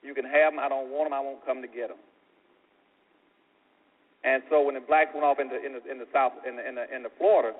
you 0.02 0.14
can 0.14 0.24
have 0.24 0.52
them, 0.52 0.58
I 0.58 0.68
don't 0.68 0.90
want 0.90 1.06
them, 1.06 1.14
I 1.14 1.20
won't 1.20 1.44
come 1.46 1.62
to 1.62 1.66
get 1.66 1.88
them. 1.88 1.98
And 4.22 4.42
so 4.50 4.62
when 4.62 4.74
the 4.74 4.80
blacks 4.80 5.10
went 5.14 5.26
off 5.26 5.40
into 5.40 5.58
in 5.58 5.74
the, 5.74 5.82
in 5.90 5.98
the 5.98 6.06
south 6.12 6.34
in 6.46 6.54
the, 6.54 6.68
in 6.68 6.74
the, 6.76 6.86
in 6.94 7.02
the 7.02 7.10
Florida, 7.18 7.58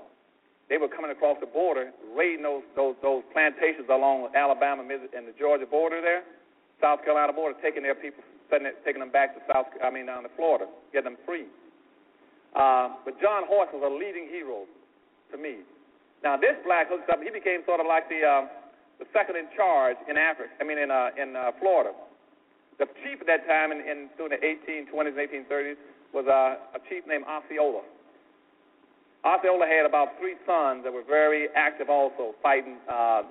they 0.72 0.80
were 0.80 0.88
coming 0.88 1.12
across 1.12 1.36
the 1.36 1.52
border, 1.52 1.92
raiding 2.16 2.40
those 2.40 2.64
those 2.72 2.96
those 3.04 3.20
plantations 3.36 3.84
along 3.92 4.32
Alabama 4.32 4.80
and 4.80 5.28
the 5.28 5.36
Georgia 5.36 5.68
border 5.68 6.00
there, 6.00 6.24
South 6.80 7.04
Carolina 7.04 7.28
border, 7.36 7.52
taking 7.60 7.84
their 7.84 7.94
people, 7.94 8.24
sending, 8.48 8.72
taking 8.80 9.04
them 9.04 9.12
back 9.12 9.36
to 9.36 9.40
South, 9.52 9.68
I 9.84 9.92
mean 9.92 10.08
down 10.08 10.24
to 10.24 10.32
Florida, 10.32 10.64
getting 10.88 11.12
them 11.12 11.20
free. 11.28 11.44
Uh, 12.56 12.96
but 13.04 13.20
John 13.20 13.44
Horse 13.44 13.68
was 13.68 13.84
a 13.84 13.92
leading 13.92 14.32
hero 14.32 14.64
to 15.28 15.36
me. 15.36 15.60
Now 16.24 16.40
this 16.40 16.56
black 16.64 16.88
hooked 16.88 17.12
up. 17.12 17.20
He 17.20 17.28
became 17.28 17.60
sort 17.68 17.84
of 17.84 17.84
like 17.84 18.08
the 18.08 18.24
uh, 18.24 18.48
the 18.96 19.04
second 19.12 19.36
in 19.36 19.52
charge 19.52 20.00
in 20.08 20.16
Africa. 20.16 20.56
I 20.56 20.64
mean 20.64 20.80
in 20.80 20.88
uh, 20.88 21.12
in 21.20 21.36
uh, 21.36 21.52
Florida. 21.60 21.92
The 22.80 22.88
chief 23.04 23.20
at 23.20 23.28
that 23.28 23.44
time, 23.44 23.76
in, 23.76 23.84
in 23.84 24.08
through 24.16 24.32
the 24.32 24.40
1820s 24.40 25.12
and 25.20 25.20
1830s, 25.20 25.76
was 26.16 26.24
uh, 26.24 26.56
a 26.72 26.80
chief 26.88 27.04
named 27.04 27.28
Osceola. 27.28 27.84
Osceola 29.24 29.66
had 29.70 29.86
about 29.86 30.18
three 30.18 30.34
sons 30.42 30.82
that 30.82 30.92
were 30.92 31.06
very 31.06 31.46
active, 31.54 31.88
also 31.88 32.34
fighting 32.42 32.76
uh, 32.90 33.22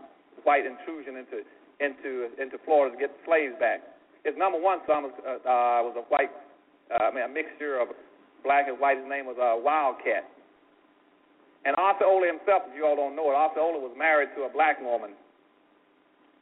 white 0.44 0.64
intrusion 0.66 1.20
into 1.20 1.44
into 1.84 2.32
into 2.40 2.56
Florida 2.64 2.96
to 2.96 3.00
get 3.00 3.12
slaves 3.26 3.54
back. 3.60 3.84
His 4.24 4.36
number 4.38 4.60
one 4.60 4.80
son 4.88 5.12
was 5.12 5.16
uh, 5.28 5.44
uh, 5.44 5.84
was 5.84 5.96
a 6.00 6.06
white, 6.08 6.32
uh, 6.94 7.12
I 7.12 7.12
mean, 7.12 7.26
a 7.26 7.32
mixture 7.32 7.80
of 7.80 7.90
black 8.44 8.72
and 8.72 8.80
white. 8.80 8.98
His 8.98 9.10
name 9.10 9.28
was 9.28 9.36
uh, 9.36 9.60
Wildcat. 9.60 10.24
And 11.68 11.76
Osceola 11.78 12.26
himself, 12.26 12.66
if 12.72 12.74
you 12.74 12.88
all 12.88 12.96
don't 12.96 13.14
know 13.14 13.30
it, 13.30 13.38
Osceola 13.38 13.78
was 13.78 13.94
married 13.94 14.34
to 14.34 14.48
a 14.48 14.50
black 14.50 14.82
woman. 14.82 15.12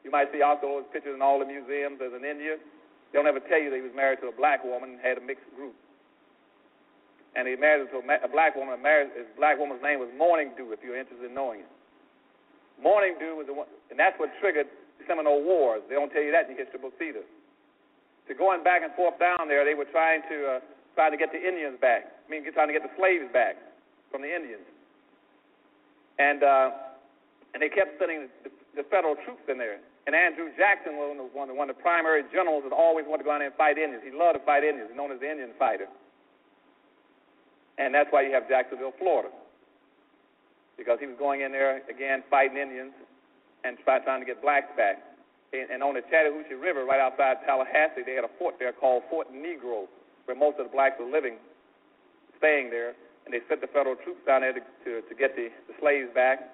You 0.00 0.10
might 0.10 0.32
see 0.32 0.40
Osceola's 0.40 0.88
pictures 0.94 1.12
in 1.12 1.20
all 1.20 1.36
the 1.36 1.44
museums 1.44 2.00
as 2.00 2.14
an 2.16 2.24
Indian. 2.24 2.56
They 3.12 3.18
don't 3.18 3.28
ever 3.28 3.42
tell 3.44 3.60
you 3.60 3.68
that 3.68 3.76
he 3.76 3.84
was 3.84 3.92
married 3.92 4.22
to 4.24 4.32
a 4.32 4.36
black 4.36 4.64
woman 4.64 4.96
and 4.96 5.00
had 5.02 5.18
a 5.18 5.24
mixed 5.24 5.44
group 5.58 5.76
and 7.36 7.46
he 7.46 7.54
married 7.54 7.86
to 7.90 8.02
a, 8.02 8.30
black 8.30 8.56
woman. 8.56 8.80
Married, 8.82 9.14
his 9.14 9.26
black 9.38 9.58
woman's 9.58 9.82
name 9.82 10.02
was 10.02 10.10
Morning 10.18 10.50
Dew, 10.56 10.72
if 10.74 10.82
you're 10.82 10.98
interested 10.98 11.26
in 11.26 11.34
knowing 11.34 11.62
it. 11.62 11.70
Morning 12.82 13.14
Dew 13.20 13.36
was 13.36 13.46
the 13.46 13.54
one, 13.54 13.68
and 13.92 13.98
that's 13.98 14.18
what 14.18 14.32
triggered 14.40 14.66
the 14.98 15.04
Seminole 15.06 15.44
Wars. 15.44 15.84
They 15.86 15.94
don't 15.94 16.10
tell 16.10 16.24
you 16.24 16.32
that 16.32 16.48
in 16.48 16.56
history 16.56 16.80
books 16.80 16.98
either. 16.98 17.22
To 18.28 18.32
going 18.34 18.64
back 18.64 18.82
and 18.82 18.90
forth 18.94 19.18
down 19.20 19.46
there, 19.46 19.64
they 19.64 19.76
were 19.76 19.88
trying 19.92 20.22
to 20.32 20.58
uh, 20.58 20.60
trying 20.96 21.12
to 21.12 21.20
get 21.20 21.30
the 21.30 21.38
Indians 21.38 21.78
back. 21.78 22.08
I 22.24 22.26
mean, 22.30 22.42
trying 22.50 22.72
to 22.72 22.76
get 22.76 22.82
the 22.82 22.94
slaves 22.96 23.28
back 23.30 23.60
from 24.10 24.22
the 24.22 24.32
Indians, 24.32 24.64
and 26.18 26.42
uh, 26.42 26.70
and 27.54 27.62
they 27.62 27.68
kept 27.68 28.00
sending 28.00 28.32
the, 28.42 28.50
the 28.74 28.84
federal 28.88 29.14
troops 29.26 29.44
in 29.46 29.58
there. 29.58 29.78
And 30.08 30.16
Andrew 30.16 30.48
Jackson 30.56 30.96
was 30.96 31.12
one 31.36 31.46
of, 31.46 31.54
the, 31.54 31.58
one 31.58 31.68
of 31.68 31.76
the 31.76 31.82
primary 31.84 32.24
generals 32.32 32.64
that 32.64 32.72
always 32.72 33.04
wanted 33.04 33.22
to 33.22 33.28
go 33.28 33.36
out 33.36 33.44
there 33.44 33.52
and 33.52 33.60
fight 33.60 33.76
Indians. 33.76 34.00
He 34.00 34.10
loved 34.10 34.40
to 34.40 34.42
fight 34.48 34.64
Indians. 34.64 34.88
Known 34.96 35.12
as 35.12 35.20
the 35.20 35.28
Indian 35.28 35.52
fighter. 35.60 35.86
And 37.80 37.94
that's 37.96 38.12
why 38.12 38.20
you 38.28 38.32
have 38.36 38.44
Jacksonville, 38.44 38.92
Florida. 39.00 39.32
Because 40.76 41.00
he 41.00 41.08
was 41.08 41.16
going 41.16 41.40
in 41.40 41.50
there, 41.50 41.80
again, 41.88 42.22
fighting 42.28 42.60
Indians 42.60 42.92
and 43.64 43.80
try, 43.84 43.98
trying 44.00 44.20
to 44.20 44.28
get 44.28 44.44
blacks 44.44 44.68
back. 44.76 45.00
And, 45.56 45.72
and 45.72 45.82
on 45.82 45.96
the 45.96 46.04
Chattahoochee 46.12 46.60
River, 46.60 46.84
right 46.84 47.00
outside 47.00 47.40
Tallahassee, 47.48 48.04
they 48.04 48.12
had 48.12 48.24
a 48.24 48.32
fort 48.38 48.60
there 48.60 48.72
called 48.72 49.02
Fort 49.08 49.32
Negro, 49.32 49.88
where 50.28 50.36
most 50.36 50.60
of 50.60 50.68
the 50.68 50.72
blacks 50.72 51.00
were 51.00 51.08
living, 51.08 51.40
staying 52.36 52.68
there. 52.68 52.92
And 53.24 53.32
they 53.32 53.40
sent 53.48 53.64
the 53.64 53.66
federal 53.72 53.96
troops 53.96 54.20
down 54.28 54.44
there 54.44 54.52
to, 54.52 54.60
to, 54.60 55.00
to 55.00 55.14
get 55.16 55.36
the, 55.36 55.48
the 55.64 55.74
slaves 55.80 56.12
back. 56.12 56.52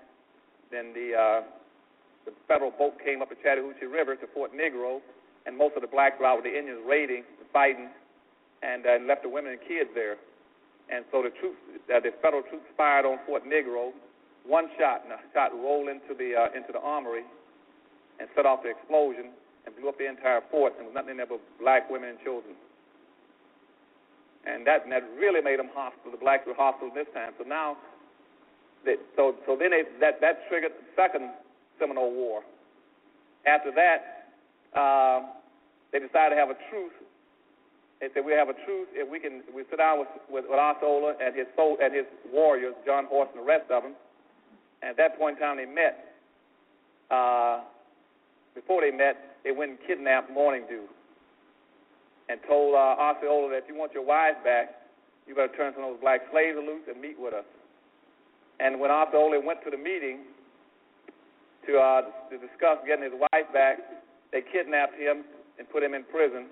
Then 0.70 0.94
the, 0.94 1.10
uh, 1.14 1.40
the 2.24 2.32
federal 2.46 2.70
boat 2.70 3.02
came 3.02 3.22
up 3.22 3.30
the 3.30 3.38
Chattahoochee 3.42 3.86
River 3.86 4.14
to 4.14 4.26
Fort 4.30 4.54
Negro, 4.54 5.02
and 5.46 5.58
most 5.58 5.74
of 5.74 5.82
the 5.82 5.90
blacks 5.90 6.18
were 6.18 6.26
out 6.26 6.42
with 6.42 6.46
the 6.46 6.56
Indians 6.56 6.82
raiding, 6.86 7.22
fighting, 7.52 7.90
and 8.62 8.86
uh, 8.86 8.98
left 9.06 9.22
the 9.22 9.28
women 9.28 9.52
and 9.52 9.60
kids 9.66 9.90
there. 9.94 10.18
And 10.90 11.04
so 11.10 11.22
the 11.22 11.30
troops, 11.30 11.58
uh, 11.90 12.00
the 12.00 12.14
federal 12.22 12.42
troops 12.42 12.66
fired 12.76 13.04
on 13.04 13.18
Fort 13.26 13.42
Negro, 13.44 13.90
one 14.46 14.70
shot, 14.78 15.02
and 15.02 15.12
a 15.12 15.18
shot 15.34 15.50
rolled 15.52 15.88
into 15.88 16.14
the 16.14 16.34
uh, 16.38 16.56
into 16.56 16.70
the 16.70 16.78
armory, 16.78 17.26
and 18.20 18.28
set 18.36 18.46
off 18.46 18.62
the 18.62 18.70
explosion 18.70 19.34
and 19.66 19.74
blew 19.74 19.88
up 19.88 19.98
the 19.98 20.06
entire 20.08 20.40
fort. 20.50 20.78
And 20.78 20.86
there 20.86 20.86
was 20.86 20.94
nothing 20.94 21.10
in 21.10 21.16
there 21.18 21.26
but 21.26 21.42
black 21.58 21.90
women 21.90 22.10
and 22.10 22.18
children. 22.22 22.54
And 24.46 24.64
that 24.66 24.84
and 24.84 24.92
that 24.92 25.02
really 25.18 25.42
made 25.42 25.58
them 25.58 25.70
hostile. 25.74 26.14
The 26.14 26.22
blacks 26.22 26.46
were 26.46 26.54
hostile 26.54 26.90
this 26.94 27.10
time. 27.12 27.34
So 27.34 27.42
now, 27.42 27.76
they, 28.84 28.94
so 29.16 29.34
so 29.44 29.58
then 29.58 29.74
they, 29.74 29.82
that 29.98 30.20
that 30.22 30.46
triggered 30.48 30.70
the 30.70 30.86
second 30.94 31.34
Seminole 31.80 32.14
War. 32.14 32.42
After 33.44 33.74
that, 33.74 34.30
um, 34.78 35.34
they 35.90 35.98
decided 35.98 36.34
to 36.34 36.38
have 36.38 36.50
a 36.50 36.58
truce 36.70 36.94
they 38.00 38.08
said 38.12 38.24
we 38.24 38.32
have 38.32 38.48
a 38.48 38.56
truce 38.68 38.88
if 38.92 39.08
we 39.08 39.18
can 39.18 39.40
we 39.54 39.64
sit 39.70 39.78
down 39.78 39.98
with 39.98 40.08
with, 40.28 40.44
with 40.48 40.58
Osceola 40.58 41.14
and 41.20 41.34
his 41.34 41.46
soul 41.56 41.78
and 41.80 41.94
his 41.94 42.04
warriors, 42.32 42.74
John 42.84 43.06
Horse 43.06 43.28
and 43.32 43.42
the 43.42 43.46
rest 43.46 43.70
of 43.70 43.82
them. 43.82 43.94
And 44.82 44.90
at 44.90 44.96
that 44.96 45.18
point 45.18 45.38
in 45.38 45.42
time, 45.42 45.56
they 45.56 45.64
met. 45.64 46.12
Uh, 47.10 47.60
before 48.54 48.82
they 48.82 48.90
met, 48.90 49.36
they 49.44 49.52
went 49.52 49.70
and 49.72 49.80
kidnapped 49.86 50.30
Morning 50.30 50.64
Dew 50.68 50.84
and 52.28 52.40
told 52.48 52.74
uh, 52.74 53.00
Osceola 53.00 53.50
that 53.50 53.64
if 53.64 53.68
you 53.68 53.76
want 53.76 53.92
your 53.92 54.04
wives 54.04 54.36
back, 54.44 54.74
you 55.26 55.34
better 55.34 55.54
turn 55.56 55.72
some 55.74 55.84
of 55.84 55.90
those 55.92 56.00
black 56.00 56.20
slaves 56.32 56.58
loose 56.58 56.84
and 56.88 57.00
meet 57.00 57.18
with 57.18 57.32
us. 57.32 57.46
And 58.60 58.80
when 58.80 58.90
Osceola 58.90 59.40
went 59.40 59.62
to 59.64 59.70
the 59.70 59.76
meeting 59.76 60.20
to 61.66 61.78
uh, 61.78 62.02
to 62.28 62.36
discuss 62.36 62.76
getting 62.86 63.04
his 63.04 63.16
wife 63.32 63.48
back, 63.52 63.78
they 64.32 64.42
kidnapped 64.52 64.98
him 65.00 65.24
and 65.58 65.68
put 65.70 65.82
him 65.82 65.94
in 65.94 66.04
prison 66.04 66.46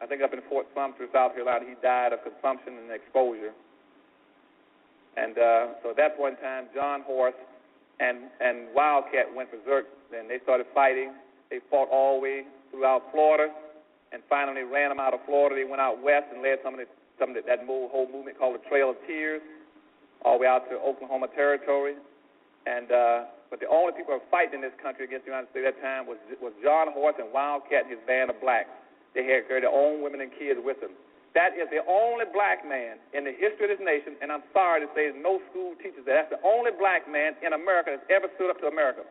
I 0.00 0.06
think 0.06 0.22
up 0.22 0.32
in 0.32 0.40
Fort 0.48 0.66
Sumter, 0.74 1.08
South 1.12 1.32
Carolina, 1.32 1.64
he 1.66 1.74
died 1.80 2.12
of 2.12 2.20
consumption 2.22 2.76
and 2.76 2.92
exposure. 2.92 3.52
And 5.16 5.38
uh, 5.38 5.80
so 5.82 5.90
at 5.90 5.96
that 5.96 6.16
point 6.16 6.36
in 6.36 6.44
time, 6.44 6.64
John 6.74 7.00
Horse 7.02 7.38
and 8.00 8.28
and 8.40 8.68
Wildcat 8.74 9.32
went 9.34 9.48
berserk. 9.50 9.86
Then 10.12 10.28
they 10.28 10.38
started 10.44 10.66
fighting. 10.74 11.12
They 11.48 11.60
fought 11.70 11.88
all 11.88 12.20
the 12.20 12.22
way 12.22 12.44
throughout 12.70 13.08
Florida, 13.12 13.52
and 14.12 14.22
finally 14.28 14.62
ran 14.62 14.90
them 14.90 15.00
out 15.00 15.14
of 15.14 15.20
Florida. 15.24 15.56
They 15.56 15.64
went 15.64 15.80
out 15.80 16.02
west 16.02 16.26
and 16.32 16.42
led 16.42 16.58
some 16.62 16.74
of 16.74 16.80
the, 16.80 16.86
some 17.18 17.30
of 17.30 17.36
the, 17.36 17.42
that 17.46 17.64
whole 17.64 18.08
movement 18.12 18.38
called 18.38 18.60
the 18.60 18.64
Trail 18.68 18.90
of 18.90 18.96
Tears, 19.06 19.40
all 20.22 20.36
the 20.36 20.42
way 20.42 20.48
out 20.48 20.68
to 20.68 20.76
Oklahoma 20.76 21.28
Territory. 21.34 21.94
And 22.66 22.92
uh, 22.92 23.32
but 23.48 23.60
the 23.60 23.70
only 23.72 23.96
people 23.96 24.12
who 24.12 24.20
were 24.20 24.30
fighting 24.30 24.60
in 24.60 24.60
this 24.60 24.76
country 24.82 25.06
against 25.06 25.24
the 25.24 25.32
United 25.32 25.48
States 25.54 25.64
at 25.64 25.78
that 25.78 25.80
time 25.80 26.04
was 26.04 26.18
was 26.42 26.52
John 26.60 26.92
Horse 26.92 27.16
and 27.16 27.32
Wildcat 27.32 27.88
and 27.88 27.96
his 27.96 28.02
band 28.04 28.28
of 28.28 28.36
blacks. 28.44 28.68
They 29.16 29.24
had 29.24 29.48
their 29.48 29.64
own 29.64 30.04
women 30.04 30.20
and 30.20 30.28
kids 30.36 30.60
with 30.60 30.76
them. 30.84 30.92
That 31.32 31.56
is 31.56 31.72
the 31.72 31.80
only 31.88 32.28
black 32.28 32.68
man 32.68 33.00
in 33.16 33.24
the 33.24 33.32
history 33.32 33.64
of 33.68 33.72
this 33.72 33.80
nation, 33.80 34.12
and 34.20 34.28
I'm 34.28 34.44
sorry 34.52 34.84
to 34.84 34.88
say 34.92 35.08
no 35.16 35.40
school 35.48 35.72
teaches 35.80 36.04
that. 36.04 36.28
That's 36.28 36.36
the 36.36 36.44
only 36.44 36.76
black 36.76 37.08
man 37.08 37.32
in 37.40 37.56
America 37.56 37.96
that's 37.96 38.04
ever 38.12 38.28
stood 38.36 38.52
up 38.52 38.60
to 38.60 38.68
America 38.68 39.08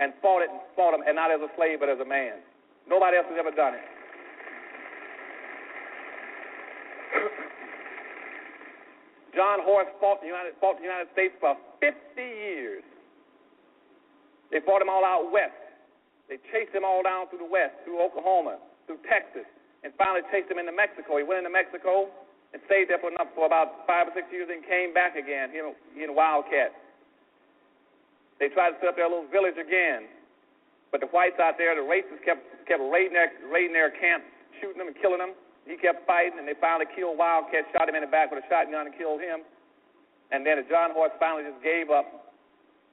and 0.00 0.16
fought 0.24 0.40
it 0.40 0.48
and 0.48 0.56
fought 0.72 0.96
him, 0.96 1.04
and 1.04 1.12
not 1.16 1.28
as 1.28 1.44
a 1.44 1.52
slave 1.56 1.80
but 1.84 1.92
as 1.92 2.00
a 2.00 2.04
man. 2.04 2.40
Nobody 2.88 3.20
else 3.20 3.28
has 3.28 3.36
ever 3.40 3.52
done 3.52 3.76
it. 3.76 3.84
John 9.36 9.60
Horse 9.64 9.88
fought 10.00 10.20
the 10.20 10.26
United, 10.28 10.54
fought 10.60 10.76
the 10.80 10.88
United 10.88 11.08
States 11.12 11.34
for 11.40 11.56
50 11.80 11.96
years. 12.20 12.84
They 14.52 14.60
fought 14.64 14.80
him 14.80 14.88
all 14.88 15.04
out 15.04 15.28
west. 15.32 15.52
They 16.28 16.36
chased 16.52 16.72
him 16.72 16.84
all 16.84 17.02
down 17.04 17.28
through 17.28 17.40
the 17.44 17.48
west, 17.48 17.74
through 17.84 18.00
Oklahoma, 18.00 18.56
through 18.86 19.00
Texas, 19.08 19.48
and 19.82 19.92
finally 19.96 20.24
chased 20.32 20.50
him 20.50 20.58
into 20.58 20.72
Mexico. 20.72 21.16
He 21.16 21.24
went 21.24 21.44
into 21.44 21.52
Mexico 21.52 22.08
and 22.52 22.62
stayed 22.70 22.86
there 22.88 23.02
for, 23.02 23.10
enough, 23.10 23.34
for 23.34 23.44
about 23.44 23.82
five 23.84 24.06
or 24.08 24.12
six 24.14 24.30
years 24.30 24.48
and 24.48 24.62
came 24.64 24.94
back 24.94 25.18
again, 25.18 25.50
and, 25.50 25.74
he 25.96 26.06
and 26.06 26.14
Wildcat. 26.14 26.72
They 28.38 28.50
tried 28.50 28.74
to 28.74 28.76
set 28.78 28.94
up 28.94 28.96
their 28.96 29.10
little 29.10 29.30
village 29.30 29.58
again, 29.58 30.10
but 30.90 31.02
the 31.02 31.10
whites 31.10 31.38
out 31.38 31.58
there, 31.58 31.74
the 31.74 31.82
racists 31.82 32.22
kept 32.22 32.42
kept 32.66 32.80
raiding 32.80 33.14
their 33.14 33.30
raiding 33.50 33.74
their 33.74 33.90
camp, 33.90 34.24
shooting 34.60 34.78
them 34.78 34.88
and 34.88 34.98
killing 34.98 35.18
them. 35.18 35.34
He 35.66 35.76
kept 35.80 36.06
fighting, 36.06 36.38
and 36.38 36.46
they 36.46 36.54
finally 36.60 36.86
killed 36.92 37.16
Wildcat, 37.16 37.64
shot 37.72 37.88
him 37.88 37.94
in 37.94 38.04
the 38.04 38.10
back 38.10 38.30
with 38.30 38.44
a 38.44 38.46
shotgun 38.52 38.86
and 38.86 38.94
killed 38.94 39.20
him. 39.20 39.40
And 40.30 40.44
then 40.44 40.60
John 40.68 40.92
Horse 40.92 41.12
finally 41.18 41.44
just 41.46 41.62
gave 41.62 41.88
up 41.88 42.34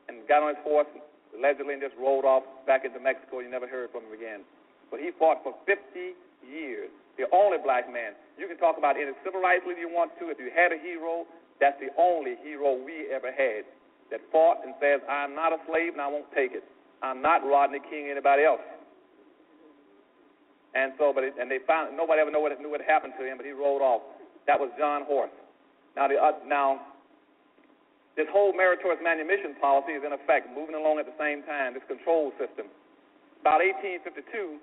and 0.08 0.23
got 0.27 0.43
on 0.43 0.56
his 0.56 0.63
horse, 0.63 0.88
allegedly, 1.36 1.73
and 1.73 1.84
just 1.84 1.95
rolled 1.99 2.23
off 2.23 2.43
back 2.65 2.86
into 2.86 2.99
Mexico. 2.99 3.39
You 3.39 3.49
never 3.49 3.67
heard 3.67 3.91
from 3.91 4.08
him 4.08 4.13
again. 4.13 4.41
But 4.91 4.99
he 4.99 5.15
fought 5.17 5.41
for 5.41 5.56
50 5.65 5.80
years. 6.43 6.91
The 7.17 7.25
only 7.32 7.58
black 7.63 7.88
man. 7.88 8.13
You 8.38 8.47
can 8.47 8.58
talk 8.60 8.77
about 8.77 8.95
any 8.99 9.12
civil 9.23 9.39
rights 9.39 9.63
leader 9.67 9.80
you 9.80 9.91
want 9.91 10.12
to. 10.19 10.30
If 10.30 10.38
you 10.39 10.51
had 10.51 10.71
a 10.71 10.80
hero, 10.80 11.25
that's 11.60 11.80
the 11.80 11.89
only 11.97 12.36
hero 12.43 12.75
we 12.75 13.08
ever 13.08 13.32
had 13.32 13.63
that 14.12 14.19
fought 14.32 14.60
and 14.63 14.75
says, 14.84 14.99
I'm 15.08 15.34
not 15.34 15.56
a 15.56 15.60
slave 15.65 15.93
and 15.95 16.01
I 16.01 16.08
won't 16.08 16.27
take 16.36 16.51
it. 16.51 16.63
I'm 17.01 17.21
not 17.21 17.41
Rodney 17.47 17.80
King 17.89 18.12
or 18.12 18.12
anybody 18.12 18.43
else. 18.43 18.62
And 20.75 20.93
so, 20.99 21.12
but 21.12 21.23
it, 21.23 21.36
and 21.39 21.51
they 21.51 21.60
found 21.67 21.95
nobody 21.97 22.21
ever 22.21 22.32
knew 22.32 22.39
what 22.39 22.56
knew 22.60 22.71
what 22.71 22.80
happened 22.82 23.13
to 23.19 23.25
him, 23.27 23.36
but 23.36 23.45
he 23.45 23.51
rolled 23.51 23.82
off. 23.82 24.01
That 24.47 24.60
was 24.60 24.71
John 24.80 25.04
Horse. 25.04 25.34
Now 25.95 26.08
the 26.08 26.15
uh, 26.15 26.39
now 26.47 26.80
this 28.15 28.27
whole 28.32 28.56
meritorious 28.56 29.04
manumission 29.04 29.56
policy 29.60 29.99
is 29.99 30.04
in 30.04 30.15
effect, 30.15 30.47
moving 30.56 30.75
along 30.75 30.99
at 30.99 31.08
the 31.08 31.17
same 31.19 31.43
time. 31.43 31.75
This 31.75 31.84
control 31.91 32.32
system. 32.39 32.71
About 33.43 33.60
1852, 33.60 34.62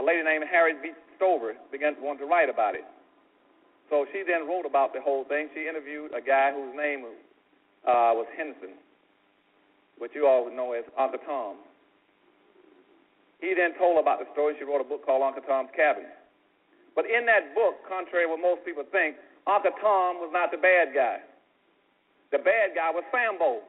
a 0.00 0.02
lady 0.02 0.24
named 0.24 0.44
Harriet 0.50 0.80
B. 0.82 0.96
Stover 1.16 1.52
began 1.70 1.94
to 1.94 2.00
want 2.00 2.18
to 2.20 2.26
write 2.26 2.48
about 2.48 2.74
it. 2.74 2.88
So 3.92 4.06
she 4.08 4.24
then 4.24 4.48
wrote 4.48 4.64
about 4.64 4.96
the 4.96 5.04
whole 5.04 5.28
thing. 5.28 5.52
She 5.52 5.68
interviewed 5.68 6.16
a 6.16 6.24
guy 6.24 6.56
whose 6.56 6.72
name 6.72 7.04
uh, 7.84 8.16
was 8.16 8.24
Henson, 8.32 8.80
which 9.98 10.12
you 10.14 10.24
all 10.24 10.48
would 10.48 10.56
know 10.56 10.72
as 10.72 10.88
Uncle 10.96 11.20
Tom. 11.26 11.60
He 13.44 13.52
then 13.52 13.76
told 13.76 14.00
about 14.00 14.20
the 14.20 14.28
story. 14.32 14.56
She 14.56 14.64
wrote 14.64 14.80
a 14.80 14.88
book 14.88 15.04
called 15.04 15.20
Uncle 15.20 15.44
Tom's 15.44 15.68
Cabin. 15.76 16.08
But 16.96 17.04
in 17.04 17.26
that 17.26 17.52
book, 17.52 17.84
contrary 17.84 18.24
to 18.24 18.30
what 18.32 18.40
most 18.40 18.64
people 18.64 18.84
think, 18.88 19.16
Uncle 19.44 19.76
Tom 19.80 20.16
was 20.22 20.30
not 20.32 20.48
the 20.48 20.60
bad 20.60 20.96
guy. 20.96 21.20
The 22.32 22.38
bad 22.38 22.72
guy 22.72 22.88
was 22.88 23.04
Sambo. 23.12 23.60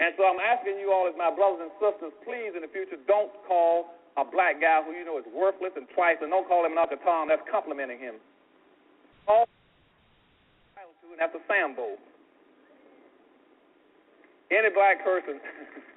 And 0.00 0.16
so 0.16 0.24
I'm 0.24 0.40
asking 0.40 0.80
you 0.80 0.90
all 0.90 1.06
as 1.06 1.14
my 1.14 1.28
brothers 1.28 1.68
and 1.68 1.72
sisters, 1.76 2.14
please 2.24 2.56
in 2.56 2.64
the 2.64 2.72
future 2.72 2.96
don't 3.04 3.30
call 3.44 3.92
a 4.16 4.24
black 4.24 4.60
guy 4.60 4.82
who 4.82 4.92
you 4.92 5.04
know 5.04 5.18
is 5.18 5.28
worthless 5.30 5.72
and 5.76 5.86
trifling. 5.94 6.30
Don't 6.30 6.48
call 6.48 6.66
him 6.66 6.72
an 6.72 6.78
Uncle 6.78 6.98
Tom. 7.04 7.28
That's 7.28 7.42
complimenting 7.50 7.98
him. 7.98 8.14
Call 9.26 9.46
and 11.10 11.18
that's 11.18 11.34
a 11.34 11.42
Sambo. 11.50 11.98
Any 14.50 14.70
black 14.70 15.02
person, 15.02 15.38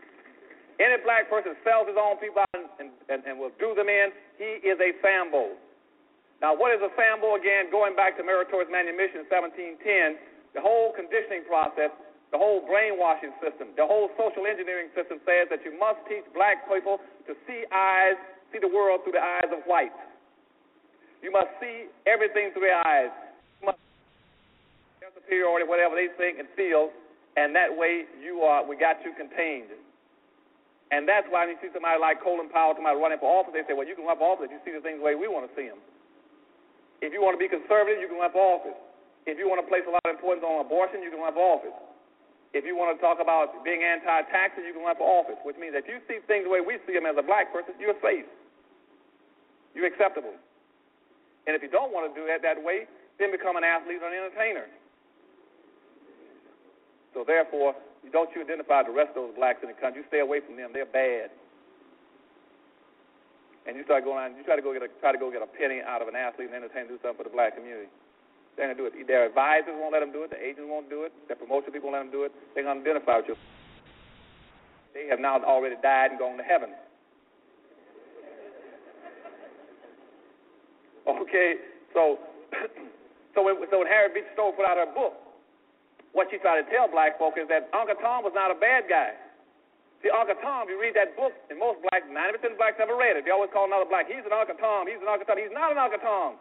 any 0.86 0.98
black 1.02 1.30
person 1.30 1.58
sells 1.66 1.90
his 1.90 1.98
own 1.98 2.18
people 2.18 2.42
out 2.42 2.70
and, 2.78 2.90
and, 3.10 3.22
and 3.26 3.38
will 3.38 3.54
do 3.58 3.74
them 3.74 3.90
in, 3.90 4.14
he 4.38 4.62
is 4.66 4.78
a 4.78 4.94
Sambo. 5.02 5.58
Now, 6.42 6.54
what 6.54 6.74
is 6.76 6.82
a 6.82 6.92
Sambo 6.98 7.40
again? 7.40 7.72
Going 7.72 7.96
back 7.96 8.18
to 8.18 8.24
meritorious 8.26 8.70
manumission 8.70 9.26
1710, 9.30 10.20
the 10.54 10.62
whole 10.62 10.94
conditioning 10.94 11.48
process 11.48 11.90
the 12.34 12.42
whole 12.42 12.66
brainwashing 12.66 13.30
system, 13.38 13.78
the 13.78 13.86
whole 13.86 14.10
social 14.18 14.50
engineering 14.50 14.90
system 14.98 15.22
says 15.22 15.54
that 15.54 15.62
you 15.62 15.78
must 15.78 16.02
teach 16.10 16.26
black 16.34 16.66
people 16.66 16.98
to 17.30 17.38
see 17.46 17.62
eyes, 17.70 18.18
see 18.50 18.58
the 18.58 18.68
world 18.68 19.06
through 19.06 19.14
the 19.14 19.22
eyes 19.22 19.54
of 19.54 19.62
whites. 19.70 19.96
You 21.22 21.30
must 21.30 21.54
see 21.62 21.94
everything 22.10 22.50
through 22.52 22.74
their 22.74 22.82
eyes. 22.82 23.14
You 23.62 23.70
must 23.70 23.80
their 24.98 25.14
superiority, 25.14 25.70
whatever 25.70 25.94
they 25.94 26.10
think 26.18 26.42
and 26.42 26.50
feel, 26.58 26.90
and 27.38 27.54
that 27.54 27.70
way 27.70 28.10
you 28.18 28.42
are 28.42 28.66
we 28.66 28.82
got 28.82 29.06
you 29.06 29.14
contained. 29.14 29.70
And 30.90 31.06
that's 31.06 31.30
why 31.30 31.46
when 31.46 31.54
you 31.54 31.62
see 31.62 31.70
somebody 31.70 32.02
like 32.02 32.18
Colin 32.26 32.50
Powell, 32.50 32.74
somebody 32.74 32.98
running 32.98 33.22
for 33.22 33.30
office, 33.30 33.54
they 33.54 33.62
say, 33.70 33.78
well, 33.78 33.86
you 33.86 33.94
can 33.94 34.10
run 34.10 34.18
for 34.18 34.34
office 34.34 34.50
if 34.50 34.58
you 34.58 34.62
see 34.66 34.74
the 34.74 34.82
things 34.82 34.98
the 34.98 35.06
way 35.06 35.14
we 35.14 35.30
want 35.30 35.46
to 35.46 35.54
see 35.54 35.70
them. 35.70 35.82
If 37.06 37.14
you 37.14 37.22
want 37.22 37.38
to 37.38 37.42
be 37.42 37.50
conservative, 37.50 38.02
you 38.02 38.10
can 38.10 38.18
run 38.18 38.34
for 38.34 38.58
office. 38.58 38.78
If 39.30 39.38
you 39.38 39.46
want 39.46 39.62
to 39.62 39.68
place 39.70 39.86
a 39.86 39.94
lot 39.94 40.02
of 40.10 40.18
importance 40.18 40.42
on 40.42 40.66
abortion, 40.66 41.06
you 41.06 41.14
can 41.14 41.22
run 41.22 41.38
for 41.38 41.62
office. 41.62 41.93
If 42.54 42.70
you 42.70 42.78
want 42.78 42.94
to 42.94 43.02
talk 43.02 43.18
about 43.18 43.66
being 43.66 43.82
anti-taxes, 43.82 44.62
you 44.62 44.78
can 44.78 44.86
run 44.86 44.94
for 44.94 45.10
office, 45.10 45.42
which 45.42 45.58
means 45.58 45.74
if 45.74 45.90
you 45.90 45.98
see 46.06 46.22
things 46.30 46.46
the 46.46 46.54
way 46.54 46.62
we 46.62 46.78
see 46.86 46.94
them 46.94 47.10
as 47.10 47.18
a 47.18 47.26
black 47.26 47.50
person, 47.50 47.74
you're 47.82 47.98
safe. 47.98 48.30
You're 49.74 49.90
acceptable. 49.90 50.38
And 51.50 51.58
if 51.58 51.66
you 51.66 51.70
don't 51.74 51.90
want 51.90 52.06
to 52.06 52.14
do 52.14 52.30
that 52.30 52.46
that 52.46 52.62
way, 52.62 52.86
then 53.18 53.34
become 53.34 53.58
an 53.58 53.66
athlete 53.66 53.98
or 54.06 54.08
an 54.08 54.14
entertainer. 54.14 54.70
So 57.18 57.26
therefore, 57.26 57.74
don't 58.14 58.30
you 58.38 58.46
identify 58.46 58.86
the 58.86 58.94
rest 58.94 59.18
of 59.18 59.26
those 59.26 59.36
blacks 59.36 59.66
in 59.66 59.70
the 59.70 59.78
country. 59.78 60.02
You 60.02 60.08
stay 60.14 60.22
away 60.22 60.42
from 60.46 60.54
them. 60.54 60.70
They're 60.74 60.86
bad. 60.86 61.34
And 63.66 63.78
you 63.78 63.84
start 63.86 64.06
going 64.06 64.22
on. 64.22 64.38
You 64.38 64.44
try 64.44 64.58
to 64.58 64.62
go 64.62 64.74
get 64.74 64.84
a 64.84 64.92
try 65.00 65.12
to 65.12 65.18
go 65.18 65.32
get 65.32 65.42
a 65.42 65.48
penny 65.48 65.80
out 65.82 66.02
of 66.02 66.08
an 66.08 66.16
athlete 66.16 66.52
and 66.52 66.58
entertainer, 66.58 66.90
do 66.90 67.00
something 67.02 67.18
for 67.18 67.24
the 67.26 67.34
black 67.34 67.56
community. 67.56 67.90
They're 68.56 68.68
going 68.68 68.78
to 68.78 68.82
do 68.82 68.86
it. 68.86 69.08
Their 69.08 69.26
advisors 69.26 69.74
won't 69.78 69.94
let 69.94 70.02
them 70.02 70.12
do 70.12 70.24
it. 70.24 70.30
The 70.30 70.38
agents 70.38 70.70
won't 70.70 70.90
do 70.90 71.04
it. 71.04 71.14
Their 71.28 71.38
promotion 71.38 71.74
people 71.74 71.90
won't 71.90 72.06
let 72.06 72.12
them 72.12 72.14
do 72.14 72.24
it. 72.24 72.32
They're 72.54 72.64
going 72.64 72.84
to 72.84 72.86
identify 72.86 73.18
with 73.18 73.34
you. 73.34 73.38
They 74.94 75.08
have 75.10 75.20
now 75.20 75.42
already 75.42 75.76
died 75.82 76.12
and 76.12 76.20
gone 76.20 76.38
to 76.38 76.44
heaven. 76.44 76.70
Okay, 81.04 81.56
so 81.94 82.18
So 83.34 83.42
when, 83.42 83.58
so 83.70 83.82
when 83.82 83.90
Harriet 83.90 84.14
Beecher 84.14 84.30
Stowe 84.38 84.54
put 84.54 84.66
out 84.66 84.78
her 84.78 84.90
book, 84.94 85.18
what 86.14 86.30
she 86.30 86.38
tried 86.38 86.62
to 86.62 86.68
tell 86.70 86.86
black 86.86 87.18
folk 87.18 87.34
is 87.42 87.50
that 87.50 87.74
Uncle 87.74 87.98
Tom 87.98 88.22
was 88.22 88.34
not 88.38 88.54
a 88.54 88.58
bad 88.58 88.86
guy. 88.86 89.18
See, 90.06 90.14
Uncle 90.14 90.38
Tom, 90.46 90.70
you 90.70 90.78
read 90.78 90.94
that 90.94 91.18
book, 91.18 91.34
and 91.50 91.58
most 91.58 91.82
black, 91.82 92.06
90% 92.06 92.54
of 92.54 92.60
blacks 92.62 92.78
never 92.78 92.94
read 92.94 93.18
it. 93.18 93.26
They 93.26 93.34
always 93.34 93.50
call 93.50 93.66
another 93.66 93.90
black, 93.90 94.06
he's 94.06 94.22
an 94.22 94.36
Uncle 94.36 94.54
Tom, 94.62 94.86
he's 94.86 95.02
an 95.02 95.10
Uncle 95.10 95.26
Tom. 95.26 95.42
He's 95.42 95.54
not 95.56 95.74
an 95.74 95.82
Uncle 95.82 95.98
Tom. 96.04 96.38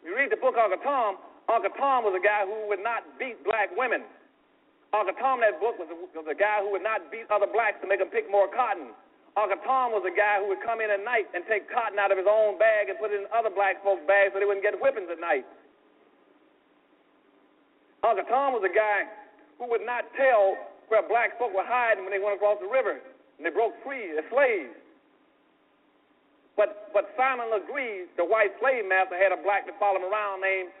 You 0.00 0.16
read 0.16 0.32
the 0.32 0.40
book 0.40 0.56
Uncle 0.56 0.80
Tom, 0.80 1.20
Uncle 1.50 1.74
Tom 1.74 2.06
was 2.06 2.14
a 2.14 2.22
guy 2.22 2.46
who 2.46 2.70
would 2.70 2.78
not 2.78 3.02
beat 3.18 3.42
black 3.42 3.74
women. 3.74 4.06
Uncle 4.94 5.14
Tom 5.18 5.42
that 5.42 5.58
book 5.58 5.74
was 5.82 5.90
a, 5.90 5.98
was 6.14 6.26
a 6.30 6.38
guy 6.38 6.62
who 6.62 6.70
would 6.70 6.86
not 6.86 7.10
beat 7.10 7.26
other 7.26 7.50
blacks 7.50 7.82
to 7.82 7.90
make 7.90 7.98
them 7.98 8.10
pick 8.14 8.30
more 8.30 8.46
cotton. 8.46 8.94
Uncle 9.34 9.58
Tom 9.66 9.90
was 9.90 10.06
a 10.06 10.14
guy 10.14 10.38
who 10.38 10.46
would 10.50 10.62
come 10.62 10.78
in 10.78 10.90
at 10.90 11.02
night 11.02 11.26
and 11.34 11.42
take 11.50 11.66
cotton 11.66 11.98
out 11.98 12.14
of 12.14 12.18
his 12.18 12.26
own 12.30 12.54
bag 12.58 12.86
and 12.86 12.98
put 13.02 13.10
it 13.10 13.18
in 13.18 13.26
other 13.34 13.50
black 13.50 13.82
folks' 13.82 14.02
bags 14.06 14.30
so 14.30 14.38
they 14.38 14.46
wouldn't 14.46 14.62
get 14.62 14.78
whippings 14.78 15.10
at 15.10 15.18
night. 15.18 15.46
Uncle 18.06 18.26
Tom 18.30 18.54
was 18.54 18.62
a 18.62 18.70
guy 18.70 19.10
who 19.58 19.66
would 19.70 19.82
not 19.82 20.06
tell 20.14 20.54
where 20.86 21.02
black 21.06 21.34
folk 21.38 21.50
were 21.50 21.66
hiding 21.66 22.06
when 22.06 22.14
they 22.14 22.22
went 22.22 22.38
across 22.38 22.58
the 22.62 22.70
river 22.70 22.98
and 22.98 23.42
they 23.42 23.50
broke 23.50 23.74
free 23.82 24.14
as 24.14 24.26
slaves. 24.30 24.74
But 26.58 26.90
but 26.94 27.14
Simon 27.14 27.50
Legree, 27.50 28.10
the 28.18 28.26
white 28.26 28.50
slave 28.58 28.86
master, 28.86 29.14
had 29.14 29.30
a 29.30 29.38
black 29.38 29.66
that 29.70 29.78
followed 29.78 30.02
him 30.02 30.10
around 30.10 30.42
named 30.42 30.74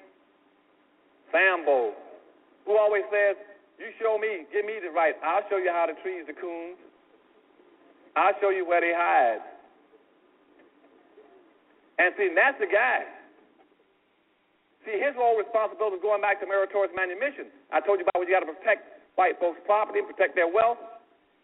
Sambo, 1.32 1.94
who 2.66 2.76
always 2.76 3.04
says, 3.10 3.36
"You 3.78 3.90
show 3.98 4.18
me, 4.18 4.46
give 4.52 4.64
me 4.64 4.78
the 4.82 4.90
right. 4.90 5.16
I'll 5.22 5.46
show 5.48 5.56
you 5.56 5.70
how 5.70 5.86
to 5.86 5.94
trees 6.02 6.26
the 6.26 6.34
coons. 6.34 6.78
I'll 8.16 8.34
show 8.40 8.50
you 8.50 8.66
where 8.66 8.80
they 8.80 8.92
hide." 8.92 9.40
And 11.98 12.14
see, 12.16 12.32
that's 12.34 12.58
the 12.58 12.66
guy. 12.66 13.04
See, 14.88 14.96
his 14.96 15.12
whole 15.12 15.36
responsibility 15.36 16.00
is 16.00 16.02
going 16.02 16.24
back 16.24 16.40
to 16.40 16.46
meritorious 16.48 16.92
manumission. 16.96 17.52
I 17.68 17.84
told 17.84 18.00
you 18.00 18.08
about 18.08 18.16
when 18.16 18.28
you 18.28 18.32
got 18.32 18.40
to 18.40 18.48
protect 18.48 18.88
white 19.20 19.36
folks' 19.36 19.60
property 19.68 20.00
and 20.00 20.08
protect 20.08 20.32
their 20.32 20.48
wealth. 20.48 20.80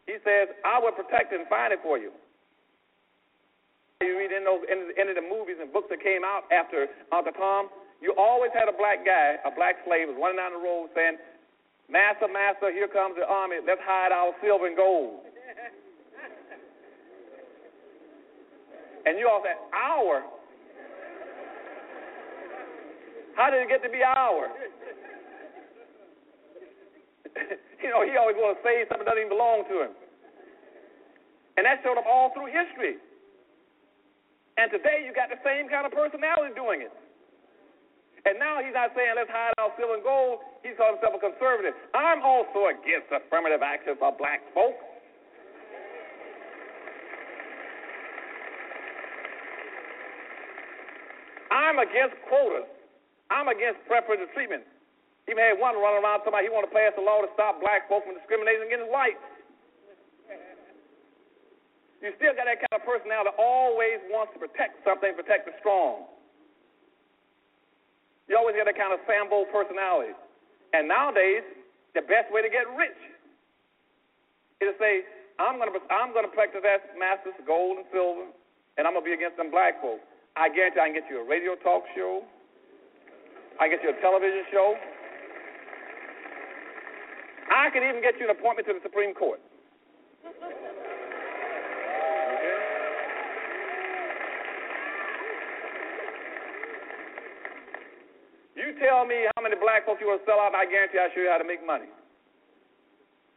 He 0.08 0.16
says, 0.24 0.48
I 0.64 0.80
will 0.80 0.96
protect 0.96 1.36
it 1.36 1.40
and 1.44 1.48
find 1.52 1.76
it 1.76 1.80
for 1.84 2.00
you. 2.00 2.08
You 4.00 4.16
read 4.16 4.32
in 4.32 4.44
those 4.44 4.64
in, 4.68 4.92
in 4.96 5.12
the 5.12 5.24
movies 5.24 5.56
and 5.60 5.72
books 5.72 5.88
that 5.92 6.00
came 6.00 6.24
out 6.24 6.48
after 6.52 6.88
Uncle 7.12 7.32
Tom, 7.32 7.68
you 8.00 8.12
always 8.18 8.52
had 8.52 8.68
a 8.68 8.76
black 8.76 9.04
guy, 9.04 9.36
a 9.44 9.50
black 9.50 9.76
slave, 9.86 10.08
was 10.08 10.16
running 10.20 10.36
down 10.36 10.52
the 10.52 10.60
road 10.60 10.90
saying, 10.94 11.16
Master, 11.88 12.26
master, 12.26 12.72
here 12.72 12.88
comes 12.88 13.14
the 13.14 13.24
army. 13.26 13.56
Let's 13.64 13.80
hide 13.84 14.10
our 14.10 14.34
silver 14.42 14.66
and 14.66 14.76
gold. 14.76 15.20
and 19.06 19.18
you 19.18 19.28
all 19.30 19.40
said, 19.46 19.54
our? 19.70 20.24
How 23.36 23.50
did 23.50 23.62
it 23.62 23.68
get 23.68 23.84
to 23.84 23.90
be 23.90 24.02
our? 24.02 24.50
you 27.84 27.90
know, 27.90 28.02
he 28.02 28.16
always 28.18 28.34
wants 28.34 28.58
to 28.62 28.66
say 28.66 28.82
something 28.88 29.04
that 29.06 29.14
doesn't 29.14 29.30
even 29.30 29.36
belong 29.36 29.62
to 29.70 29.86
him. 29.86 29.92
And 31.56 31.64
that 31.64 31.84
showed 31.84 31.98
up 31.98 32.08
all 32.08 32.34
through 32.34 32.50
history. 32.50 32.98
And 34.58 34.72
today 34.72 35.04
you 35.06 35.12
got 35.14 35.28
the 35.30 35.38
same 35.44 35.68
kind 35.68 35.86
of 35.86 35.92
personality 35.92 36.50
doing 36.56 36.82
it. 36.82 36.92
And 38.26 38.42
now 38.42 38.58
he's 38.58 38.74
not 38.74 38.90
saying 38.98 39.14
let's 39.14 39.30
hide 39.30 39.54
our 39.62 39.70
silver 39.78 39.94
and 39.94 40.02
gold. 40.02 40.42
He's 40.66 40.74
calling 40.74 40.98
himself 40.98 41.14
a 41.14 41.22
conservative. 41.22 41.78
I'm 41.94 42.26
also 42.26 42.74
against 42.74 43.06
affirmative 43.14 43.62
action 43.62 43.94
for 43.94 44.10
black 44.18 44.42
folk. 44.50 44.74
I'm 51.54 51.78
against 51.78 52.18
quotas. 52.26 52.66
I'm 53.30 53.46
against 53.46 53.86
preferential 53.86 54.26
treatment. 54.34 54.66
Even 55.30 55.42
had 55.46 55.62
one 55.62 55.78
running 55.78 56.02
around 56.02 56.26
somebody 56.26 56.46
he 56.46 56.50
want 56.50 56.66
to 56.66 56.74
pass 56.74 56.98
a 56.98 57.02
law 57.02 57.22
to 57.22 57.30
stop 57.38 57.62
black 57.62 57.86
folk 57.86 58.02
from 58.06 58.18
discriminating 58.18 58.66
against 58.66 58.90
whites. 58.90 59.22
You 62.02 62.10
still 62.18 62.34
got 62.34 62.50
that 62.50 62.58
kind 62.58 62.74
of 62.74 62.82
personality 62.82 63.30
that 63.30 63.38
always 63.38 64.02
wants 64.10 64.34
to 64.34 64.38
protect 64.42 64.82
something, 64.82 65.14
protect 65.14 65.46
the 65.46 65.54
strong. 65.62 66.15
You 68.26 68.34
always 68.36 68.58
got 68.58 68.66
that 68.66 68.78
kind 68.78 68.90
of 68.90 69.00
Sambo 69.06 69.46
personality. 69.54 70.14
And 70.74 70.90
nowadays, 70.90 71.46
the 71.94 72.02
best 72.02 72.28
way 72.34 72.42
to 72.42 72.50
get 72.50 72.66
rich 72.74 72.98
is 74.60 74.72
to 74.72 74.74
say, 74.82 75.06
I'm 75.38 75.60
to 75.60 75.68
I'm 75.92 76.12
to 76.16 76.32
practice 76.32 76.64
that 76.64 76.96
masters 76.98 77.36
gold 77.46 77.78
and 77.78 77.86
silver, 77.92 78.26
and 78.76 78.82
I'm 78.88 78.96
to 78.96 79.04
be 79.04 79.12
against 79.12 79.36
them 79.36 79.52
black 79.52 79.80
folks. 79.80 80.02
I 80.34 80.48
guarantee 80.48 80.80
I 80.80 80.88
can 80.90 80.96
get 80.96 81.08
you 81.08 81.20
a 81.20 81.26
radio 81.28 81.54
talk 81.60 81.84
show. 81.94 82.24
I 83.60 83.68
get 83.68 83.80
you 83.82 83.90
a 83.92 83.98
television 84.00 84.44
show. 84.52 84.76
I 87.48 87.70
can 87.70 87.84
even 87.84 88.02
get 88.02 88.18
you 88.20 88.28
an 88.28 88.36
appointment 88.36 88.66
to 88.68 88.74
the 88.74 88.82
Supreme 88.82 89.14
Court. 89.14 89.40
Tell 98.80 99.04
me 99.04 99.28
how 99.34 99.42
many 99.42 99.56
black 99.56 99.84
folks 99.84 100.00
you 100.00 100.08
want 100.08 100.22
to 100.22 100.26
sell 100.26 100.40
out, 100.40 100.52
and 100.52 100.60
I 100.60 100.66
guarantee 100.66 100.98
I'll 100.98 101.12
show 101.12 101.22
you 101.22 101.32
how 101.32 101.40
to 101.40 101.48
make 101.48 101.64
money. 101.64 101.88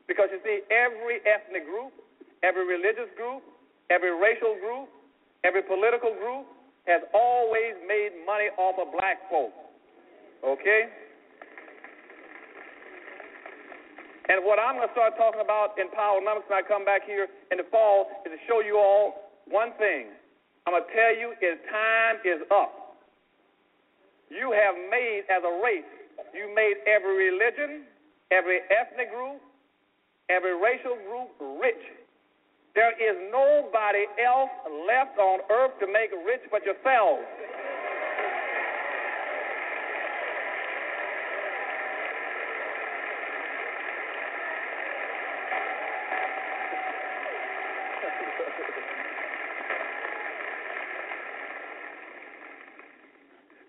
Because 0.08 0.34
you 0.34 0.41
see, 0.41 0.65
every 0.73 1.21
ethnic 1.28 1.69
group, 1.69 1.93
every 2.41 2.65
religious 2.65 3.12
group, 3.13 3.45
every 3.93 4.10
racial 4.10 4.58
group, 4.58 4.89
every 5.43 5.62
political 5.62 6.17
group 6.17 6.49
has 6.89 7.06
always 7.13 7.78
made 7.86 8.17
money 8.25 8.49
off 8.58 8.82
of 8.82 8.89
black 8.95 9.21
folk. 9.30 9.54
Okay? 10.41 10.89
And 14.30 14.45
what 14.45 14.58
I'm 14.62 14.78
going 14.78 14.88
to 14.88 14.93
start 14.93 15.17
talking 15.17 15.41
about 15.41 15.78
in 15.78 15.89
Power 15.89 16.21
Numbers 16.21 16.45
when 16.49 16.58
I 16.58 16.65
come 16.65 16.86
back 16.86 17.02
here 17.06 17.28
in 17.52 17.58
the 17.58 17.67
fall 17.73 18.10
is 18.25 18.34
to 18.34 18.39
show 18.45 18.62
you 18.62 18.78
all 18.78 19.34
one 19.49 19.73
thing. 19.82 20.13
I'm 20.65 20.73
going 20.73 20.86
to 20.86 20.93
tell 20.93 21.13
you 21.17 21.34
is 21.41 21.58
time 21.69 22.21
is 22.21 22.45
up. 22.54 22.79
You 24.30 24.54
have 24.54 24.76
made, 24.89 25.24
as 25.30 25.42
a 25.44 25.54
race, 25.63 25.89
you 26.34 26.54
made 26.54 26.78
every 26.86 27.34
religion, 27.34 27.84
every 28.32 28.62
ethnic 28.70 29.10
group, 29.10 29.42
every 30.30 30.54
racial 30.54 30.96
group 31.10 31.34
rich. 31.60 31.82
There 32.76 32.94
is 32.94 33.18
nobody 33.32 34.06
else 34.24 34.54
left 34.86 35.18
on 35.18 35.39
earth 35.50 35.74
to 35.82 35.88
make 35.88 36.12
rich 36.26 36.42
but 36.52 36.62
yourselves. 36.63 37.26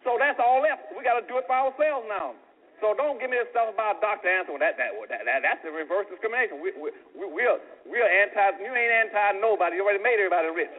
So 0.05 0.18
that's 0.18 0.40
all 0.42 0.59
left. 0.59 0.90
We 0.96 1.00
got 1.11 1.18
to 1.18 1.27
do 1.27 1.42
it 1.42 1.46
for 1.51 1.59
ourselves 1.59 2.07
now. 2.07 2.38
So 2.79 2.94
don't 2.94 3.18
give 3.18 3.29
me 3.29 3.37
this 3.37 3.51
stuff 3.51 3.75
about 3.75 3.99
Dr. 3.99 4.31
Anderson. 4.31 4.62
That, 4.62 4.79
that, 4.79 4.94
that, 5.11 5.27
that, 5.27 5.42
that's 5.42 5.62
the 5.66 5.75
reverse 5.75 6.07
discrimination. 6.07 6.62
We, 6.62 6.70
we, 6.79 6.94
we, 7.18 7.27
we're, 7.27 7.59
we're 7.85 8.07
anti, 8.07 8.62
you 8.62 8.70
ain't 8.70 9.11
anti 9.11 9.42
nobody. 9.42 9.77
You 9.77 9.83
already 9.83 10.01
made 10.01 10.23
everybody 10.23 10.55
rich. 10.55 10.70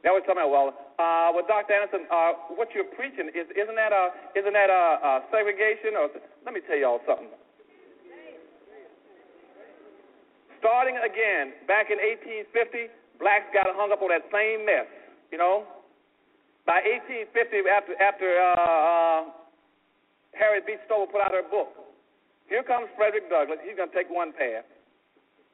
Now 0.00 0.16
we're 0.16 0.24
talking 0.24 0.40
about, 0.40 0.48
well, 0.48 0.72
uh, 0.96 1.28
well, 1.36 1.44
Dr. 1.44 1.76
Anderson, 1.76 2.08
uh, 2.08 2.56
what 2.56 2.72
you're 2.72 2.88
preaching 2.96 3.28
is 3.36 3.44
isn't 3.52 3.76
that 3.76 3.92
uh, 3.92 4.08
isn't 4.32 4.56
that 4.56 4.72
uh, 4.72 5.20
segregation? 5.28 5.92
Or 5.92 6.08
let 6.40 6.56
me 6.56 6.64
tell 6.64 6.80
y'all 6.80 7.04
something. 7.04 7.28
Starting 10.64 10.96
again 11.04 11.52
back 11.68 11.92
in 11.92 12.00
1850, 12.00 12.88
blacks 13.20 13.52
got 13.52 13.68
hung 13.76 13.92
up 13.92 14.00
on 14.00 14.08
that 14.08 14.24
same 14.32 14.64
mess. 14.64 14.88
You 15.30 15.38
know, 15.38 15.62
by 16.66 16.82
1850, 16.82 17.70
after 17.70 17.94
after 18.02 18.28
uh, 18.34 18.54
uh, 18.54 19.20
Harriet 20.34 20.66
Beecher 20.66 20.82
Stowe 20.86 21.06
put 21.06 21.22
out 21.22 21.30
her 21.30 21.46
book, 21.46 21.70
here 22.50 22.66
comes 22.66 22.90
Frederick 22.98 23.30
Douglass. 23.30 23.62
He's 23.62 23.78
going 23.78 23.90
to 23.90 23.96
take 23.96 24.10
one 24.10 24.34
path. 24.34 24.66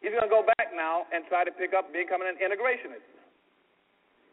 He's 0.00 0.12
going 0.12 0.24
to 0.24 0.32
go 0.32 0.44
back 0.56 0.72
now 0.72 1.04
and 1.12 1.24
try 1.28 1.44
to 1.44 1.52
pick 1.52 1.76
up 1.76 1.92
becoming 1.92 2.28
an 2.28 2.40
integrationist. 2.40 3.04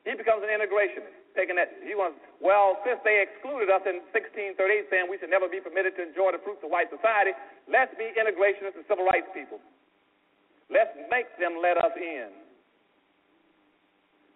He 0.04 0.12
becomes 0.20 0.44
an 0.44 0.52
integrationist, 0.52 1.16
taking 1.32 1.56
that 1.56 1.80
he 1.80 1.96
wants. 1.96 2.20
Well, 2.44 2.76
since 2.84 3.00
they 3.08 3.24
excluded 3.24 3.72
us 3.72 3.84
in 3.88 4.04
1638, 4.12 4.92
saying 4.92 5.08
we 5.08 5.16
should 5.20 5.32
never 5.32 5.48
be 5.48 5.64
permitted 5.64 5.96
to 5.96 6.04
enjoy 6.04 6.36
the 6.36 6.44
fruits 6.44 6.60
of 6.60 6.72
white 6.72 6.92
society, 6.92 7.32
let's 7.72 7.96
be 7.96 8.12
integrationists 8.12 8.76
and 8.76 8.84
civil 8.92 9.08
rights 9.08 9.32
people. 9.32 9.64
Let's 10.68 10.92
make 11.08 11.32
them 11.40 11.64
let 11.64 11.80
us 11.80 11.96
in. 11.96 12.43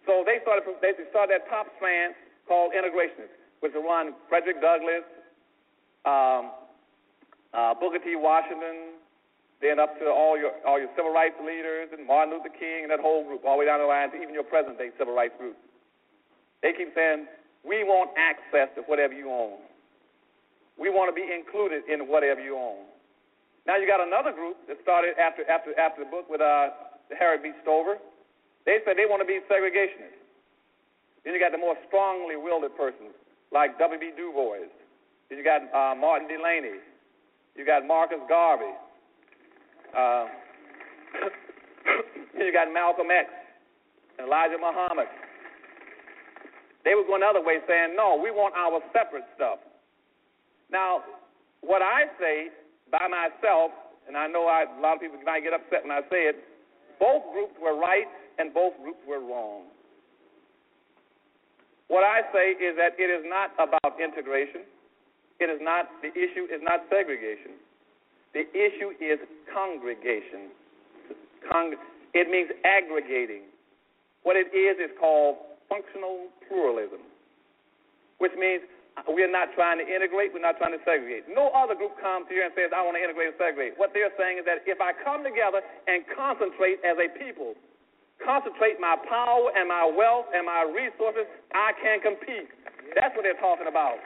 So 0.07 0.23
they 0.25 0.39
started. 0.41 0.63
They 0.79 0.95
started 1.11 1.35
that 1.35 1.45
top 1.51 1.67
strand 1.75 2.15
called 2.47 2.71
integrationists, 2.71 3.35
which 3.59 3.75
run 3.75 4.15
Frederick 4.31 4.63
Douglass, 4.63 5.03
um, 6.07 6.55
uh, 7.51 7.75
Booker 7.75 7.99
T. 7.99 8.15
Washington, 8.15 8.95
then 9.61 9.79
up 9.83 9.99
to 9.99 10.07
all 10.07 10.39
your 10.39 10.55
all 10.65 10.79
your 10.79 10.89
civil 10.95 11.11
rights 11.11 11.35
leaders 11.43 11.89
and 11.91 12.07
Martin 12.07 12.33
Luther 12.33 12.55
King 12.55 12.87
and 12.87 12.91
that 12.91 13.03
whole 13.03 13.27
group, 13.27 13.43
all 13.43 13.59
the 13.59 13.59
way 13.59 13.65
down 13.67 13.83
the 13.83 13.85
line 13.85 14.09
to 14.11 14.17
even 14.17 14.33
your 14.33 14.47
present 14.47 14.77
day 14.79 14.89
civil 14.97 15.13
rights 15.13 15.35
group. 15.37 15.57
They 16.63 16.73
keep 16.73 16.95
saying, 16.95 17.27
we 17.67 17.83
want 17.83 18.11
access 18.17 18.71
to 18.75 18.81
whatever 18.87 19.13
you 19.13 19.29
own. 19.29 19.59
We 20.79 20.89
want 20.89 21.09
to 21.09 21.15
be 21.15 21.27
included 21.27 21.83
in 21.89 22.07
whatever 22.07 22.39
you 22.39 22.55
own. 22.55 22.85
Now 23.65 23.75
you 23.75 23.85
got 23.85 23.99
another 23.99 24.31
group 24.31 24.55
that 24.69 24.77
started 24.81 25.19
after 25.19 25.43
after 25.51 25.77
after 25.77 26.05
the 26.05 26.09
book 26.09 26.29
with 26.29 26.39
uh, 26.39 26.69
Harry 27.17 27.41
B. 27.41 27.51
Stover. 27.63 27.97
They 28.67 28.83
said 28.83 28.99
they 28.99 29.07
want 29.07 29.23
to 29.23 29.25
be 29.25 29.39
segregationists. 29.47 30.19
Then 31.23 31.31
you 31.33 31.39
got 31.39 31.55
the 31.55 31.57
more 31.57 31.79
strongly 31.87 32.35
willed 32.35 32.67
persons 32.75 33.15
like 33.55 33.79
W.B. 33.79 34.11
Du 34.19 34.35
Bois. 34.35 34.67
Then 35.31 35.39
you 35.39 35.43
got 35.43 35.63
uh, 35.71 35.95
Martin 35.95 36.27
Delany. 36.27 36.83
You 37.55 37.65
got 37.65 37.87
Marcus 37.87 38.19
Garvey. 38.27 38.75
Uh, 39.95 40.27
then 42.35 42.43
you 42.43 42.51
got 42.51 42.67
Malcolm 42.67 43.07
X 43.07 43.31
and 44.19 44.27
Elijah 44.27 44.59
Muhammad. 44.59 45.07
They 46.83 46.91
were 46.93 47.07
going 47.07 47.23
the 47.23 47.27
other 47.27 47.43
way, 47.43 47.59
saying, 47.67 47.95
no, 47.95 48.19
we 48.21 48.31
want 48.31 48.53
our 48.55 48.83
separate 48.91 49.25
stuff. 49.35 49.59
Now, 50.69 51.03
what 51.61 51.81
I 51.81 52.11
say 52.19 52.51
by 52.91 53.07
myself, 53.07 53.71
and 54.07 54.15
I 54.15 54.27
know 54.27 54.47
I, 54.47 54.67
a 54.67 54.81
lot 54.81 54.95
of 54.95 55.01
people 55.01 55.19
might 55.23 55.43
get 55.43 55.53
upset 55.53 55.83
when 55.87 55.91
I 55.91 56.01
say 56.11 56.27
it, 56.31 56.35
both 56.99 57.23
groups 57.31 57.55
were 57.61 57.75
right 57.79 58.07
and 58.37 58.53
both 58.53 58.73
groups 58.81 58.99
were 59.07 59.19
wrong. 59.19 59.63
What 61.87 62.03
I 62.03 62.21
say 62.33 62.51
is 62.59 62.75
that 62.75 62.99
it 62.99 63.07
is 63.07 63.23
not 63.25 63.55
about 63.55 63.95
integration. 63.99 64.67
It 65.39 65.49
is 65.49 65.59
not, 65.61 65.87
the 66.01 66.11
issue 66.11 66.49
is 66.51 66.59
not 66.61 66.83
segregation. 66.89 67.55
The 68.33 68.43
issue 68.51 68.91
is 68.99 69.19
congregation. 69.53 70.51
Cong- 71.49 71.79
it 72.13 72.29
means 72.29 72.51
aggregating. 72.65 73.47
What 74.23 74.35
it 74.35 74.51
is 74.51 74.75
is 74.83 74.91
called 74.99 75.37
functional 75.69 76.27
pluralism, 76.47 76.99
which 78.17 78.33
means 78.35 78.63
we're 79.07 79.31
not 79.31 79.53
trying 79.53 79.77
to 79.77 79.85
integrate, 79.85 80.33
we're 80.33 80.43
not 80.43 80.57
trying 80.57 80.73
to 80.73 80.83
segregate. 80.83 81.29
No 81.29 81.53
other 81.53 81.75
group 81.75 81.95
comes 82.01 82.25
here 82.27 82.43
and 82.43 82.51
says, 82.57 82.73
I 82.73 82.81
want 82.81 82.97
to 82.97 83.03
integrate 83.03 83.31
and 83.31 83.39
segregate. 83.39 83.77
What 83.77 83.93
they're 83.93 84.11
saying 84.17 84.41
is 84.41 84.45
that 84.49 84.65
if 84.65 84.81
I 84.81 84.91
come 85.05 85.21
together 85.23 85.61
and 85.85 86.03
concentrate 86.11 86.81
as 86.81 86.97
a 86.97 87.07
people, 87.13 87.53
concentrate 88.23 88.79
my 88.79 88.97
power 89.09 89.51
and 89.55 89.67
my 89.67 89.85
wealth 89.85 90.27
and 90.33 90.45
my 90.45 90.65
resources, 90.67 91.25
I 91.53 91.73
can 91.81 92.01
compete. 92.01 92.49
That's 92.95 93.13
what 93.15 93.23
they're 93.23 93.39
talking 93.39 93.67
about. 93.67 93.99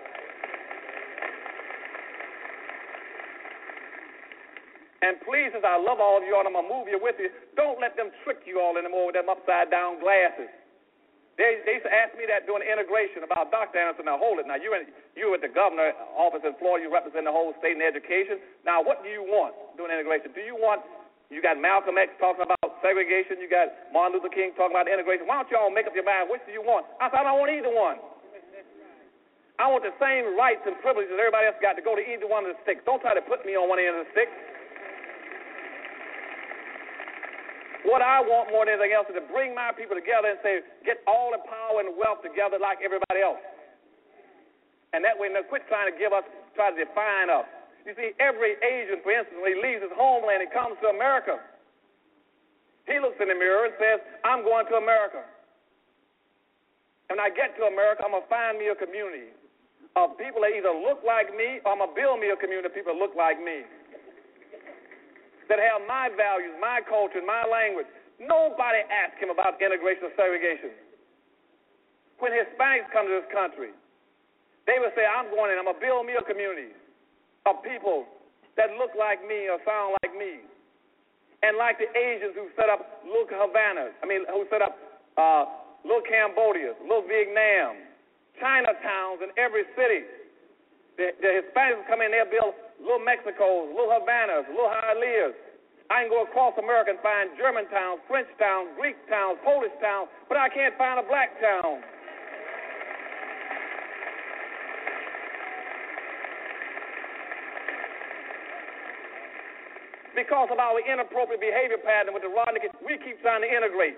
And 5.01 5.17
please, 5.25 5.49
as 5.57 5.65
I 5.65 5.81
love 5.81 5.97
all 5.97 6.21
of 6.21 6.23
you 6.23 6.37
all, 6.37 6.45
I'm 6.45 6.53
going 6.53 6.69
to 6.69 6.69
move 6.69 6.85
you 6.85 7.01
with 7.01 7.17
you, 7.17 7.33
don't 7.57 7.81
let 7.81 7.97
them 7.97 8.13
trick 8.21 8.45
you 8.45 8.61
all 8.61 8.77
anymore 8.77 9.09
with 9.09 9.17
them 9.17 9.33
upside 9.33 9.73
down 9.73 9.97
glasses. 9.97 10.49
They, 11.41 11.65
they 11.65 11.81
used 11.81 11.89
to 11.89 11.93
ask 11.93 12.13
me 12.13 12.29
that 12.29 12.45
during 12.45 12.61
integration 12.61 13.25
about 13.25 13.49
Dr. 13.49 13.81
Anderson. 13.81 14.05
Now, 14.05 14.21
hold 14.21 14.37
it. 14.37 14.45
Now, 14.45 14.61
you're, 14.61 14.77
in, 14.77 14.93
you're 15.17 15.33
at 15.33 15.41
the 15.41 15.49
governor 15.49 15.89
office 16.13 16.45
in 16.45 16.53
Florida. 16.61 16.85
You 16.85 16.93
represent 16.93 17.25
the 17.25 17.33
whole 17.33 17.55
state 17.57 17.73
in 17.73 17.81
education. 17.81 18.37
Now, 18.61 18.85
what 18.85 19.01
do 19.01 19.09
you 19.09 19.25
want 19.25 19.57
during 19.73 19.89
integration? 19.89 20.37
Do 20.37 20.45
you 20.45 20.53
want, 20.53 20.85
you 21.31 21.39
got 21.39 21.55
Malcolm 21.55 21.95
X 21.95 22.11
talking 22.19 22.43
about 22.43 22.83
segregation. 22.83 23.39
You 23.39 23.47
got 23.47 23.71
Martin 23.95 24.19
Luther 24.19 24.27
King 24.27 24.51
talking 24.59 24.75
about 24.75 24.91
integration. 24.91 25.23
Why 25.23 25.39
don't 25.39 25.47
you 25.47 25.55
all 25.55 25.71
make 25.71 25.87
up 25.87 25.95
your 25.95 26.03
mind? 26.03 26.27
Which 26.27 26.43
do 26.43 26.51
you 26.51 26.59
want? 26.59 26.83
I 26.99 27.07
said, 27.07 27.23
I 27.23 27.31
don't 27.31 27.39
want 27.39 27.55
either 27.55 27.71
one. 27.71 28.03
I 29.55 29.71
want 29.71 29.87
the 29.87 29.95
same 29.95 30.35
rights 30.35 30.67
and 30.67 30.75
privileges 30.83 31.15
everybody 31.15 31.47
else 31.47 31.55
got 31.63 31.79
to 31.79 31.85
go 31.85 31.95
to 31.95 32.03
either 32.03 32.27
one 32.27 32.43
of 32.43 32.51
the 32.51 32.59
sticks. 32.67 32.83
Don't 32.83 32.99
try 32.99 33.15
to 33.15 33.23
put 33.23 33.47
me 33.47 33.55
on 33.55 33.71
one 33.71 33.79
end 33.79 33.95
of 33.95 34.03
the 34.03 34.11
stick. 34.11 34.27
What 37.87 38.03
I 38.03 38.19
want 38.19 38.51
more 38.51 38.67
than 38.67 38.75
anything 38.75 38.91
else 38.91 39.07
is 39.07 39.15
to 39.15 39.25
bring 39.31 39.55
my 39.55 39.71
people 39.71 39.95
together 39.95 40.33
and 40.33 40.39
say, 40.43 40.65
get 40.83 40.99
all 41.07 41.31
the 41.31 41.41
power 41.47 41.79
and 41.79 41.95
wealth 41.95 42.21
together 42.21 42.59
like 42.59 42.83
everybody 42.83 43.23
else. 43.23 43.41
And 44.91 45.05
that 45.07 45.15
way, 45.15 45.31
no, 45.31 45.47
quit 45.47 45.63
trying 45.71 45.87
to 45.87 45.95
give 45.95 46.11
us, 46.11 46.27
try 46.53 46.73
to 46.73 46.77
define 46.77 47.31
us. 47.31 47.47
You 47.85 47.93
see, 47.97 48.13
every 48.21 48.61
Asian, 48.61 49.01
for 49.01 49.09
instance, 49.09 49.41
when 49.41 49.57
he 49.57 49.59
leaves 49.59 49.81
his 49.81 49.93
homeland 49.97 50.45
and 50.45 50.51
comes 50.53 50.77
to 50.85 50.93
America, 50.93 51.41
he 52.85 53.01
looks 53.01 53.17
in 53.17 53.29
the 53.29 53.37
mirror 53.37 53.65
and 53.65 53.75
says, 53.81 53.99
I'm 54.21 54.45
going 54.45 54.69
to 54.69 54.77
America. 54.77 55.25
And 57.09 57.17
when 57.17 57.25
I 57.25 57.33
get 57.33 57.57
to 57.57 57.69
America, 57.69 58.05
I'm 58.05 58.13
going 58.13 58.25
to 58.25 58.31
find 58.31 58.57
me 58.61 58.69
a 58.69 58.77
community 58.77 59.33
of 59.97 60.15
people 60.15 60.45
that 60.45 60.53
either 60.55 60.71
look 60.71 61.03
like 61.03 61.33
me 61.33 61.59
or 61.65 61.73
I'm 61.75 61.81
going 61.83 61.91
to 61.91 61.97
build 61.97 62.17
me 62.21 62.31
a 62.31 62.37
community 62.37 62.69
of 62.69 62.75
people 62.77 62.93
that 62.95 63.01
look 63.01 63.17
like 63.17 63.41
me 63.41 63.65
that 65.49 65.59
have 65.59 65.83
my 65.83 66.07
values, 66.13 66.55
my 66.61 66.79
culture, 66.85 67.19
my 67.25 67.43
language. 67.43 67.89
Nobody 68.21 68.87
asked 68.87 69.19
him 69.19 69.33
about 69.33 69.59
integration 69.59 70.07
or 70.07 70.13
segregation. 70.15 70.71
When 72.23 72.31
Hispanics 72.31 72.87
come 72.93 73.09
to 73.09 73.19
this 73.19 73.27
country, 73.33 73.75
they 74.69 74.79
would 74.79 74.93
say, 74.95 75.03
I'm 75.03 75.27
going 75.33 75.51
in, 75.51 75.59
I'm 75.59 75.67
going 75.67 75.75
to 75.75 75.83
build 75.83 76.05
me 76.07 76.15
a 76.15 76.23
community 76.23 76.71
of 77.45 77.63
people 77.63 78.05
that 78.57 78.69
look 78.77 78.91
like 78.97 79.23
me 79.25 79.49
or 79.49 79.57
sound 79.65 79.97
like 80.03 80.13
me. 80.13 80.43
And 81.41 81.57
like 81.57 81.81
the 81.81 81.89
Asians 81.97 82.37
who 82.37 82.53
set 82.53 82.69
up 82.69 83.01
little 83.01 83.25
Havanas, 83.25 83.97
I 84.01 84.05
mean, 84.05 84.29
who 84.29 84.45
set 84.53 84.61
up 84.61 84.77
uh, 85.17 85.45
little 85.81 86.05
Cambodia, 86.05 86.77
little 86.85 87.05
Vietnam, 87.07 87.81
Chinatowns 88.37 89.25
in 89.25 89.33
every 89.41 89.65
city. 89.73 90.05
The, 91.01 91.17
the 91.17 91.41
Hispanics 91.41 91.87
come 91.89 92.05
in, 92.05 92.13
they'll 92.13 92.29
build 92.29 92.53
little 92.77 93.01
Mexicos, 93.01 93.73
little 93.73 93.89
Havanas, 93.89 94.45
little 94.53 94.69
Hialeahs. 94.69 95.33
I 95.89 96.05
can 96.05 96.09
go 96.13 96.23
across 96.23 96.55
America 96.61 96.95
and 96.95 97.01
find 97.03 97.33
German 97.35 97.67
towns, 97.67 97.99
French 98.07 98.29
towns, 98.39 98.71
Greek 98.79 98.95
towns, 99.09 99.41
Polish 99.43 99.75
towns, 99.81 100.07
but 100.29 100.37
I 100.37 100.47
can't 100.47 100.77
find 100.77 101.01
a 101.01 101.05
black 101.09 101.35
town. 101.41 101.83
Because 110.11 110.51
of 110.51 110.59
our 110.59 110.79
inappropriate 110.83 111.39
behavior 111.39 111.79
pattern 111.79 112.11
with 112.11 112.23
the 112.23 112.31
Rodney, 112.31 112.59
we 112.83 112.99
keep 112.99 113.23
trying 113.23 113.41
to 113.41 113.51
integrate. 113.51 113.95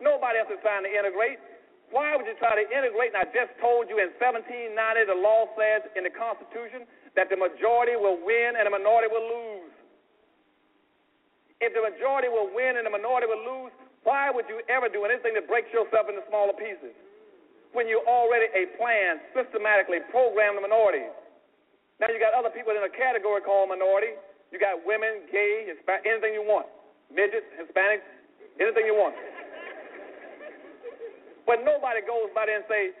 Nobody 0.00 0.40
else 0.40 0.48
is 0.48 0.62
trying 0.64 0.88
to 0.88 0.92
integrate. 0.92 1.36
Why 1.92 2.16
would 2.16 2.28
you 2.28 2.36
try 2.36 2.56
to 2.56 2.64
integrate? 2.64 3.16
And 3.16 3.20
I 3.24 3.26
just 3.32 3.52
told 3.60 3.88
you 3.88 4.00
in 4.00 4.12
1790 4.20 4.76
the 5.08 5.16
law 5.16 5.48
says 5.56 5.88
in 5.96 6.04
the 6.04 6.12
Constitution 6.12 6.84
that 7.16 7.32
the 7.32 7.36
majority 7.36 7.96
will 7.96 8.20
win 8.20 8.56
and 8.56 8.64
the 8.68 8.72
minority 8.72 9.08
will 9.08 9.24
lose. 9.24 9.72
If 11.58 11.74
the 11.74 11.82
majority 11.82 12.28
will 12.28 12.52
win 12.52 12.78
and 12.78 12.84
the 12.86 12.92
minority 12.92 13.26
will 13.26 13.42
lose, 13.42 13.72
why 14.06 14.30
would 14.30 14.46
you 14.46 14.62
ever 14.70 14.86
do 14.88 15.04
anything 15.04 15.34
that 15.34 15.50
breaks 15.50 15.72
yourself 15.74 16.06
into 16.08 16.22
smaller 16.30 16.54
pieces? 16.54 16.94
When 17.74 17.90
you 17.90 18.00
already 18.06 18.48
a 18.54 18.70
plan 18.78 19.20
systematically 19.36 20.00
program 20.08 20.56
the 20.56 20.64
minority. 20.64 21.04
Now 21.98 22.08
you 22.08 22.22
got 22.22 22.32
other 22.32 22.48
people 22.54 22.72
in 22.72 22.84
a 22.84 22.92
category 22.92 23.42
called 23.42 23.68
minority. 23.68 24.14
You 24.52 24.58
got 24.58 24.80
women, 24.84 25.28
gay, 25.28 25.68
Hispanic, 25.68 26.08
anything 26.08 26.32
you 26.32 26.44
want. 26.44 26.66
Midgets, 27.12 27.48
Hispanics, 27.56 28.04
anything 28.60 28.84
you 28.84 28.96
want. 28.96 29.16
But 31.48 31.64
nobody 31.64 32.04
goes 32.04 32.28
by 32.36 32.44
there 32.44 32.60
and 32.60 32.68
say, 32.68 32.92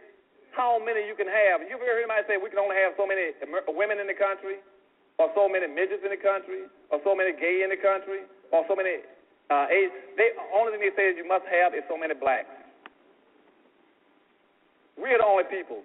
how 0.56 0.80
many 0.80 1.04
you 1.04 1.14
can 1.14 1.28
have. 1.28 1.60
You've 1.62 1.78
ever 1.78 1.86
heard 1.86 2.02
anybody 2.02 2.24
say 2.26 2.34
we 2.40 2.50
can 2.50 2.58
only 2.58 2.74
have 2.80 2.96
so 2.96 3.04
many 3.04 3.36
women 3.68 4.00
in 4.00 4.08
the 4.08 4.16
country, 4.16 4.58
or 5.20 5.28
so 5.36 5.46
many 5.46 5.68
midgets 5.68 6.02
in 6.02 6.10
the 6.10 6.18
country, 6.18 6.66
or 6.90 6.98
so 7.04 7.14
many 7.14 7.36
gay 7.36 7.62
in 7.62 7.70
the 7.70 7.78
country, 7.78 8.24
or 8.50 8.64
so 8.66 8.74
many 8.74 9.04
uh, 9.52 9.68
AIDS. 9.68 9.92
They 10.16 10.32
only 10.56 10.72
thing 10.72 10.82
they 10.82 10.94
say 10.96 11.12
is 11.12 11.20
you 11.20 11.28
must 11.28 11.44
have 11.46 11.76
is 11.76 11.84
so 11.86 11.94
many 11.94 12.16
blacks. 12.16 12.50
We're 14.96 15.18
the 15.18 15.28
only 15.28 15.46
people. 15.46 15.84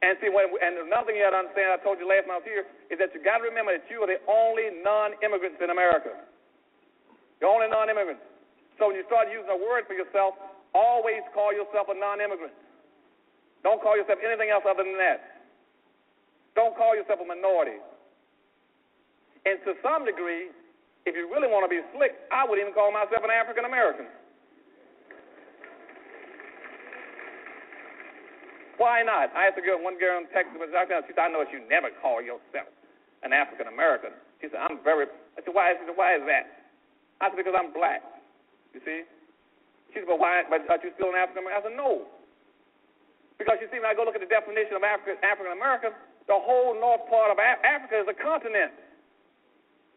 And 0.00 0.16
see, 0.24 0.32
when, 0.32 0.48
and 0.64 0.88
another 0.88 1.12
thing 1.12 1.20
you 1.20 1.24
got 1.28 1.36
to 1.36 1.44
understand, 1.44 1.76
I 1.76 1.78
told 1.84 2.00
you 2.00 2.08
last 2.08 2.24
time 2.24 2.36
I 2.36 2.40
was 2.40 2.48
here, 2.48 2.64
is 2.88 2.96
that 2.96 3.12
you 3.12 3.20
got 3.20 3.44
to 3.44 3.46
remember 3.46 3.76
that 3.76 3.84
you 3.92 4.00
are 4.00 4.08
the 4.08 4.20
only 4.24 4.72
non-immigrants 4.80 5.60
in 5.60 5.68
America. 5.68 6.16
The 7.40 7.46
only 7.48 7.68
non-immigrants. 7.68 8.24
So 8.80 8.88
when 8.88 8.96
you 8.96 9.04
start 9.04 9.28
using 9.28 9.52
a 9.52 9.60
word 9.60 9.84
for 9.84 9.92
yourself, 9.92 10.40
Always 10.74 11.26
call 11.34 11.50
yourself 11.50 11.90
a 11.90 11.96
non 11.98 12.22
immigrant. 12.22 12.54
Don't 13.66 13.82
call 13.82 13.98
yourself 13.98 14.22
anything 14.22 14.54
else 14.54 14.62
other 14.62 14.86
than 14.86 14.96
that. 15.02 15.42
Don't 16.54 16.76
call 16.78 16.94
yourself 16.94 17.18
a 17.20 17.26
minority. 17.26 17.82
And 19.44 19.58
to 19.66 19.74
some 19.82 20.06
degree, 20.06 20.54
if 21.04 21.16
you 21.16 21.26
really 21.28 21.50
want 21.50 21.66
to 21.66 21.70
be 21.72 21.82
slick, 21.96 22.14
I 22.30 22.46
would 22.46 22.60
even 22.60 22.72
call 22.72 22.92
myself 22.92 23.24
an 23.24 23.34
African 23.34 23.66
American. 23.66 24.06
Why 28.80 29.04
not? 29.04 29.28
I 29.36 29.52
asked 29.52 29.60
a 29.60 29.64
girl, 29.64 29.76
one 29.84 30.00
girl 30.00 30.16
in 30.16 30.24
Texas, 30.32 30.56
she 30.56 31.12
said, 31.12 31.20
I 31.20 31.28
know 31.28 31.44
you 31.44 31.60
never 31.68 31.92
call 32.00 32.24
yourself 32.24 32.64
an 33.20 33.36
African 33.36 33.68
American. 33.68 34.16
She 34.40 34.48
said, 34.48 34.56
I'm 34.56 34.80
very, 34.80 35.04
I 35.36 35.44
said, 35.44 35.52
why? 35.52 35.76
She 35.76 35.84
said, 35.84 36.00
why 36.00 36.16
is 36.16 36.24
that? 36.24 36.72
I 37.20 37.28
said, 37.28 37.36
because 37.36 37.52
I'm 37.52 37.76
black. 37.76 38.00
You 38.72 38.80
see? 38.80 39.04
She 39.92 40.00
said, 40.00 40.08
but 40.08 40.16
why, 40.16 40.48
but 40.48 40.64
are 40.72 40.80
you 40.80 40.96
still 40.96 41.12
an 41.12 41.20
African 41.20 41.44
American? 41.44 41.60
I 41.60 41.64
said, 41.68 41.76
no. 41.76 42.08
Because 43.36 43.60
you 43.60 43.68
see, 43.68 43.84
when 43.84 43.92
I 43.92 43.92
go 43.92 44.08
look 44.08 44.16
at 44.16 44.24
the 44.24 44.32
definition 44.32 44.80
of 44.80 44.84
African 44.84 45.20
African 45.20 45.52
American, 45.52 45.92
the 46.24 46.40
whole 46.40 46.72
north 46.72 47.04
part 47.12 47.28
of 47.28 47.36
Af- 47.36 47.60
Africa 47.60 48.00
is 48.00 48.08
a 48.08 48.16
continent. 48.16 48.72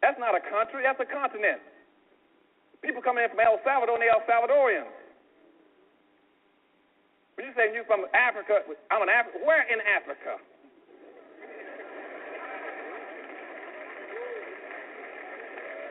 That's 0.04 0.20
not 0.20 0.36
a 0.36 0.44
country, 0.44 0.84
that's 0.84 1.00
a 1.00 1.08
continent. 1.08 1.64
People 2.84 3.00
coming 3.00 3.24
in 3.24 3.32
from 3.32 3.40
El 3.40 3.64
Salvador 3.64 3.96
and 3.96 4.04
they're 4.04 4.12
El 4.12 4.28
Salvadorians. 4.28 4.92
When 7.36 7.50
you 7.50 7.54
say 7.58 7.74
you 7.74 7.82
from 7.90 8.06
Africa, 8.14 8.62
I'm 8.94 9.02
an 9.02 9.10
Africa. 9.10 9.42
Where 9.42 9.66
in 9.66 9.82
Africa? 9.82 10.38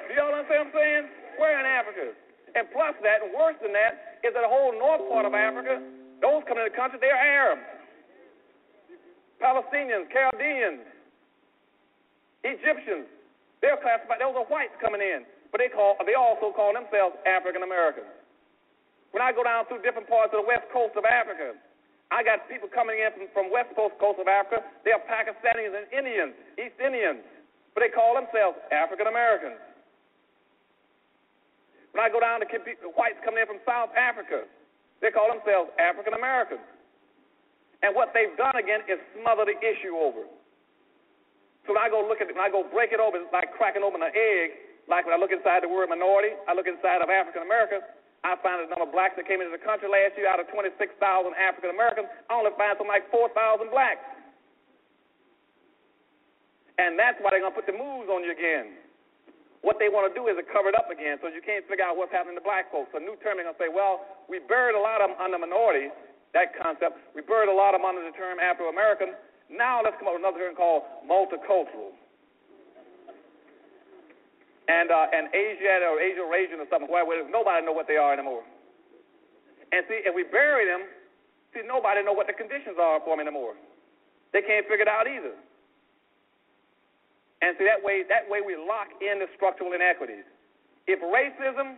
Do 0.07 0.11
y'all 0.15 0.31
understand 0.31 0.71
what 0.71 0.71
I'm 0.71 0.77
saying? 0.77 1.05
Where 1.41 1.57
in 1.59 1.67
Africa? 1.67 2.15
And 2.55 2.69
plus 2.71 2.95
that, 3.03 3.25
and 3.25 3.33
worse 3.33 3.57
than 3.65 3.73
that, 3.73 4.21
is 4.23 4.37
that 4.37 4.45
the 4.45 4.53
whole 4.53 4.71
north 4.77 5.03
part 5.09 5.25
of 5.25 5.33
Africa, 5.33 5.81
those 6.21 6.45
coming 6.47 6.63
into 6.63 6.71
the 6.71 6.79
country, 6.79 7.01
they're 7.01 7.17
Arabs. 7.17 7.65
Palestinians, 9.43 10.07
Chaldeans, 10.15 10.87
Egyptians, 12.47 13.11
they're 13.59 13.81
classified, 13.83 14.23
those 14.23 14.39
are 14.39 14.47
whites 14.47 14.77
coming 14.79 15.03
in. 15.03 15.27
But 15.51 15.59
they 15.59 15.69
call 15.69 15.99
they 16.07 16.15
also 16.15 16.55
call 16.55 16.73
themselves 16.73 17.19
African 17.27 17.67
Americans. 17.67 18.09
When 19.13 19.21
I 19.21 19.31
go 19.31 19.45
down 19.45 19.69
through 19.69 19.85
different 19.85 20.09
parts 20.09 20.33
of 20.33 20.45
the 20.45 20.49
west 20.49 20.67
coast 20.73 20.97
of 20.97 21.05
Africa, 21.05 21.53
I 22.13 22.21
got 22.21 22.45
people 22.49 22.69
coming 22.69 23.01
in 23.01 23.09
from, 23.17 23.29
from 23.33 23.45
west 23.53 23.73
coast 23.77 23.97
coast 24.01 24.21
of 24.21 24.29
Africa. 24.29 24.65
They 24.85 24.93
are 24.93 25.01
Pakistanis 25.05 25.73
and 25.73 25.89
Indians, 25.93 26.37
East 26.61 26.77
Indians, 26.77 27.25
but 27.73 27.81
they 27.85 27.93
call 27.93 28.17
themselves 28.17 28.61
African 28.73 29.09
Americans. 29.09 29.61
When 31.93 32.01
I 32.01 32.09
go 32.09 32.21
down 32.21 32.41
to 32.41 32.49
whites 32.97 33.21
coming 33.21 33.45
in 33.45 33.49
from 33.49 33.61
South 33.69 33.93
Africa, 33.93 34.49
they 35.05 35.13
call 35.13 35.29
themselves 35.29 35.69
African 35.77 36.17
Americans. 36.17 36.65
And 37.85 37.93
what 37.93 38.17
they've 38.17 38.33
done 38.41 38.57
again 38.57 38.81
is 38.89 38.97
smother 39.21 39.45
the 39.45 39.57
issue 39.61 39.97
over. 39.97 40.25
So 41.69 41.77
when 41.77 41.83
I 41.85 41.93
go 41.93 42.01
look 42.01 42.25
at 42.25 42.31
it, 42.31 42.35
when 42.35 42.45
I 42.45 42.49
go 42.49 42.65
break 42.65 42.97
it 42.97 43.01
open, 43.03 43.29
it's 43.29 43.35
like 43.35 43.53
cracking 43.57 43.85
open 43.85 44.01
an 44.01 44.15
egg. 44.15 44.57
Like 44.89 45.05
when 45.05 45.15
I 45.15 45.21
look 45.21 45.31
inside 45.31 45.63
the 45.63 45.71
word 45.71 45.93
minority, 45.93 46.35
I 46.49 46.57
look 46.57 46.67
inside 46.67 47.05
of 47.05 47.11
African 47.11 47.43
Americans, 47.43 47.87
I 48.23 48.39
find 48.39 48.63
the 48.63 48.71
number 48.71 48.87
of 48.87 48.95
blacks 48.95 49.19
that 49.19 49.27
came 49.27 49.43
into 49.43 49.51
the 49.51 49.63
country 49.63 49.91
last 49.91 50.15
year 50.15 50.31
out 50.31 50.39
of 50.39 50.47
26,000 50.55 50.95
African 51.35 51.75
Americans, 51.75 52.07
I 52.31 52.39
only 52.39 52.55
find 52.55 52.79
something 52.79 52.87
like 52.87 53.11
4,000 53.11 53.35
blacks. 53.75 54.03
And 56.79 56.95
that's 56.95 57.19
why 57.19 57.35
they're 57.35 57.43
going 57.43 57.53
to 57.53 57.59
put 57.59 57.67
the 57.67 57.75
moves 57.75 58.07
on 58.07 58.23
you 58.23 58.31
again. 58.31 58.79
What 59.63 59.79
they 59.79 59.91
want 59.91 60.11
to 60.11 60.15
do 60.15 60.27
is 60.27 60.35
to 60.39 60.47
cover 60.47 60.71
it 60.71 60.79
up 60.79 60.91
again 60.91 61.19
so 61.23 61.31
you 61.31 61.43
can't 61.43 61.63
figure 61.71 61.87
out 61.87 61.95
what's 61.95 62.11
happening 62.11 62.35
to 62.35 62.43
black 62.43 62.71
folks. 62.71 62.91
So 62.91 62.99
new 62.99 63.15
term, 63.23 63.39
they're 63.39 63.47
going 63.47 63.59
to 63.59 63.63
say, 63.63 63.71
well, 63.71 64.03
we 64.27 64.43
buried 64.43 64.75
a 64.75 64.83
lot 64.83 64.99
of 65.03 65.15
them 65.15 65.19
under 65.23 65.39
minorities, 65.39 65.95
that 66.35 66.55
concept. 66.59 66.99
We 67.15 67.23
buried 67.23 67.51
a 67.51 67.55
lot 67.55 67.75
of 67.75 67.83
them 67.83 67.87
under 67.87 68.03
the 68.03 68.15
term 68.15 68.43
Afro-American. 68.43 69.15
Now 69.51 69.83
let's 69.83 69.95
come 70.03 70.11
up 70.11 70.19
with 70.19 70.27
another 70.27 70.43
term 70.43 70.59
called 70.59 70.83
multicultural. 71.07 71.95
And 74.69 74.91
uh, 74.91 75.11
and 75.11 75.27
Asian 75.35 75.83
or 75.83 75.99
Asian 75.99 76.27
Asian 76.31 76.59
or 76.63 76.69
something, 76.71 76.87
where, 76.87 77.03
nobody 77.27 77.67
know 77.67 77.75
what 77.75 77.91
they 77.91 77.99
are 77.99 78.15
anymore. 78.15 78.47
And 79.73 79.83
see, 79.89 80.05
if 80.07 80.15
we 80.15 80.23
bury 80.23 80.69
them, 80.69 80.87
see, 81.51 81.67
nobody 81.67 82.05
know 82.05 82.13
what 82.13 82.29
the 82.29 82.37
conditions 82.37 82.79
are 82.79 83.01
for 83.03 83.17
them 83.17 83.27
anymore. 83.27 83.59
They 84.31 84.41
can't 84.41 84.69
figure 84.69 84.87
it 84.87 84.93
out 84.93 85.09
either. 85.09 85.35
And 87.43 87.59
so 87.59 87.67
that 87.67 87.83
way, 87.83 88.07
that 88.07 88.31
way 88.31 88.39
we 88.39 88.55
lock 88.55 88.95
in 89.03 89.19
the 89.19 89.27
structural 89.35 89.75
inequities. 89.75 90.23
If 90.87 91.03
racism, 91.03 91.75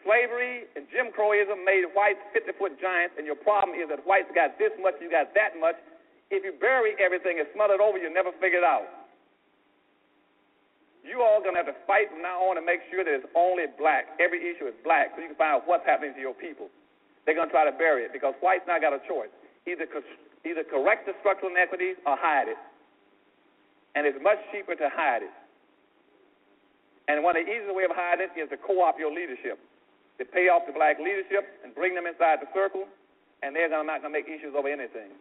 slavery, 0.00 0.64
and 0.72 0.88
Jim 0.88 1.12
Crowism 1.12 1.60
made 1.68 1.84
whites 1.92 2.24
50-foot 2.32 2.80
giants, 2.80 3.20
and 3.20 3.28
your 3.28 3.36
problem 3.36 3.76
is 3.76 3.92
that 3.92 4.00
whites 4.08 4.32
got 4.32 4.56
this 4.56 4.72
much, 4.80 4.96
you 5.04 5.12
got 5.12 5.36
that 5.36 5.60
much, 5.60 5.76
if 6.32 6.40
you 6.44 6.56
bury 6.56 6.96
everything 6.96 7.38
and 7.38 7.46
smother 7.52 7.76
it 7.76 7.84
over, 7.84 8.00
you'll 8.00 8.16
never 8.16 8.32
figure 8.40 8.64
it 8.64 8.64
out. 8.64 9.03
You 11.04 11.20
all 11.20 11.44
gonna 11.44 11.60
have 11.60 11.68
to 11.68 11.76
fight 11.86 12.08
from 12.10 12.24
now 12.24 12.40
on 12.48 12.56
to 12.56 12.64
make 12.64 12.80
sure 12.88 13.04
that 13.04 13.12
it's 13.12 13.28
only 13.36 13.68
black. 13.76 14.16
Every 14.18 14.40
issue 14.40 14.66
is 14.66 14.74
black, 14.82 15.12
so 15.14 15.20
you 15.20 15.28
can 15.28 15.36
find 15.36 15.60
out 15.60 15.68
what's 15.68 15.84
happening 15.84 16.16
to 16.16 16.20
your 16.20 16.34
people. 16.34 16.72
They're 17.24 17.36
gonna 17.36 17.52
try 17.52 17.68
to 17.68 17.76
bury 17.76 18.08
it 18.08 18.12
because 18.12 18.32
whites 18.40 18.64
now 18.66 18.80
got 18.80 18.96
a 18.96 19.00
choice: 19.04 19.30
either 19.68 19.84
either 20.44 20.64
correct 20.64 21.04
the 21.04 21.12
structural 21.20 21.52
inequities 21.52 21.96
or 22.08 22.16
hide 22.16 22.48
it 22.48 22.56
and 23.94 24.06
it's 24.06 24.18
much 24.22 24.38
cheaper 24.50 24.74
to 24.74 24.90
hide 24.90 25.22
it. 25.22 25.34
And 27.06 27.22
one 27.22 27.36
of 27.38 27.46
the 27.46 27.50
easiest 27.50 27.74
way 27.74 27.86
of 27.86 27.94
hiding 27.94 28.26
it 28.26 28.34
is 28.34 28.50
to 28.50 28.58
co-opt 28.58 28.98
your 28.98 29.14
leadership, 29.14 29.58
to 30.18 30.24
pay 30.24 30.50
off 30.50 30.66
the 30.66 30.74
black 30.74 30.98
leadership 30.98 31.46
and 31.62 31.74
bring 31.74 31.94
them 31.94 32.06
inside 32.06 32.42
the 32.42 32.50
circle, 32.50 32.90
and 33.42 33.54
they're 33.54 33.70
not 33.70 34.02
going 34.02 34.10
to 34.10 34.14
make 34.14 34.26
issues 34.26 34.54
over 34.56 34.68
anything. 34.68 35.14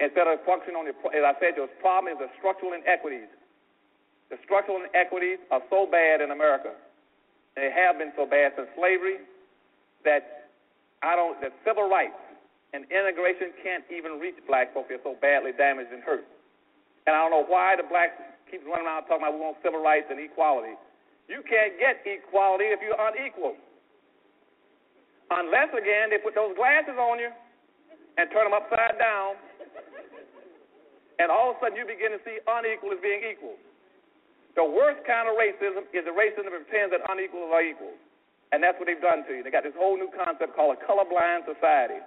Instead 0.00 0.26
of 0.28 0.40
functioning 0.44 0.76
on 0.76 0.88
the, 0.88 0.96
as 1.12 1.24
I 1.24 1.36
said, 1.40 1.56
your 1.56 1.68
problem 1.80 2.12
is 2.12 2.18
the 2.18 2.28
structural 2.40 2.72
inequities. 2.72 3.28
The 4.30 4.38
structural 4.46 4.78
inequities 4.78 5.42
are 5.50 5.60
so 5.68 5.90
bad 5.90 6.22
in 6.22 6.30
America, 6.30 6.70
and 7.56 7.60
they 7.66 7.74
have 7.74 7.98
been 7.98 8.14
so 8.14 8.24
bad 8.24 8.54
since 8.54 8.70
slavery, 8.78 9.18
that 10.06 10.48
I 11.02 11.18
don't, 11.18 11.36
that 11.42 11.52
civil 11.66 11.90
rights 11.90 12.16
and 12.72 12.86
integration 12.88 13.50
can't 13.60 13.84
even 13.90 14.22
reach 14.22 14.38
black 14.46 14.72
folks. 14.72 14.88
They're 14.88 15.02
so 15.02 15.18
badly 15.18 15.50
damaged 15.50 15.90
and 15.92 16.02
hurt. 16.02 16.24
And 17.06 17.16
I 17.16 17.20
don't 17.26 17.34
know 17.34 17.44
why 17.44 17.74
the 17.74 17.82
blacks 17.82 18.14
keep 18.46 18.62
running 18.62 18.86
around 18.86 19.10
talking 19.10 19.26
about 19.26 19.34
we 19.34 19.42
want 19.42 19.58
civil 19.66 19.82
rights 19.82 20.06
and 20.08 20.22
equality. 20.22 20.78
You 21.26 21.42
can't 21.42 21.74
get 21.78 22.06
equality 22.06 22.70
if 22.70 22.78
you're 22.78 22.98
unequal. 22.98 23.58
Unless, 25.30 25.74
again, 25.74 26.10
they 26.10 26.18
put 26.18 26.34
those 26.34 26.54
glasses 26.54 26.98
on 26.98 27.18
you 27.18 27.30
and 28.18 28.30
turn 28.30 28.50
them 28.50 28.54
upside 28.54 28.98
down, 28.98 29.38
and 31.18 31.30
all 31.30 31.54
of 31.54 31.58
a 31.58 31.58
sudden 31.62 31.78
you 31.78 31.86
begin 31.86 32.10
to 32.10 32.20
see 32.26 32.38
unequal 32.46 32.94
as 32.94 33.00
being 33.02 33.22
equal. 33.26 33.54
The 34.58 34.66
worst 34.66 35.06
kind 35.06 35.30
of 35.30 35.38
racism 35.38 35.86
is 35.94 36.02
the 36.02 36.14
racism 36.14 36.50
that 36.50 36.66
pretends 36.66 36.90
that 36.90 37.06
unequals 37.06 37.54
are 37.54 37.62
equal. 37.62 37.94
And 38.50 38.58
that's 38.58 38.74
what 38.82 38.90
they've 38.90 39.00
done 39.00 39.22
to 39.30 39.32
you. 39.38 39.42
They 39.46 39.54
got 39.54 39.62
this 39.62 39.78
whole 39.78 39.94
new 39.94 40.10
concept 40.10 40.58
called 40.58 40.74
a 40.74 40.80
colorblind 40.82 41.46
society. 41.46 42.02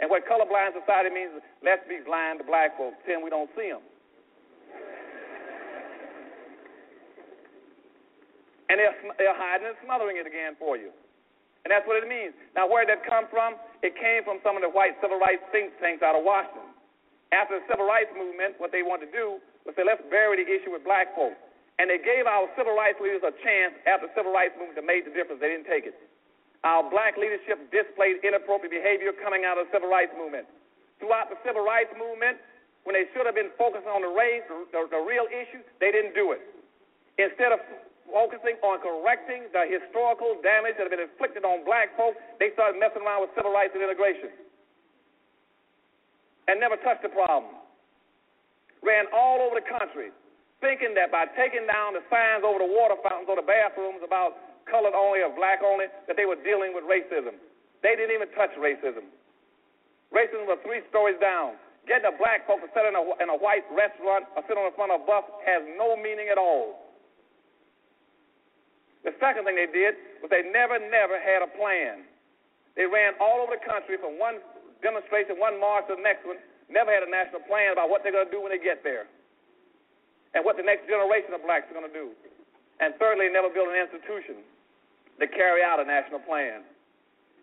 And 0.00 0.08
what 0.08 0.24
colorblind 0.24 0.72
society 0.72 1.12
means 1.12 1.36
is 1.36 1.44
let's 1.60 1.84
be 1.84 2.00
blind 2.00 2.40
to 2.40 2.44
black 2.48 2.80
folks, 2.80 2.96
pretend 3.04 3.20
we 3.20 3.28
don't 3.28 3.52
see 3.52 3.68
them. 3.68 3.84
And 8.72 8.80
they're, 8.80 8.96
they're 9.20 9.36
hiding 9.36 9.68
and 9.68 9.76
smothering 9.84 10.16
it 10.16 10.24
again 10.24 10.56
for 10.56 10.80
you. 10.80 10.88
And 11.62 11.70
that's 11.70 11.84
what 11.84 12.00
it 12.00 12.08
means. 12.08 12.32
Now, 12.56 12.64
where 12.64 12.88
did 12.88 12.98
that 12.98 13.04
come 13.04 13.28
from? 13.28 13.60
It 13.84 13.92
came 14.00 14.24
from 14.24 14.40
some 14.40 14.56
of 14.56 14.64
the 14.64 14.72
white 14.72 14.96
civil 15.04 15.20
rights 15.20 15.44
think 15.52 15.76
tanks 15.76 16.00
out 16.00 16.16
of 16.16 16.24
Washington. 16.24 16.72
After 17.36 17.60
the 17.60 17.64
civil 17.68 17.84
rights 17.84 18.10
movement, 18.16 18.56
what 18.56 18.72
they 18.72 18.80
wanted 18.80 19.12
to 19.12 19.14
do 19.14 19.38
was 19.64 19.74
say, 19.78 19.86
let's 19.86 20.02
bury 20.10 20.42
the 20.42 20.48
issue 20.48 20.74
with 20.74 20.82
black 20.82 21.14
folks. 21.14 21.38
And 21.78 21.88
they 21.88 21.98
gave 21.98 22.28
our 22.28 22.46
civil 22.54 22.76
rights 22.76 23.00
leaders 23.00 23.24
a 23.24 23.32
chance 23.42 23.74
after 23.88 24.06
the 24.06 24.14
civil 24.14 24.30
rights 24.30 24.54
movement 24.58 24.78
to 24.78 24.84
make 24.84 25.08
the 25.08 25.14
difference. 25.14 25.40
They 25.40 25.50
didn't 25.50 25.66
take 25.66 25.88
it. 25.88 25.96
Our 26.62 26.86
black 26.86 27.18
leadership 27.18 27.58
displayed 27.74 28.22
inappropriate 28.22 28.70
behavior 28.70 29.10
coming 29.18 29.42
out 29.42 29.58
of 29.58 29.66
the 29.66 29.70
civil 29.74 29.90
rights 29.90 30.14
movement. 30.14 30.46
Throughout 31.02 31.32
the 31.32 31.38
civil 31.42 31.66
rights 31.66 31.90
movement, 31.98 32.38
when 32.86 32.94
they 32.94 33.10
should 33.10 33.26
have 33.26 33.34
been 33.34 33.50
focusing 33.58 33.90
on 33.90 34.02
the 34.02 34.12
race, 34.14 34.46
the, 34.46 34.86
the 34.86 35.02
real 35.02 35.26
issue, 35.26 35.62
they 35.82 35.90
didn't 35.90 36.14
do 36.14 36.30
it. 36.34 36.42
Instead 37.18 37.50
of 37.50 37.58
focusing 38.06 38.58
on 38.62 38.78
correcting 38.78 39.50
the 39.50 39.66
historical 39.66 40.38
damage 40.42 40.78
that 40.78 40.86
had 40.86 40.94
been 40.94 41.02
inflicted 41.02 41.42
on 41.42 41.66
black 41.66 41.94
folks, 41.98 42.18
they 42.38 42.54
started 42.54 42.78
messing 42.78 43.02
around 43.02 43.26
with 43.26 43.34
civil 43.34 43.50
rights 43.50 43.74
and 43.74 43.82
integration 43.82 44.30
and 46.48 46.58
never 46.58 46.76
touched 46.82 47.02
the 47.02 47.08
problem. 47.08 47.61
Ran 48.82 49.06
all 49.14 49.40
over 49.40 49.58
the 49.58 49.66
country 49.66 50.10
thinking 50.62 50.94
that 50.94 51.10
by 51.10 51.26
taking 51.34 51.66
down 51.66 51.98
the 51.98 52.06
signs 52.06 52.46
over 52.46 52.62
the 52.62 52.70
water 52.70 52.94
fountains 53.02 53.26
or 53.26 53.34
the 53.34 53.44
bathrooms 53.44 53.98
about 54.06 54.38
colored 54.70 54.94
only 54.94 55.20
or 55.26 55.34
black 55.34 55.58
only, 55.60 55.90
that 56.06 56.14
they 56.14 56.24
were 56.24 56.38
dealing 56.46 56.70
with 56.70 56.86
racism. 56.86 57.34
They 57.82 57.98
didn't 57.98 58.14
even 58.14 58.30
touch 58.38 58.54
racism. 58.54 59.10
Racism 60.14 60.46
was 60.46 60.62
three 60.62 60.86
stories 60.88 61.18
down. 61.18 61.58
Getting 61.90 62.06
a 62.06 62.14
black 62.14 62.46
folk 62.46 62.62
to 62.62 62.70
sit 62.70 62.86
in 62.86 62.94
a, 62.94 63.02
in 63.18 63.26
a 63.26 63.38
white 63.42 63.66
restaurant 63.74 64.30
or 64.38 64.46
sit 64.46 64.54
on 64.54 64.70
the 64.70 64.76
front 64.78 64.94
of 64.94 65.02
a 65.02 65.04
bus 65.04 65.26
has 65.42 65.66
no 65.74 65.98
meaning 65.98 66.30
at 66.30 66.38
all. 66.38 66.94
The 69.02 69.10
second 69.18 69.50
thing 69.50 69.58
they 69.58 69.66
did 69.66 69.98
was 70.22 70.30
they 70.30 70.46
never, 70.46 70.78
never 70.78 71.18
had 71.18 71.42
a 71.42 71.50
plan. 71.58 72.06
They 72.78 72.86
ran 72.86 73.18
all 73.18 73.42
over 73.42 73.58
the 73.58 73.64
country 73.66 73.98
from 73.98 74.14
one 74.14 74.38
demonstration, 74.78 75.42
one 75.42 75.58
march 75.58 75.90
to 75.90 75.98
the 75.98 76.06
next 76.06 76.22
one, 76.22 76.38
never 76.72 76.90
had 76.90 77.04
a 77.04 77.10
national 77.10 77.44
plan 77.44 77.76
about 77.76 77.92
what 77.92 78.02
they're 78.02 78.12
going 78.12 78.26
to 78.26 78.34
do 78.34 78.40
when 78.40 78.50
they 78.50 78.60
get 78.60 78.82
there 78.82 79.06
and 80.34 80.40
what 80.44 80.56
the 80.56 80.64
next 80.64 80.88
generation 80.88 81.36
of 81.36 81.44
blacks 81.44 81.68
are 81.68 81.76
going 81.76 81.88
to 81.88 81.92
do. 81.92 82.16
And 82.80 82.96
thirdly, 82.96 83.28
never 83.28 83.52
built 83.52 83.68
an 83.68 83.78
institution 83.78 84.40
to 85.20 85.26
carry 85.28 85.62
out 85.62 85.78
a 85.78 85.86
national 85.86 86.24
plan. 86.24 86.64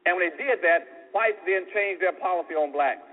And 0.06 0.18
when 0.18 0.26
they 0.26 0.36
did 0.36 0.60
that, 0.66 1.14
whites 1.14 1.40
then 1.46 1.70
changed 1.70 2.02
their 2.02 2.18
policy 2.18 2.58
on 2.58 2.74
blacks. 2.74 3.06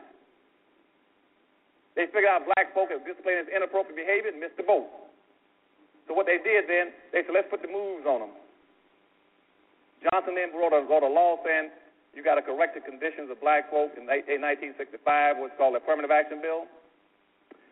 They 1.95 2.09
figured 2.13 2.29
out 2.29 2.45
black 2.45 2.73
folk 2.77 2.93
as 2.93 3.01
displaying 3.05 3.49
inappropriate 3.53 3.97
behavior 3.97 4.33
and 4.33 4.41
missed 4.41 4.57
the 4.57 4.67
boat. 4.67 4.89
So 6.09 6.13
what 6.13 6.29
they 6.29 6.41
did 6.41 6.69
then, 6.69 6.93
they 7.13 7.25
said, 7.25 7.33
let's 7.33 7.49
put 7.49 7.65
the 7.65 7.73
moves 7.73 8.05
on 8.05 8.21
them. 8.21 8.35
Johnson 10.05 10.37
then 10.37 10.53
wrote 10.53 10.77
a, 10.77 10.85
wrote 10.85 11.03
a 11.03 11.11
law 11.11 11.41
saying 11.43 11.73
you 12.17 12.25
got 12.25 12.41
to 12.41 12.43
correct 12.43 12.73
the 12.73 12.81
conditions 12.81 13.29
of 13.29 13.37
black 13.45 13.69
folk 13.69 13.93
in, 13.95 14.09
in 14.09 14.41
1965, 14.41 15.37
what's 15.37 15.53
called 15.61 15.77
the 15.77 15.85
Affirmative 15.85 16.11
Action 16.11 16.41
Bill. 16.41 16.65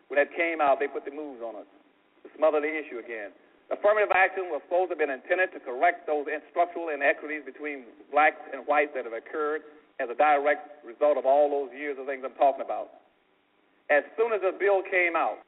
When 0.07 0.21
that 0.21 0.29
came 0.37 0.61
out, 0.61 0.77
they 0.77 0.85
put 0.85 1.03
the 1.03 1.11
moves 1.11 1.41
on 1.41 1.57
us 1.57 1.69
to 2.21 2.29
smother 2.37 2.61
the 2.61 2.69
issue 2.69 3.01
again. 3.01 3.33
Affirmative 3.73 4.13
action 4.13 4.53
was 4.53 4.61
supposed 4.69 4.93
to 4.93 4.97
have 4.97 5.01
been 5.01 5.09
intended 5.09 5.49
to 5.57 5.59
correct 5.59 6.05
those 6.05 6.29
structural 6.53 6.93
inequities 6.93 7.41
between 7.41 7.89
blacks 8.13 8.37
and 8.53 8.61
whites 8.69 8.93
that 8.93 9.09
have 9.09 9.17
occurred 9.17 9.65
as 9.97 10.05
a 10.13 10.17
direct 10.17 10.85
result 10.85 11.17
of 11.17 11.25
all 11.25 11.49
those 11.49 11.73
years 11.73 11.97
of 11.97 12.05
things 12.05 12.21
I'm 12.21 12.37
talking 12.37 12.61
about. 12.61 13.01
As 13.89 14.05
soon 14.13 14.29
as 14.29 14.45
the 14.45 14.53
bill 14.53 14.85
came 14.85 15.17
out, 15.17 15.41